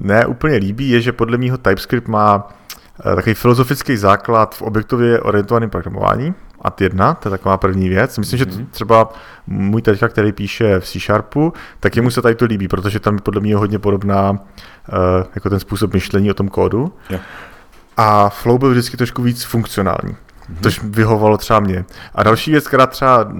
neúplně 0.00 0.56
líbí, 0.56 0.90
je, 0.90 1.00
že 1.00 1.12
podle 1.12 1.38
mého 1.38 1.58
TypeScript 1.58 2.08
má 2.08 2.48
eh, 3.12 3.16
takový 3.16 3.34
filozofický 3.34 3.96
základ 3.96 4.54
v 4.54 4.62
objektově 4.62 5.20
orientovaném 5.20 5.70
programování. 5.70 6.34
A 6.64 6.68
jedna, 6.80 7.14
to 7.14 7.28
je 7.28 7.30
taková 7.30 7.56
první 7.56 7.88
věc. 7.88 8.18
Myslím, 8.18 8.40
mm-hmm. 8.40 8.50
že 8.50 8.56
to 8.56 8.56
mhm. 8.56 8.66
třeba 8.70 9.12
můj 9.46 9.82
teďka, 9.82 10.08
který 10.08 10.32
píše 10.32 10.80
v 10.80 10.86
C 10.86 10.98
Sharpu, 11.00 11.52
tak 11.80 11.96
jemu 11.96 12.10
se 12.10 12.22
tady 12.22 12.34
to 12.34 12.44
líbí, 12.44 12.68
protože 12.68 13.00
tam 13.00 13.14
je 13.14 13.20
podle 13.20 13.40
mě 13.40 13.56
hodně 13.56 13.78
podobná 13.78 14.30
uh, 14.30 14.38
jako 15.34 15.50
ten 15.50 15.60
způsob 15.60 15.92
myšlení 15.92 16.30
o 16.30 16.34
tom 16.34 16.48
kódu. 16.48 16.92
Yeah. 17.10 17.22
A 17.96 18.28
Flow 18.28 18.58
byl 18.58 18.70
vždycky 18.70 18.96
trošku 18.96 19.22
víc 19.22 19.44
funkcionální. 19.44 20.12
Mm-hmm. 20.12 20.60
Tož 20.60 20.82
vyhovovalo 20.82 21.38
třeba 21.38 21.60
mě. 21.60 21.84
A 22.14 22.22
další 22.22 22.50
věc, 22.50 22.68
která 22.68 22.86
třeba 22.86 23.32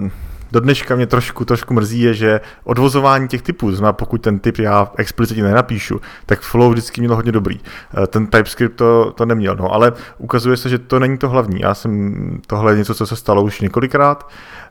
do 0.53 0.61
dneška 0.61 0.97
mě 0.97 1.07
trošku, 1.07 1.45
trošku 1.45 1.75
mrzí, 1.75 2.01
je, 2.01 2.15
že 2.15 2.41
odvozování 2.65 3.29
těch 3.29 3.43
typů, 3.43 3.73
znamená, 3.73 3.93
pokud 3.93 4.19
ten 4.19 4.39
typ 4.39 4.59
já 4.59 4.93
explicitně 4.97 5.43
nenapíšu, 5.43 6.01
tak 6.27 6.41
Flow 6.41 6.71
vždycky 6.71 7.01
měl 7.01 7.17
hodně 7.17 7.33
dobrý. 7.33 7.61
Eh, 8.03 8.07
ten 8.07 8.27
TypeScript 8.27 8.77
to, 8.77 9.13
to 9.17 9.27
neměl, 9.27 9.57
no, 9.57 9.73
ale 9.73 9.93
ukazuje 10.19 10.57
se, 10.57 10.69
že 10.69 10.79
to 10.79 10.99
není 10.99 11.19
to 11.19 11.29
hlavní. 11.29 11.61
Já 11.61 11.75
jsem, 11.75 12.41
tohle 12.47 12.73
je 12.73 12.79
něco, 12.79 12.95
co 12.95 13.07
se 13.07 13.17
stalo 13.17 13.43
už 13.43 13.61
několikrát. 13.61 14.29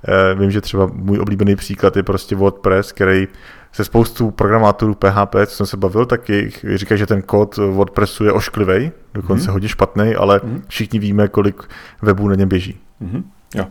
Eh, 0.07 0.35
vím, 0.35 0.51
že 0.51 0.61
třeba 0.61 0.89
můj 0.93 1.19
oblíbený 1.19 1.55
příklad 1.55 1.97
je 1.97 2.03
prostě 2.03 2.35
WordPress, 2.35 2.91
který 2.91 3.27
se 3.71 3.83
spoustu 3.83 4.31
programátorů 4.31 4.95
PHP, 4.95 5.35
co 5.45 5.55
jsem 5.55 5.65
se 5.65 5.77
bavil, 5.77 6.05
tak 6.05 6.29
jich 6.29 6.65
říkají, 6.75 6.99
že 6.99 7.05
ten 7.05 7.21
kód 7.21 7.57
WordPressu 7.57 8.25
je 8.25 8.31
ošklivý, 8.31 8.91
dokonce 9.13 9.47
mm-hmm. 9.47 9.51
hodně 9.51 9.69
špatný, 9.69 10.15
ale 10.15 10.39
mm-hmm. 10.39 10.61
všichni 10.67 10.99
víme, 10.99 11.27
kolik 11.27 11.63
webů 12.01 12.27
na 12.27 12.35
něm 12.35 12.49
běží. 12.49 12.79
Mm-hmm. 13.01 13.23
Jo. 13.55 13.65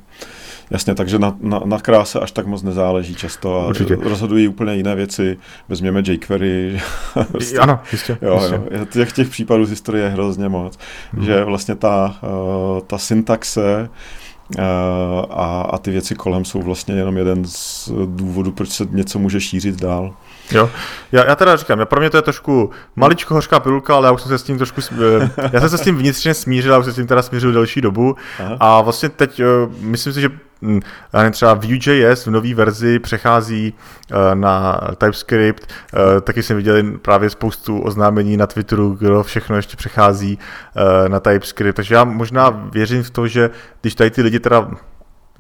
Jasně, 0.71 0.95
takže 0.95 1.19
na, 1.19 1.37
na, 1.41 1.61
na 1.65 1.79
kráse 1.79 2.21
až 2.21 2.33
tak 2.33 2.47
moc 2.47 2.63
nezáleží 2.63 3.15
často 3.15 3.61
a 3.61 3.67
Určitě. 3.67 3.97
rozhodují 3.97 4.49
úplně 4.49 4.75
jiné 4.75 4.95
věci. 4.95 5.39
Vezměme 5.69 6.03
jQuery. 6.07 6.81
prostě, 7.33 7.59
ano, 7.61 7.81
jistě. 7.93 8.19
Jo, 8.23 8.35
jistě. 8.35 8.61
jo. 8.71 8.85
Těch, 8.85 9.13
těch 9.13 9.29
případů 9.29 9.65
z 9.65 9.71
historie 9.71 10.05
je 10.05 10.11
hrozně 10.11 10.49
moc. 10.49 10.79
Hmm. 11.13 11.25
Že 11.25 11.45
vlastně 11.45 11.75
ta, 11.75 12.15
uh, 12.23 12.81
ta 12.87 12.99
syntaxe 12.99 13.89
uh, 14.59 14.65
a, 15.31 15.69
a 15.71 15.79
ty 15.79 15.91
věci 15.91 16.15
kolem 16.15 16.45
jsou 16.45 16.63
vlastně 16.63 16.95
jenom 16.95 17.17
jeden 17.17 17.45
z 17.45 17.91
důvodů, 18.07 18.53
proč 18.53 18.69
se 18.69 18.87
něco 18.91 19.19
může 19.19 19.41
šířit 19.41 19.81
dál. 19.81 20.15
Jo, 20.53 20.71
já, 21.13 21.25
já 21.25 21.37
teda 21.37 21.57
říkám, 21.57 21.79
já 21.79 21.87
pro 21.87 22.01
mě 22.01 22.11
to 22.11 22.17
je 22.17 22.23
trošku 22.23 22.71
maličko 22.97 23.35
hořká 23.35 23.61
pilulka, 23.61 23.95
ale 23.97 24.07
já 24.07 24.13
už 24.13 24.23
jsem 24.23 24.29
se 24.29 24.39
s 24.39 24.43
tím 24.43 24.57
trošku, 24.59 24.81
eh, 24.81 25.31
já 25.53 25.61
jsem 25.61 25.69
se 25.69 25.79
s 25.79 25.81
tím 25.81 25.97
vnitřně 25.97 26.35
smířil, 26.35 26.75
a 26.75 26.79
už 26.79 26.85
se 26.85 26.93
s 26.93 26.95
tím 26.97 27.07
teda 27.07 27.23
smířil 27.23 27.53
delší 27.53 27.81
dobu 27.81 28.17
Aha. 28.41 28.57
a 28.61 28.81
vlastně 28.81 29.09
teď 29.09 29.41
myslím 29.81 30.13
si, 30.13 30.21
že 30.21 30.31
třeba 31.31 31.55
Vue.js 31.55 32.27
v 32.27 32.31
nové 32.31 32.55
verzi 32.55 32.99
přechází 32.99 33.75
eh, 34.11 34.35
na 34.35 34.81
TypeScript, 34.99 35.67
eh, 35.67 36.21
taky 36.21 36.43
jsem 36.43 36.57
viděl 36.57 36.83
právě 36.99 37.31
spoustu 37.31 37.81
oznámení 37.81 38.37
na 38.37 38.47
Twitteru, 38.47 38.95
kdo 38.95 39.23
všechno 39.23 39.57
ještě 39.57 39.77
přechází 39.77 40.39
na 41.09 41.21
TypeScript, 41.21 41.77
takže 41.77 41.95
já 41.95 42.05
možná 42.05 42.51
věřím 42.51 43.03
v 43.03 43.11
to, 43.11 43.29
že 43.29 43.51
když 43.81 43.95
tady 43.95 44.11
ty 44.11 44.23
lidi 44.23 44.41
teda 44.41 44.71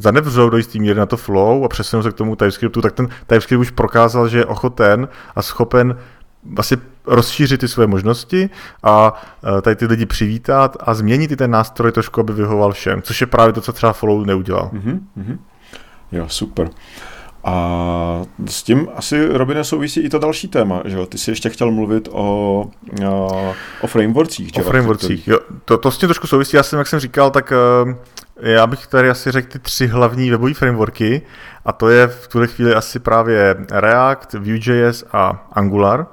zanevřou 0.01 0.51
do 0.51 0.57
jistý 0.57 0.81
míry 0.81 0.95
na 0.99 1.07
to 1.07 1.17
flow 1.17 1.65
a 1.65 1.69
přesunou 1.69 2.03
se 2.03 2.11
k 2.11 2.15
tomu 2.15 2.37
TypeScriptu, 2.37 2.81
tak 2.81 2.93
ten 2.93 3.09
TypeScript 3.27 3.61
už 3.61 3.71
prokázal, 3.71 4.29
že 4.29 4.39
je 4.39 4.47
ochoten 4.47 5.09
a 5.37 5.43
schopen 5.43 5.97
vlastně 6.45 6.77
rozšířit 7.07 7.61
ty 7.61 7.69
své 7.69 7.87
možnosti 7.87 8.51
a 8.83 9.23
e, 9.59 9.63
tady 9.63 9.77
ty 9.77 9.87
lidi 9.87 10.07
přivítat 10.07 10.77
a 10.81 10.95
změnit 10.95 11.33
i 11.33 11.37
ten 11.37 11.51
nástroj 11.51 11.93
trošku, 11.93 12.21
aby 12.21 12.33
vyhoval 12.33 12.73
všem, 12.73 13.03
což 13.03 13.21
je 13.21 13.27
právě 13.27 13.53
to, 13.53 13.61
co 13.61 13.73
třeba 13.73 13.93
Flow 13.93 14.25
neudělal. 14.25 14.71
Mm-hmm. 14.73 15.39
Jo, 16.13 16.29
super. 16.29 16.71
A 17.45 18.23
s 18.47 18.63
tím 18.63 18.89
asi, 18.97 19.29
Robine, 19.29 19.65
souvisí 19.65 20.01
i 20.01 20.09
to 20.09 20.19
další 20.19 20.49
téma, 20.49 20.83
že 20.85 20.97
jo? 20.97 21.07
Ty 21.07 21.19
jsi 21.19 21.31
ještě 21.31 21.51
chtěl 21.51 21.71
mluvit 21.71 22.09
o, 22.13 22.69
o, 23.07 23.55
o 23.81 23.87
frameworkcích. 23.87 24.53
O 24.59 24.63
frameworkcích, 24.63 25.29
jo. 25.29 25.39
To, 25.65 25.79
to 25.79 25.91
s 25.91 25.99
tím 25.99 26.07
trošku 26.07 26.27
souvisí, 26.27 26.57
já 26.57 26.63
jsem, 26.63 26.79
jak 26.79 26.89
jsem 26.89 27.01
říkal, 27.01 27.31
tak 27.31 27.53
uh, 27.87 27.93
já 28.43 28.67
bych 28.67 28.87
tady 28.87 29.11
asi 29.11 29.31
řekl 29.31 29.53
ty 29.53 29.59
tři 29.59 29.87
hlavní 29.87 30.31
webové 30.31 30.55
frameworky 30.55 31.23
a 31.65 31.73
to 31.73 31.89
je 31.89 32.07
v 32.07 32.29
tuhle 32.29 32.47
chvíli 32.47 32.75
asi 32.75 32.99
právě 32.99 33.57
React, 33.71 34.33
Vue.js 34.35 35.05
a 35.13 35.49
Angular. 35.53 36.07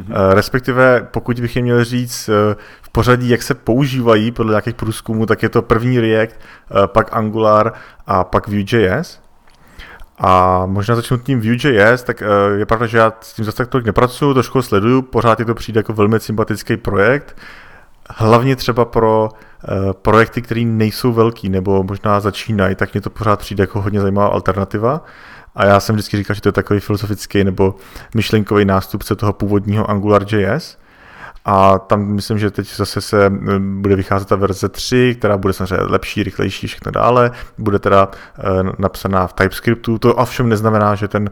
Mm-hmm. 0.00 0.32
Respektive, 0.32 1.06
pokud 1.10 1.40
bych 1.40 1.56
je 1.56 1.62
měl 1.62 1.84
říct 1.84 2.28
eh, 2.28 2.56
v 2.82 2.88
pořadí, 2.88 3.28
jak 3.28 3.42
se 3.42 3.54
používají 3.54 4.30
podle 4.30 4.52
nějakých 4.52 4.74
průzkumů, 4.74 5.26
tak 5.26 5.42
je 5.42 5.48
to 5.48 5.62
první 5.62 6.00
React, 6.00 6.34
eh, 6.34 6.86
pak 6.86 7.16
Angular 7.16 7.72
a 8.06 8.24
pak 8.24 8.48
Vue.js. 8.48 9.20
A 10.18 10.62
možná 10.66 10.94
začnu 10.94 11.16
tím 11.16 11.40
Vue.js, 11.40 12.02
tak 12.02 12.22
je 12.56 12.66
pravda, 12.66 12.86
že 12.86 12.98
já 12.98 13.12
s 13.20 13.32
tím 13.32 13.44
zase 13.44 13.56
tak 13.56 13.68
tolik 13.68 13.86
nepracuju, 13.86 14.34
trošku 14.34 14.62
sleduju, 14.62 15.02
pořád 15.02 15.38
je 15.38 15.44
to 15.44 15.54
přijde 15.54 15.78
jako 15.78 15.92
velmi 15.92 16.20
sympatický 16.20 16.76
projekt 16.76 17.36
hlavně 18.10 18.56
třeba 18.56 18.84
pro 18.84 19.28
projekty, 19.92 20.42
které 20.42 20.64
nejsou 20.64 21.12
velký 21.12 21.48
nebo 21.48 21.82
možná 21.82 22.20
začínají, 22.20 22.74
tak 22.74 22.92
mě 22.92 23.00
to 23.00 23.10
pořád 23.10 23.38
přijde 23.38 23.62
jako 23.62 23.80
hodně 23.80 24.00
zajímavá 24.00 24.28
alternativa. 24.28 25.04
A 25.56 25.66
já 25.66 25.80
jsem 25.80 25.94
vždycky 25.94 26.16
říkal, 26.16 26.34
že 26.34 26.40
to 26.40 26.48
je 26.48 26.52
takový 26.52 26.80
filozofický 26.80 27.44
nebo 27.44 27.74
myšlenkový 28.14 28.64
nástupce 28.64 29.16
toho 29.16 29.32
původního 29.32 29.90
AngularJS. 29.90 30.78
A 31.44 31.78
tam 31.78 32.06
myslím, 32.06 32.38
že 32.38 32.50
teď 32.50 32.76
zase 32.76 33.00
se 33.00 33.32
bude 33.58 33.96
vycházet 33.96 34.28
ta 34.28 34.36
verze 34.36 34.68
3, 34.68 35.16
která 35.18 35.36
bude 35.36 35.52
samozřejmě 35.52 35.76
lepší, 35.76 36.22
rychlejší, 36.22 36.66
všechno 36.66 36.92
dále. 36.92 37.30
Bude 37.58 37.78
teda 37.78 38.06
uh, 38.06 38.70
napsaná 38.78 39.26
v 39.26 39.32
TypeScriptu. 39.32 39.98
To 39.98 40.14
ovšem 40.14 40.48
neznamená, 40.48 40.94
že 40.94 41.08
ten 41.08 41.30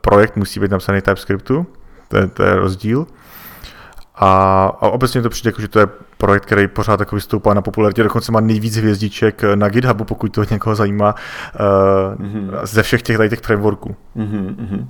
projekt 0.00 0.36
musí 0.36 0.60
být 0.60 0.70
napsaný 0.70 1.00
v 1.00 1.02
TypeScriptu. 1.02 1.66
To 2.08 2.16
je, 2.16 2.26
to 2.26 2.42
je 2.42 2.54
rozdíl. 2.54 3.06
A, 4.20 4.64
a 4.80 4.88
obecně 4.88 5.22
to 5.22 5.30
přijde, 5.30 5.48
jako, 5.48 5.60
že 5.60 5.68
to 5.68 5.78
je 5.78 5.86
projekt, 6.18 6.46
který 6.46 6.68
pořád 6.68 7.00
jako 7.00 7.16
vystoupá 7.16 7.54
na 7.54 7.62
popularitě, 7.62 8.02
dokonce 8.02 8.32
má 8.32 8.40
nejvíc 8.40 8.76
hvězdiček 8.76 9.42
na 9.54 9.68
GitHubu, 9.68 10.04
pokud 10.04 10.28
to 10.28 10.44
někoho 10.50 10.74
zajímá, 10.76 11.14
uh, 11.14 12.24
mm-hmm. 12.26 12.50
ze 12.62 12.82
všech 12.82 13.02
těch, 13.02 13.16
tady 13.16 13.28
těch 13.28 13.40
frameworků. 13.40 13.96
Mm-hmm. 14.16 14.86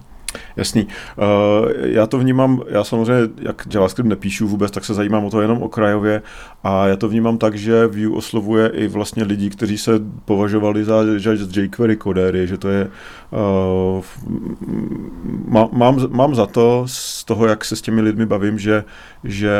Jasný. 0.56 0.86
Uh, 1.16 1.68
já 1.80 2.06
to 2.06 2.18
vnímám, 2.18 2.62
já 2.68 2.84
samozřejmě, 2.84 3.28
jak 3.42 3.66
JavaScript 3.74 4.08
nepíšu 4.08 4.48
vůbec, 4.48 4.70
tak 4.70 4.84
se 4.84 4.94
zajímám 4.94 5.24
o 5.24 5.30
to 5.30 5.40
jenom 5.40 5.62
okrajově 5.62 6.22
a 6.64 6.86
já 6.86 6.96
to 6.96 7.08
vnímám 7.08 7.38
tak, 7.38 7.54
že 7.54 7.86
Vue 7.86 8.16
oslovuje 8.16 8.68
i 8.68 8.88
vlastně 8.88 9.24
lidi, 9.24 9.50
kteří 9.50 9.78
se 9.78 9.92
považovali 10.24 10.84
za, 10.84 11.02
za 11.18 11.60
jQuery 11.60 11.96
kodéry, 11.96 12.46
že 12.46 12.58
to 12.58 12.68
je, 12.68 12.90
uh, 13.30 14.04
má, 15.48 15.68
mám, 15.72 16.06
mám 16.08 16.34
za 16.34 16.46
to 16.46 16.84
z 16.86 17.24
toho, 17.24 17.46
jak 17.46 17.64
se 17.64 17.76
s 17.76 17.82
těmi 17.82 18.00
lidmi 18.00 18.26
bavím, 18.26 18.58
že, 18.58 18.84
že 19.24 19.50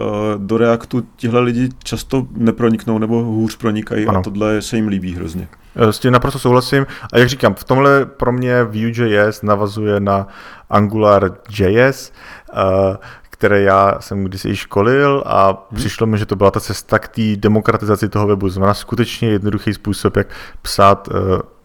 uh, 0.00 0.44
do 0.46 0.58
Reactu 0.58 1.06
tihle 1.16 1.40
lidi 1.40 1.68
často 1.84 2.26
neproniknou 2.36 2.98
nebo 2.98 3.22
hůř 3.22 3.56
pronikají 3.56 4.06
ano. 4.06 4.18
a 4.18 4.22
tohle 4.22 4.62
se 4.62 4.76
jim 4.76 4.88
líbí 4.88 5.14
hrozně. 5.14 5.48
S 5.76 5.98
tím 5.98 6.12
naprosto 6.12 6.38
souhlasím. 6.38 6.86
A 7.12 7.18
jak 7.18 7.28
říkám, 7.28 7.54
v 7.54 7.64
tomhle 7.64 8.06
pro 8.06 8.32
mě 8.32 8.64
Vue.js 8.64 9.42
navazuje 9.42 10.00
na 10.00 10.26
AngularJS, 10.70 12.12
eh, 12.52 12.96
které 13.40 13.62
já 13.62 13.96
jsem 14.00 14.24
kdysi 14.24 14.56
školil 14.56 15.22
a 15.26 15.46
hmm. 15.46 15.56
přišlo 15.74 16.06
mi, 16.06 16.18
že 16.18 16.26
to 16.26 16.36
byla 16.36 16.50
ta 16.50 16.60
cesta 16.60 16.98
k 16.98 17.08
té 17.08 17.36
demokratizaci 17.36 18.08
toho 18.08 18.26
webu. 18.26 18.48
Znamená 18.48 18.74
skutečně 18.74 19.28
jednoduchý 19.28 19.74
způsob, 19.74 20.16
jak 20.16 20.26
psát 20.62 21.08
uh, 21.08 21.16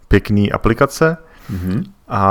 pěkný 0.08 0.51
aplikace 0.51 1.18
hmm. 1.49 1.84
a, 2.08 2.22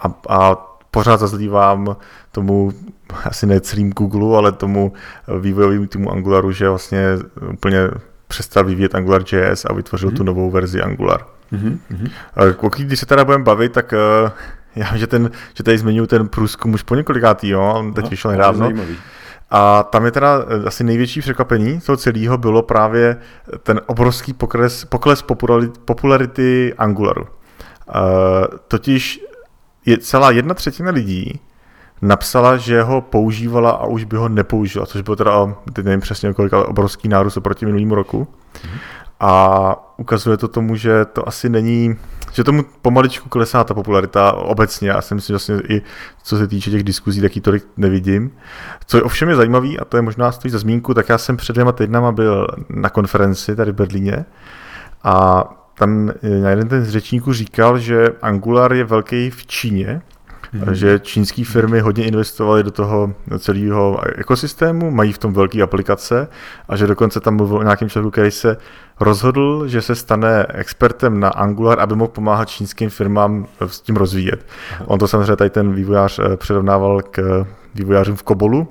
a, 0.00 0.14
a 0.28 0.56
pořád 0.90 1.20
zazlívám 1.20 1.96
tomu, 2.32 2.72
asi 3.24 3.46
ne 3.46 3.60
celým 3.60 3.90
Google, 3.90 4.38
ale 4.38 4.52
tomu 4.52 4.92
vývojovému 5.40 5.86
týmu 5.86 6.12
Angularu, 6.12 6.52
že 6.52 6.68
vlastně 6.68 7.04
úplně 7.52 7.90
přestal 8.30 8.64
vyvíjet 8.64 8.94
AngularJS 8.94 9.64
a 9.64 9.72
vytvořil 9.72 10.10
mm-hmm. 10.10 10.16
tu 10.16 10.24
novou 10.24 10.50
verzi 10.50 10.82
Angular. 10.82 11.26
Mm-hmm. 11.52 11.78
Když 12.76 13.00
se 13.00 13.06
teda 13.06 13.24
budeme 13.24 13.44
bavit, 13.44 13.72
tak 13.72 13.92
uh, 14.24 14.30
já 14.76 14.90
vím, 14.90 14.98
že, 14.98 15.06
ten, 15.06 15.30
že 15.54 15.62
tady 15.62 15.78
zmiňuji 15.78 16.06
ten 16.06 16.28
průzkum 16.28 16.74
už 16.74 16.82
po 16.82 16.94
několikátý, 16.94 17.48
jo, 17.48 17.60
on 17.62 17.92
teď 17.92 18.10
vyšel 18.10 18.30
nedávno. 18.30 18.72
A 19.50 19.82
tam 19.82 20.04
je 20.04 20.10
teda 20.10 20.44
eh, 20.48 20.66
asi 20.66 20.84
největší 20.84 21.20
překvapení 21.20 21.80
toho 21.80 21.96
celého 21.96 22.38
bylo 22.38 22.62
právě 22.62 23.16
ten 23.62 23.80
obrovský 23.86 24.32
pokles, 24.32 24.84
pokles 24.84 25.24
popularity 25.84 26.74
Angularu. 26.78 27.22
Uh, 27.22 28.46
totiž 28.68 29.20
je 29.86 29.98
celá 29.98 30.30
jedna 30.30 30.54
třetina 30.54 30.90
lidí 30.90 31.40
napsala, 32.02 32.56
že 32.56 32.82
ho 32.82 33.00
používala 33.00 33.70
a 33.70 33.86
už 33.86 34.04
by 34.04 34.16
ho 34.16 34.28
nepoužila, 34.28 34.86
což 34.86 35.02
bylo 35.02 35.16
teda, 35.16 35.54
teď 35.72 35.84
nevím 35.84 36.00
přesně 36.00 36.32
kolik, 36.32 36.52
ale 36.52 36.64
obrovský 36.64 37.08
nárůst 37.08 37.36
oproti 37.36 37.66
minulému 37.66 37.94
roku. 37.94 38.28
Mm-hmm. 38.54 38.78
A 39.20 39.94
ukazuje 39.96 40.36
to 40.36 40.48
tomu, 40.48 40.76
že 40.76 41.04
to 41.04 41.28
asi 41.28 41.48
není, 41.48 41.96
že 42.32 42.44
tomu 42.44 42.64
pomaličku 42.82 43.28
klesá 43.28 43.64
ta 43.64 43.74
popularita 43.74 44.32
obecně. 44.32 44.90
Já 44.90 45.00
si 45.00 45.14
myslím, 45.14 45.38
že 45.38 45.52
vlastně 45.52 45.76
i 45.76 45.82
co 46.22 46.38
se 46.38 46.46
týče 46.46 46.70
těch 46.70 46.82
diskuzí, 46.82 47.20
taky 47.20 47.40
tolik 47.40 47.66
nevidím. 47.76 48.30
Co 48.86 48.96
je 48.96 49.02
ovšem 49.02 49.28
je 49.28 49.36
zajímavý, 49.36 49.78
a 49.78 49.84
to 49.84 49.96
je 49.96 50.02
možná 50.02 50.32
stojí 50.32 50.52
za 50.52 50.58
zmínku, 50.58 50.94
tak 50.94 51.08
já 51.08 51.18
jsem 51.18 51.36
před 51.36 51.52
dvěma 51.52 51.72
týdnama 51.72 52.12
byl 52.12 52.46
na 52.68 52.88
konferenci 52.88 53.56
tady 53.56 53.72
v 53.72 53.74
Berlíně 53.74 54.24
a 55.04 55.44
tam 55.74 56.12
jeden 56.22 56.68
ten 56.68 56.84
z 56.84 56.88
řečníků 56.88 57.32
říkal, 57.32 57.78
že 57.78 58.08
Angular 58.22 58.72
je 58.72 58.84
velký 58.84 59.30
v 59.30 59.46
Číně, 59.46 60.02
mm-hmm. 60.54 60.72
že 60.72 60.98
čínské 60.98 61.44
firmy 61.44 61.80
hodně 61.80 62.04
investovaly 62.04 62.62
do 62.62 62.70
toho 62.70 63.14
celého 63.38 64.00
ekosystému, 64.16 64.90
mají 64.90 65.12
v 65.12 65.18
tom 65.18 65.32
velké 65.32 65.62
aplikace 65.62 66.28
a 66.68 66.76
že 66.76 66.86
dokonce 66.86 67.20
tam 67.20 67.36
mluvil 67.36 67.58
o 67.58 67.62
nějakém 67.62 67.88
člověku, 67.88 68.10
který 68.10 68.30
se 68.30 68.56
rozhodl, 69.00 69.68
že 69.68 69.82
se 69.82 69.94
stane 69.94 70.46
expertem 70.48 71.20
na 71.20 71.28
Angular, 71.28 71.80
aby 71.80 71.96
mohl 71.96 72.10
pomáhat 72.10 72.48
čínským 72.48 72.90
firmám 72.90 73.46
s 73.66 73.80
tím 73.80 73.96
rozvíjet. 73.96 74.46
On 74.86 74.98
to 74.98 75.08
samozřejmě 75.08 75.36
tady 75.36 75.50
ten 75.50 75.74
vývojář 75.74 76.18
eh, 76.18 76.36
přirovnával 76.36 77.02
k 77.02 77.46
vývojářům 77.74 78.16
v 78.16 78.22
Kobolu, 78.22 78.68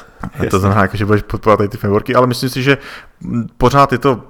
to 0.50 0.58
znamená, 0.58 0.82
jako, 0.82 0.96
že 0.96 1.06
budeš 1.06 1.22
podporovat 1.22 1.56
tady 1.56 1.68
ty 1.68 1.76
frameworky, 1.76 2.14
ale 2.14 2.26
myslím 2.26 2.50
si, 2.50 2.62
že 2.62 2.78
pořád 3.56 3.92
je 3.92 3.98
to 3.98 4.24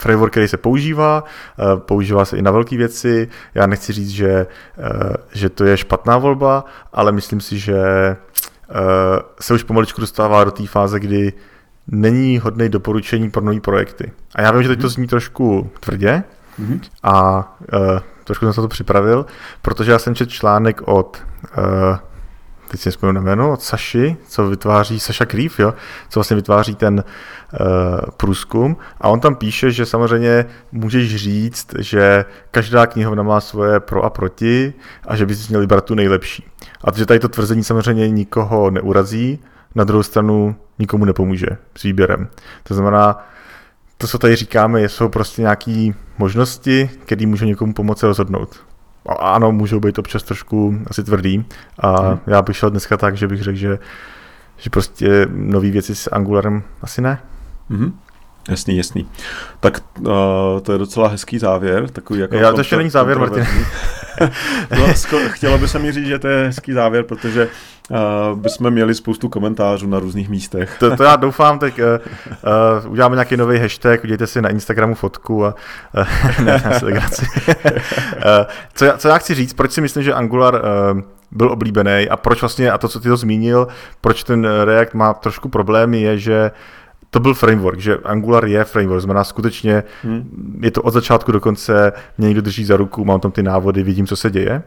framework, 0.00 0.32
který 0.32 0.48
se 0.48 0.56
používá, 0.56 1.24
eh, 1.58 1.62
používá 1.76 2.24
se 2.24 2.36
i 2.36 2.42
na 2.42 2.50
velké 2.50 2.76
věci. 2.76 3.28
Já 3.54 3.66
nechci 3.66 3.92
říct, 3.92 4.10
že, 4.10 4.46
eh, 4.78 5.14
že 5.32 5.48
to 5.48 5.64
je 5.64 5.76
špatná 5.76 6.18
volba, 6.18 6.64
ale 6.92 7.12
myslím 7.12 7.40
si, 7.40 7.58
že 7.58 7.76
eh, 7.78 8.16
se 9.40 9.54
už 9.54 9.62
pomaličku 9.62 10.00
dostává 10.00 10.44
do 10.44 10.50
té 10.50 10.66
fáze, 10.66 11.00
kdy 11.00 11.32
není 11.86 12.38
hodný 12.38 12.68
doporučení 12.68 13.30
pro 13.30 13.42
nové 13.42 13.60
projekty. 13.60 14.12
A 14.34 14.42
já 14.42 14.52
vím, 14.52 14.62
že 14.62 14.68
teď 14.68 14.80
to 14.80 14.86
mhm. 14.86 14.92
zní 14.92 15.06
trošku 15.06 15.70
tvrdě 15.80 16.22
mm-hmm. 16.60 16.80
a 17.02 17.44
trošku 18.24 18.44
jsem 18.46 18.52
se 18.52 18.60
to 18.60 18.68
připravil, 18.68 19.26
protože 19.62 19.92
já 19.92 19.98
jsem 19.98 20.14
četl 20.14 20.30
článek 20.30 20.80
od 20.84 21.22
teď 22.68 22.80
si 22.80 22.90
na 23.12 23.20
jméno, 23.20 23.52
od 23.52 23.62
Saši, 23.62 24.16
co 24.28 24.48
vytváří, 24.48 25.00
Saša 25.00 25.24
Krýv, 25.24 25.60
jo, 25.60 25.74
co 26.08 26.20
vlastně 26.20 26.36
vytváří 26.36 26.74
ten 26.74 27.04
uh, 27.04 27.60
průzkum 28.16 28.76
a 29.00 29.08
on 29.08 29.20
tam 29.20 29.34
píše, 29.34 29.70
že 29.70 29.86
samozřejmě 29.86 30.44
můžeš 30.72 31.16
říct, 31.16 31.74
že 31.78 32.24
každá 32.50 32.86
knihovna 32.86 33.22
má 33.22 33.40
svoje 33.40 33.80
pro 33.80 34.04
a 34.04 34.10
proti 34.10 34.74
a 35.06 35.16
že 35.16 35.26
bys 35.26 35.48
měl 35.48 35.60
vybrat 35.60 35.84
tu 35.84 35.94
nejlepší. 35.94 36.46
A 36.84 36.92
že 36.92 37.06
tady 37.06 37.20
to 37.20 37.28
tvrzení 37.28 37.64
samozřejmě 37.64 38.08
nikoho 38.08 38.70
neurazí, 38.70 39.38
na 39.74 39.84
druhou 39.84 40.02
stranu 40.02 40.56
nikomu 40.78 41.04
nepomůže 41.04 41.46
s 41.76 41.82
výběrem. 41.82 42.28
To 42.62 42.74
znamená, 42.74 43.26
to, 43.98 44.06
co 44.06 44.18
tady 44.18 44.36
říkáme, 44.36 44.88
jsou 44.88 45.08
prostě 45.08 45.42
nějaké 45.42 45.90
možnosti, 46.18 46.90
které 47.04 47.26
můžou 47.26 47.44
někomu 47.44 47.72
pomoci 47.72 48.06
rozhodnout 48.06 48.67
ano, 49.12 49.52
můžou 49.52 49.80
být 49.80 49.98
občas 49.98 50.22
trošku 50.22 50.78
asi 50.86 51.04
tvrdý. 51.04 51.44
A 51.78 52.00
hmm. 52.00 52.18
já 52.26 52.42
bych 52.42 52.56
šel 52.56 52.70
dneska 52.70 52.96
tak, 52.96 53.16
že 53.16 53.28
bych 53.28 53.42
řekl, 53.42 53.58
že, 53.58 53.78
že 54.56 54.70
prostě 54.70 55.26
nové 55.30 55.70
věci 55.70 55.94
s 55.94 56.10
Angularem 56.12 56.62
asi 56.82 57.00
ne. 57.00 57.18
Hmm. 57.70 57.98
Jasný, 58.48 58.76
jasný. 58.76 59.08
Tak 59.60 59.82
uh, 59.98 60.06
to 60.62 60.72
je 60.72 60.78
docela 60.78 61.08
hezký 61.08 61.38
závěr. 61.38 61.88
Takový 61.88 62.20
jako 62.20 62.34
Já, 62.34 62.52
to 62.52 62.60
ještě 62.60 62.76
není 62.76 62.90
závěr, 62.90 63.18
Martin. 63.18 63.46
no, 64.78 64.86
chtělo 65.28 65.58
by 65.58 65.68
se 65.68 65.78
mi 65.78 65.92
říct, 65.92 66.06
že 66.06 66.18
to 66.18 66.28
je 66.28 66.46
hezký 66.46 66.72
závěr, 66.72 67.04
protože 67.04 67.48
uh, 67.90 68.38
bychom 68.38 68.70
měli 68.70 68.94
spoustu 68.94 69.28
komentářů 69.28 69.86
na 69.86 69.98
různých 69.98 70.28
místech. 70.28 70.76
to, 70.78 70.96
to 70.96 71.02
já 71.02 71.16
doufám, 71.26 71.58
tak 71.58 71.74
uh, 71.78 71.84
uh, 72.84 72.92
uděláme 72.92 73.16
nějaký 73.16 73.36
nový 73.36 73.58
hashtag, 73.58 74.04
udějte 74.04 74.26
si 74.26 74.42
na 74.42 74.48
Instagramu 74.48 74.94
fotku 74.94 75.46
a 75.46 75.54
uh, 75.96 76.04
ne, 76.44 76.62
na 76.64 76.70
uh, 76.70 77.00
co, 78.74 78.84
já, 78.84 78.96
co 78.96 79.08
já 79.08 79.18
chci 79.18 79.34
říct, 79.34 79.52
proč 79.52 79.72
si 79.72 79.80
myslím, 79.80 80.02
že 80.02 80.14
Angular 80.14 80.54
uh, 80.54 81.00
byl 81.30 81.52
oblíbený 81.52 82.08
a 82.10 82.16
proč 82.16 82.40
vlastně, 82.40 82.70
a 82.70 82.78
to, 82.78 82.88
co 82.88 83.00
ty 83.00 83.08
to 83.08 83.16
zmínil, 83.16 83.68
proč 84.00 84.24
ten 84.24 84.46
React 84.64 84.94
má 84.94 85.14
trošku 85.14 85.48
problémy, 85.48 86.00
je, 86.00 86.18
že 86.18 86.50
to 87.10 87.20
byl 87.20 87.34
framework, 87.34 87.78
že 87.78 87.96
Angular 87.96 88.44
je 88.44 88.64
framework, 88.64 89.02
znamená 89.02 89.24
skutečně, 89.24 89.84
hmm. 90.02 90.60
je 90.62 90.70
to 90.70 90.82
od 90.82 90.90
začátku 90.90 91.32
do 91.32 91.40
konce, 91.40 91.92
mě 92.18 92.28
někdo 92.28 92.42
drží 92.42 92.64
za 92.64 92.76
ruku, 92.76 93.04
mám 93.04 93.20
tam 93.20 93.30
ty 93.30 93.42
návody, 93.42 93.82
vidím, 93.82 94.06
co 94.06 94.16
se 94.16 94.30
děje. 94.30 94.62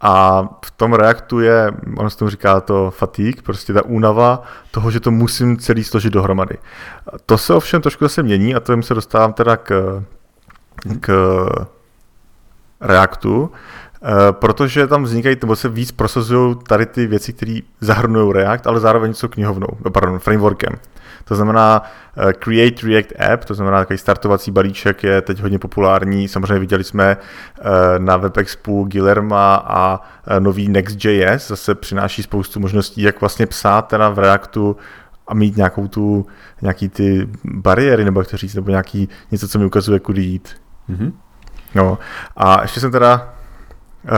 A 0.00 0.42
v 0.64 0.70
tom 0.70 0.92
Reactu 0.92 1.40
je, 1.40 1.72
on 1.96 2.10
se 2.10 2.16
tomu 2.16 2.30
říká 2.30 2.60
to 2.60 2.90
fatigue, 2.90 3.42
prostě 3.42 3.72
ta 3.72 3.84
únava 3.84 4.42
toho, 4.70 4.90
že 4.90 5.00
to 5.00 5.10
musím 5.10 5.56
celý 5.56 5.84
složit 5.84 6.12
dohromady. 6.12 6.58
To 7.26 7.38
se 7.38 7.54
ovšem 7.54 7.82
trošku 7.82 8.04
zase 8.04 8.22
mění 8.22 8.54
a 8.54 8.60
to 8.60 8.82
se 8.82 8.94
dostávám 8.94 9.32
teda 9.32 9.56
k, 9.56 10.02
k 11.00 11.10
Reactu, 12.80 13.50
protože 14.30 14.86
tam 14.86 15.02
vznikají, 15.02 15.36
nebo 15.40 15.56
se 15.56 15.68
víc 15.68 15.92
prosazují 15.92 16.56
tady 16.66 16.86
ty 16.86 17.06
věci, 17.06 17.32
které 17.32 17.58
zahrnují 17.80 18.32
React, 18.32 18.66
ale 18.66 18.80
zároveň 18.80 19.14
jsou 19.14 19.28
knihovnou, 19.28 19.68
pardon, 19.92 20.18
frameworkem. 20.18 20.72
To 21.24 21.34
znamená 21.34 21.82
uh, 22.16 22.32
Create 22.32 22.86
React 22.86 23.12
App, 23.32 23.44
to 23.44 23.54
znamená 23.54 23.78
takový 23.78 23.98
startovací 23.98 24.50
balíček 24.50 25.04
je 25.04 25.22
teď 25.22 25.40
hodně 25.40 25.58
populární. 25.58 26.28
Samozřejmě 26.28 26.58
viděli 26.58 26.84
jsme 26.84 27.16
uh, 27.16 27.66
na 27.98 28.16
WebExpu 28.16 28.84
Gilerma 28.84 29.54
a 29.54 29.96
uh, 29.96 30.40
nový 30.40 30.68
Next.js 30.68 31.48
zase 31.48 31.74
přináší 31.74 32.22
spoustu 32.22 32.60
možností, 32.60 33.02
jak 33.02 33.20
vlastně 33.20 33.46
psát 33.46 33.88
teda 33.88 34.08
v 34.08 34.18
Reactu 34.18 34.76
a 35.28 35.34
mít 35.34 35.56
nějakou 35.56 35.88
tu, 35.88 36.26
nějaký 36.62 36.88
ty 36.88 37.28
bariéry, 37.44 38.04
nebo 38.04 38.20
jak 38.20 38.28
to 38.28 38.36
říct, 38.36 38.54
nebo 38.54 38.70
nějaký 38.70 39.08
něco, 39.30 39.48
co 39.48 39.58
mi 39.58 39.64
ukazuje, 39.64 40.00
kudy 40.00 40.22
jít. 40.22 40.48
Mm-hmm. 40.90 41.12
No 41.74 41.98
a 42.36 42.62
ještě 42.62 42.80
jsem 42.80 42.90
teda 42.92 43.33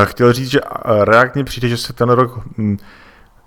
chtěl 0.05 0.33
říct, 0.33 0.51
že 0.51 0.61
React 1.05 1.35
mi 1.35 1.45
přijde, 1.45 1.69
že 1.69 1.77
se 1.77 1.93
ten 1.93 2.09
rok 2.09 2.41
hm, 2.59 2.77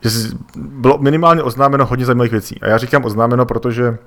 že 0.03 0.09
bylo 0.55 0.97
minimálně 0.97 1.43
oznámeno 1.43 1.85
hodně 1.85 2.05
zajímavých 2.05 2.31
věcí. 2.31 2.59
A 2.61 2.67
já 2.67 2.77
říkám 2.77 3.05
oznámeno, 3.05 3.45
protože 3.45 3.97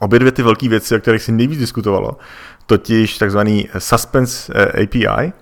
obě 0.00 0.18
dvě 0.18 0.32
ty 0.32 0.42
velké 0.42 0.68
věci, 0.68 0.96
o 0.96 0.98
kterých 0.98 1.22
se 1.22 1.32
nejvíc 1.32 1.58
diskutovalo, 1.58 2.16
totiž 2.66 3.18
takzvaný 3.18 3.68
Suspense 3.78 4.52
eh, 4.54 4.82
API 4.82 5.32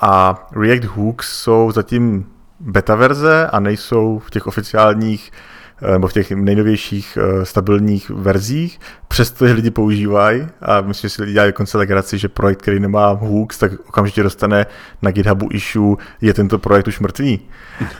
a, 0.00 0.48
React 0.56 0.84
Hooks 0.84 1.38
jsou 1.38 1.70
zatím 1.70 2.26
beta 2.60 2.94
verze 2.94 3.46
a 3.46 3.60
nejsou 3.60 4.18
v 4.18 4.30
těch 4.30 4.46
oficiálních 4.46 5.32
eh, 5.32 5.55
nebo 5.92 6.08
v 6.08 6.12
těch 6.12 6.30
nejnovějších 6.30 7.18
eh, 7.20 7.44
stabilních 7.44 8.10
verzích, 8.10 8.80
přestože 9.08 9.52
lidi 9.52 9.70
používají 9.70 10.46
a 10.62 10.80
myslím, 10.80 11.08
že 11.08 11.14
si 11.14 11.22
lidi 11.22 11.32
dělají 11.32 11.52
dokonce 11.52 11.78
legraci, 11.78 12.18
že 12.18 12.28
projekt, 12.28 12.62
který 12.62 12.80
nemá 12.80 13.10
hooks, 13.10 13.58
tak 13.58 13.72
okamžitě 13.88 14.22
dostane 14.22 14.66
na 15.02 15.10
GitHubu 15.10 15.48
issue, 15.52 15.96
je 16.20 16.34
tento 16.34 16.58
projekt 16.58 16.88
už 16.88 17.00
mrtvý. 17.00 17.40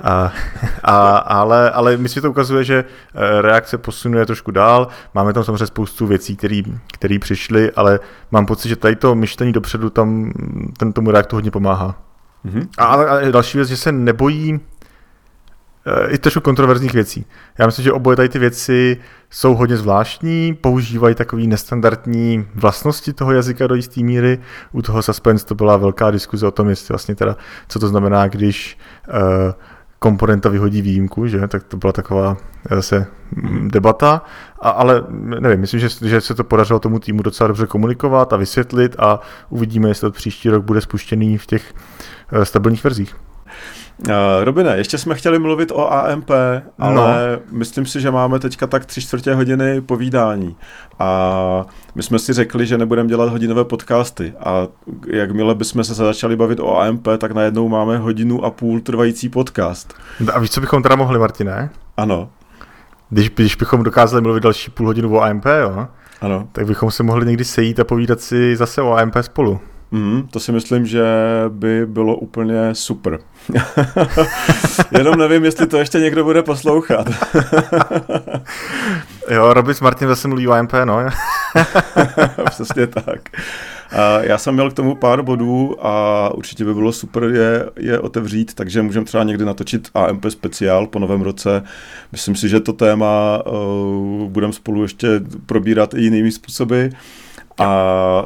A, 0.03 0.33
a, 0.83 1.17
ale, 1.17 1.71
ale 1.71 1.97
myslím, 1.97 2.21
že 2.21 2.23
to 2.23 2.31
ukazuje, 2.31 2.65
že 2.65 2.85
reakce 3.41 3.79
posunuje 3.79 4.27
trošku 4.27 4.51
dál. 4.51 4.89
Máme 5.15 5.33
tam 5.33 5.45
samozřejmě 5.45 5.67
spoustu 5.67 6.07
věcí, 6.07 6.37
které 6.93 7.19
přišly, 7.19 7.73
ale 7.73 8.01
mám 8.31 8.47
pocit, 8.47 8.69
že 8.69 8.77
tady 8.77 8.97
to 8.97 9.15
myšlení 9.15 9.53
dopředu 9.53 9.91
tam 9.91 10.33
ten 10.79 10.93
tomu 10.93 11.11
reaktu 11.11 11.37
hodně 11.37 11.51
pomáhá. 11.51 12.07
Mm-hmm. 12.47 12.69
A, 12.79 12.85
a 12.85 13.31
další 13.31 13.59
věc, 13.59 13.69
že 13.69 13.77
se 13.77 13.93
nebojí 13.93 14.55
eh, 14.55 14.76
i 16.09 16.19
trošku 16.19 16.41
kontroverzních 16.41 16.95
věcí. 16.95 17.27
Já 17.59 17.67
myslím, 17.67 17.83
že 17.83 17.93
oboje 17.93 18.17
tady 18.17 18.29
ty 18.29 18.39
věci 18.39 18.97
jsou 19.31 19.55
hodně 19.55 19.77
zvláštní, 19.77 20.55
používají 20.55 21.15
takový 21.15 21.47
nestandardní 21.47 22.47
vlastnosti 22.55 23.13
toho 23.13 23.33
jazyka 23.33 23.67
do 23.67 23.75
jisté 23.75 24.01
míry. 24.01 24.39
U 24.73 24.83
toho 24.83 25.03
Suspense 25.03 25.47
to 25.47 25.55
byla 25.55 25.77
velká 25.77 26.11
diskuze 26.11 26.47
o 26.47 26.51
tom, 26.51 26.69
jestli 26.69 26.93
vlastně 26.93 27.15
teda, 27.15 27.37
co 27.69 27.79
to 27.79 27.89
znamená, 27.89 28.29
když 28.29 28.79
uh, 29.09 29.15
komponenta 29.99 30.49
vyhodí 30.49 30.83
výjimku, 30.83 31.27
že? 31.27 31.49
tak 31.49 31.65
to 31.65 31.77
byla 31.77 31.93
taková 31.93 32.37
eh, 32.71 32.77
zase 32.77 33.07
mm, 33.37 33.69
debata, 33.71 34.23
a, 34.61 34.71
ale 34.71 35.05
nevím, 35.41 35.61
myslím, 35.61 35.81
že, 35.81 35.89
že 36.03 36.21
se 36.21 36.35
to 36.35 36.45
podařilo 36.45 36.79
tomu 36.79 36.99
týmu 36.99 37.23
docela 37.23 37.49
dobře 37.49 37.67
komunikovat 37.67 38.33
a 38.33 38.37
vysvětlit 38.37 38.97
a 38.99 39.21
uvidíme, 39.49 39.89
jestli 39.89 40.01
to 40.01 40.11
příští 40.11 40.51
rok 40.51 40.65
bude 40.65 40.81
spuštěný 40.81 41.39
v 41.39 41.47
těch 41.47 41.75
stabilních 42.45 42.85
verzích. 42.85 43.17
Uh, 43.99 44.45
Robine, 44.45 44.77
ještě 44.77 44.99
jsme 44.99 45.15
chtěli 45.15 45.39
mluvit 45.39 45.71
o 45.71 45.93
AMP, 45.93 46.31
ale 46.79 46.95
no. 46.95 47.43
myslím 47.51 47.87
si, 47.87 48.01
že 48.01 48.11
máme 48.11 48.39
teďka 48.39 48.67
tak 48.67 48.87
tři 48.87 49.01
čtvrtě 49.01 49.35
hodiny 49.35 49.81
povídání. 49.81 50.57
A 50.99 51.67
my 51.95 52.03
jsme 52.03 52.19
si 52.19 52.33
řekli, 52.33 52.67
že 52.67 52.79
nebudeme 52.79 53.09
dělat 53.09 53.29
hodinové 53.29 53.65
podcasty. 53.65 54.33
A 54.41 54.67
jakmile 55.07 55.55
bychom 55.55 55.85
se 55.85 55.95
začali 55.95 56.37
bavit 56.37 56.61
o 56.61 56.81
AMP, 56.81 57.09
tak 57.19 57.33
najednou 57.33 57.69
máme 57.69 57.99
hodinu 57.99 58.45
a 58.45 58.51
půl 58.51 58.81
trvající 58.81 59.29
podcast. 59.29 59.95
A 60.33 60.39
víš, 60.39 60.51
co 60.51 60.61
bychom 60.61 60.83
teda 60.83 60.97
mohli, 60.97 61.19
Martine? 61.19 61.71
Ano. 61.97 62.29
Když, 63.11 63.31
když 63.31 63.57
bychom 63.57 63.83
dokázali 63.83 64.23
mluvit 64.23 64.43
další 64.43 64.71
půl 64.71 64.87
hodinu 64.87 65.15
o 65.17 65.23
AMP, 65.23 65.45
jo? 65.61 65.89
Ano. 66.21 66.49
Tak 66.53 66.67
bychom 66.67 66.91
se 66.91 67.03
mohli 67.03 67.27
někdy 67.27 67.45
sejít 67.45 67.81
a 67.81 67.85
povídat 67.85 68.21
si 68.21 68.57
zase 68.57 68.83
o 68.83 68.93
AMP 68.97 69.17
spolu. 69.21 69.61
Mm, 69.91 70.29
to 70.31 70.41
si 70.41 70.53
myslím, 70.53 70.87
že 70.87 71.05
by 71.49 71.87
bylo 71.87 72.17
úplně 72.17 72.75
super. 72.75 73.19
Jenom 74.99 75.19
nevím, 75.19 75.45
jestli 75.45 75.67
to 75.67 75.79
ještě 75.79 75.99
někdo 75.99 76.25
bude 76.25 76.43
poslouchat. 76.43 77.09
jo, 79.31 79.55
Robis 79.55 79.81
Martin 79.81 80.09
zase 80.09 80.29
mluví 80.29 80.49
o 80.49 80.53
AMP, 80.53 80.73
no. 80.85 80.99
Přesně 82.51 82.87
tak. 82.87 83.21
Já 84.21 84.39
jsem 84.39 84.55
měl 84.55 84.71
k 84.71 84.75
tomu 84.75 84.95
pár 84.95 85.23
bodů 85.23 85.87
a 85.87 86.31
určitě 86.35 86.65
by 86.65 86.75
bylo 86.75 86.93
super 86.93 87.23
je, 87.23 87.67
je 87.77 87.99
otevřít, 87.99 88.55
takže 88.55 88.83
můžeme 88.83 89.07
třeba 89.07 89.25
někdy 89.25 89.45
natočit 89.45 89.89
AMP 89.95 90.27
speciál 90.29 90.87
po 90.87 90.99
novém 90.99 91.23
roce. 91.23 91.63
Myslím 92.13 92.37
si, 92.37 92.49
že 92.49 92.61
to 92.61 92.73
téma 92.73 93.43
uh, 93.47 94.29
budeme 94.29 94.53
spolu 94.53 94.83
ještě 94.83 95.09
probírat 95.47 95.95
i 95.95 96.01
jinými 96.01 96.33
způsoby. 96.33 96.87
A, 97.59 97.65
a 97.65 98.25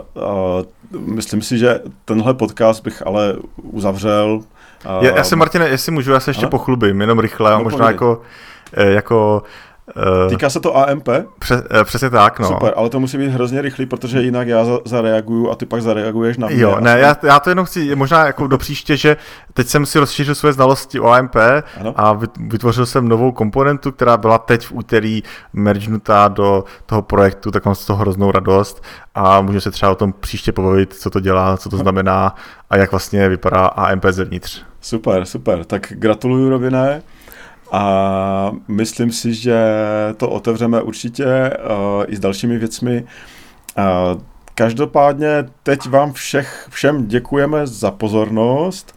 myslím 0.98 1.42
si, 1.42 1.58
že 1.58 1.80
tenhle 2.04 2.34
podcast 2.34 2.84
bych 2.84 3.06
ale 3.06 3.36
uzavřel. 3.56 4.40
Já, 5.00 5.16
já 5.16 5.24
se, 5.24 5.36
Martine, 5.36 5.68
jestli 5.68 5.92
můžu, 5.92 6.12
já 6.12 6.20
se 6.20 6.30
ještě 6.30 6.42
ano? 6.42 6.50
pochlubím, 6.50 7.00
jenom 7.00 7.18
rychle, 7.18 7.50
no, 7.50 7.62
možná 7.62 7.90
jako, 7.90 8.22
eh, 8.72 8.90
jako 8.90 9.42
Týká 10.28 10.50
se 10.50 10.60
to 10.60 10.76
AMP? 10.76 11.08
Pře, 11.38 11.54
uh, 11.56 11.84
přesně 11.84 12.10
tak, 12.10 12.38
no. 12.38 12.48
Super, 12.48 12.72
ale 12.76 12.90
to 12.90 13.00
musí 13.00 13.18
být 13.18 13.28
hrozně 13.28 13.62
rychlý, 13.62 13.86
protože 13.86 14.22
jinak 14.22 14.48
já 14.48 14.64
za, 14.64 14.78
zareaguju 14.84 15.50
a 15.50 15.54
ty 15.54 15.66
pak 15.66 15.82
zareaguješ 15.82 16.36
na 16.36 16.48
mě. 16.48 16.60
Jo, 16.60 16.76
ne, 16.80 16.98
já, 16.98 17.16
já 17.22 17.40
to 17.40 17.50
jenom 17.50 17.66
chci, 17.66 17.94
možná 17.94 18.26
jako 18.26 18.46
do 18.46 18.58
příště, 18.58 18.96
že 18.96 19.16
teď 19.54 19.66
jsem 19.66 19.86
si 19.86 19.98
rozšířil 19.98 20.34
své 20.34 20.52
znalosti 20.52 21.00
o 21.00 21.08
AMP 21.08 21.36
ano? 21.80 21.94
a 21.96 22.18
vytvořil 22.40 22.86
jsem 22.86 23.08
novou 23.08 23.32
komponentu, 23.32 23.92
která 23.92 24.16
byla 24.16 24.38
teď 24.38 24.66
v 24.66 24.72
úterý 24.72 25.22
mergenutá 25.52 26.28
do 26.28 26.64
toho 26.86 27.02
projektu, 27.02 27.50
tak 27.50 27.64
mám 27.64 27.74
z 27.74 27.86
toho 27.86 27.98
hroznou 27.98 28.30
radost 28.30 28.82
a 29.14 29.40
můžu 29.40 29.60
se 29.60 29.70
třeba 29.70 29.92
o 29.92 29.94
tom 29.94 30.12
příště 30.20 30.52
pobavit, 30.52 30.94
co 30.94 31.10
to 31.10 31.20
dělá, 31.20 31.56
co 31.56 31.68
to 31.68 31.76
znamená 31.76 32.34
a 32.70 32.76
jak 32.76 32.90
vlastně 32.90 33.28
vypadá 33.28 33.66
AMP 33.66 34.04
zevnitř. 34.10 34.62
Super, 34.80 35.24
super, 35.24 35.64
tak 35.64 35.92
gratuluju 35.96 36.50
Robiné. 36.50 37.02
A 37.72 38.52
myslím 38.68 39.12
si, 39.12 39.34
že 39.34 39.58
to 40.16 40.30
otevřeme 40.30 40.82
určitě 40.82 41.24
uh, 41.24 42.04
i 42.08 42.16
s 42.16 42.20
dalšími 42.20 42.58
věcmi. 42.58 43.04
Uh, 43.78 44.20
každopádně 44.54 45.44
teď 45.62 45.88
vám 45.88 46.12
všech, 46.12 46.66
všem 46.70 47.06
děkujeme 47.06 47.66
za 47.66 47.90
pozornost 47.90 48.94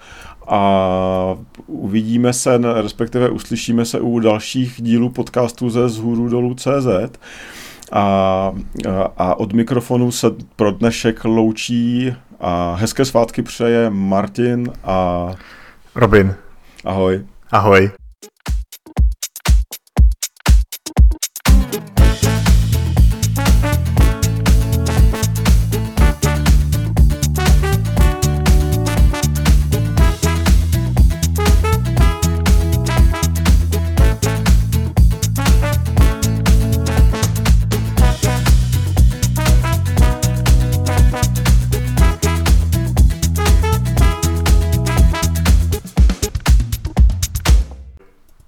a 0.48 1.36
uvidíme 1.68 2.34
se, 2.34 2.60
respektive 2.82 3.30
uslyšíme 3.30 3.86
se 3.86 4.00
u 4.00 4.20
dalších 4.20 4.82
dílů 4.82 5.10
podcastu 5.10 5.70
ze 5.70 5.90
zhůru 5.90 6.30
dolů 6.30 6.56
CZ. 6.56 7.20
A, 7.92 8.52
a 9.18 9.36
od 9.36 9.54
mikrofonu 9.54 10.12
se 10.12 10.28
pro 10.56 10.72
dnešek 10.72 11.26
loučí 11.26 12.16
a 12.40 12.76
hezké 12.76 13.06
svátky 13.06 13.42
přeje 13.42 13.90
Martin 13.90 14.72
a 14.84 15.30
Robin. 15.96 16.36
Ahoj. 16.86 17.26
Ahoj. 17.52 18.03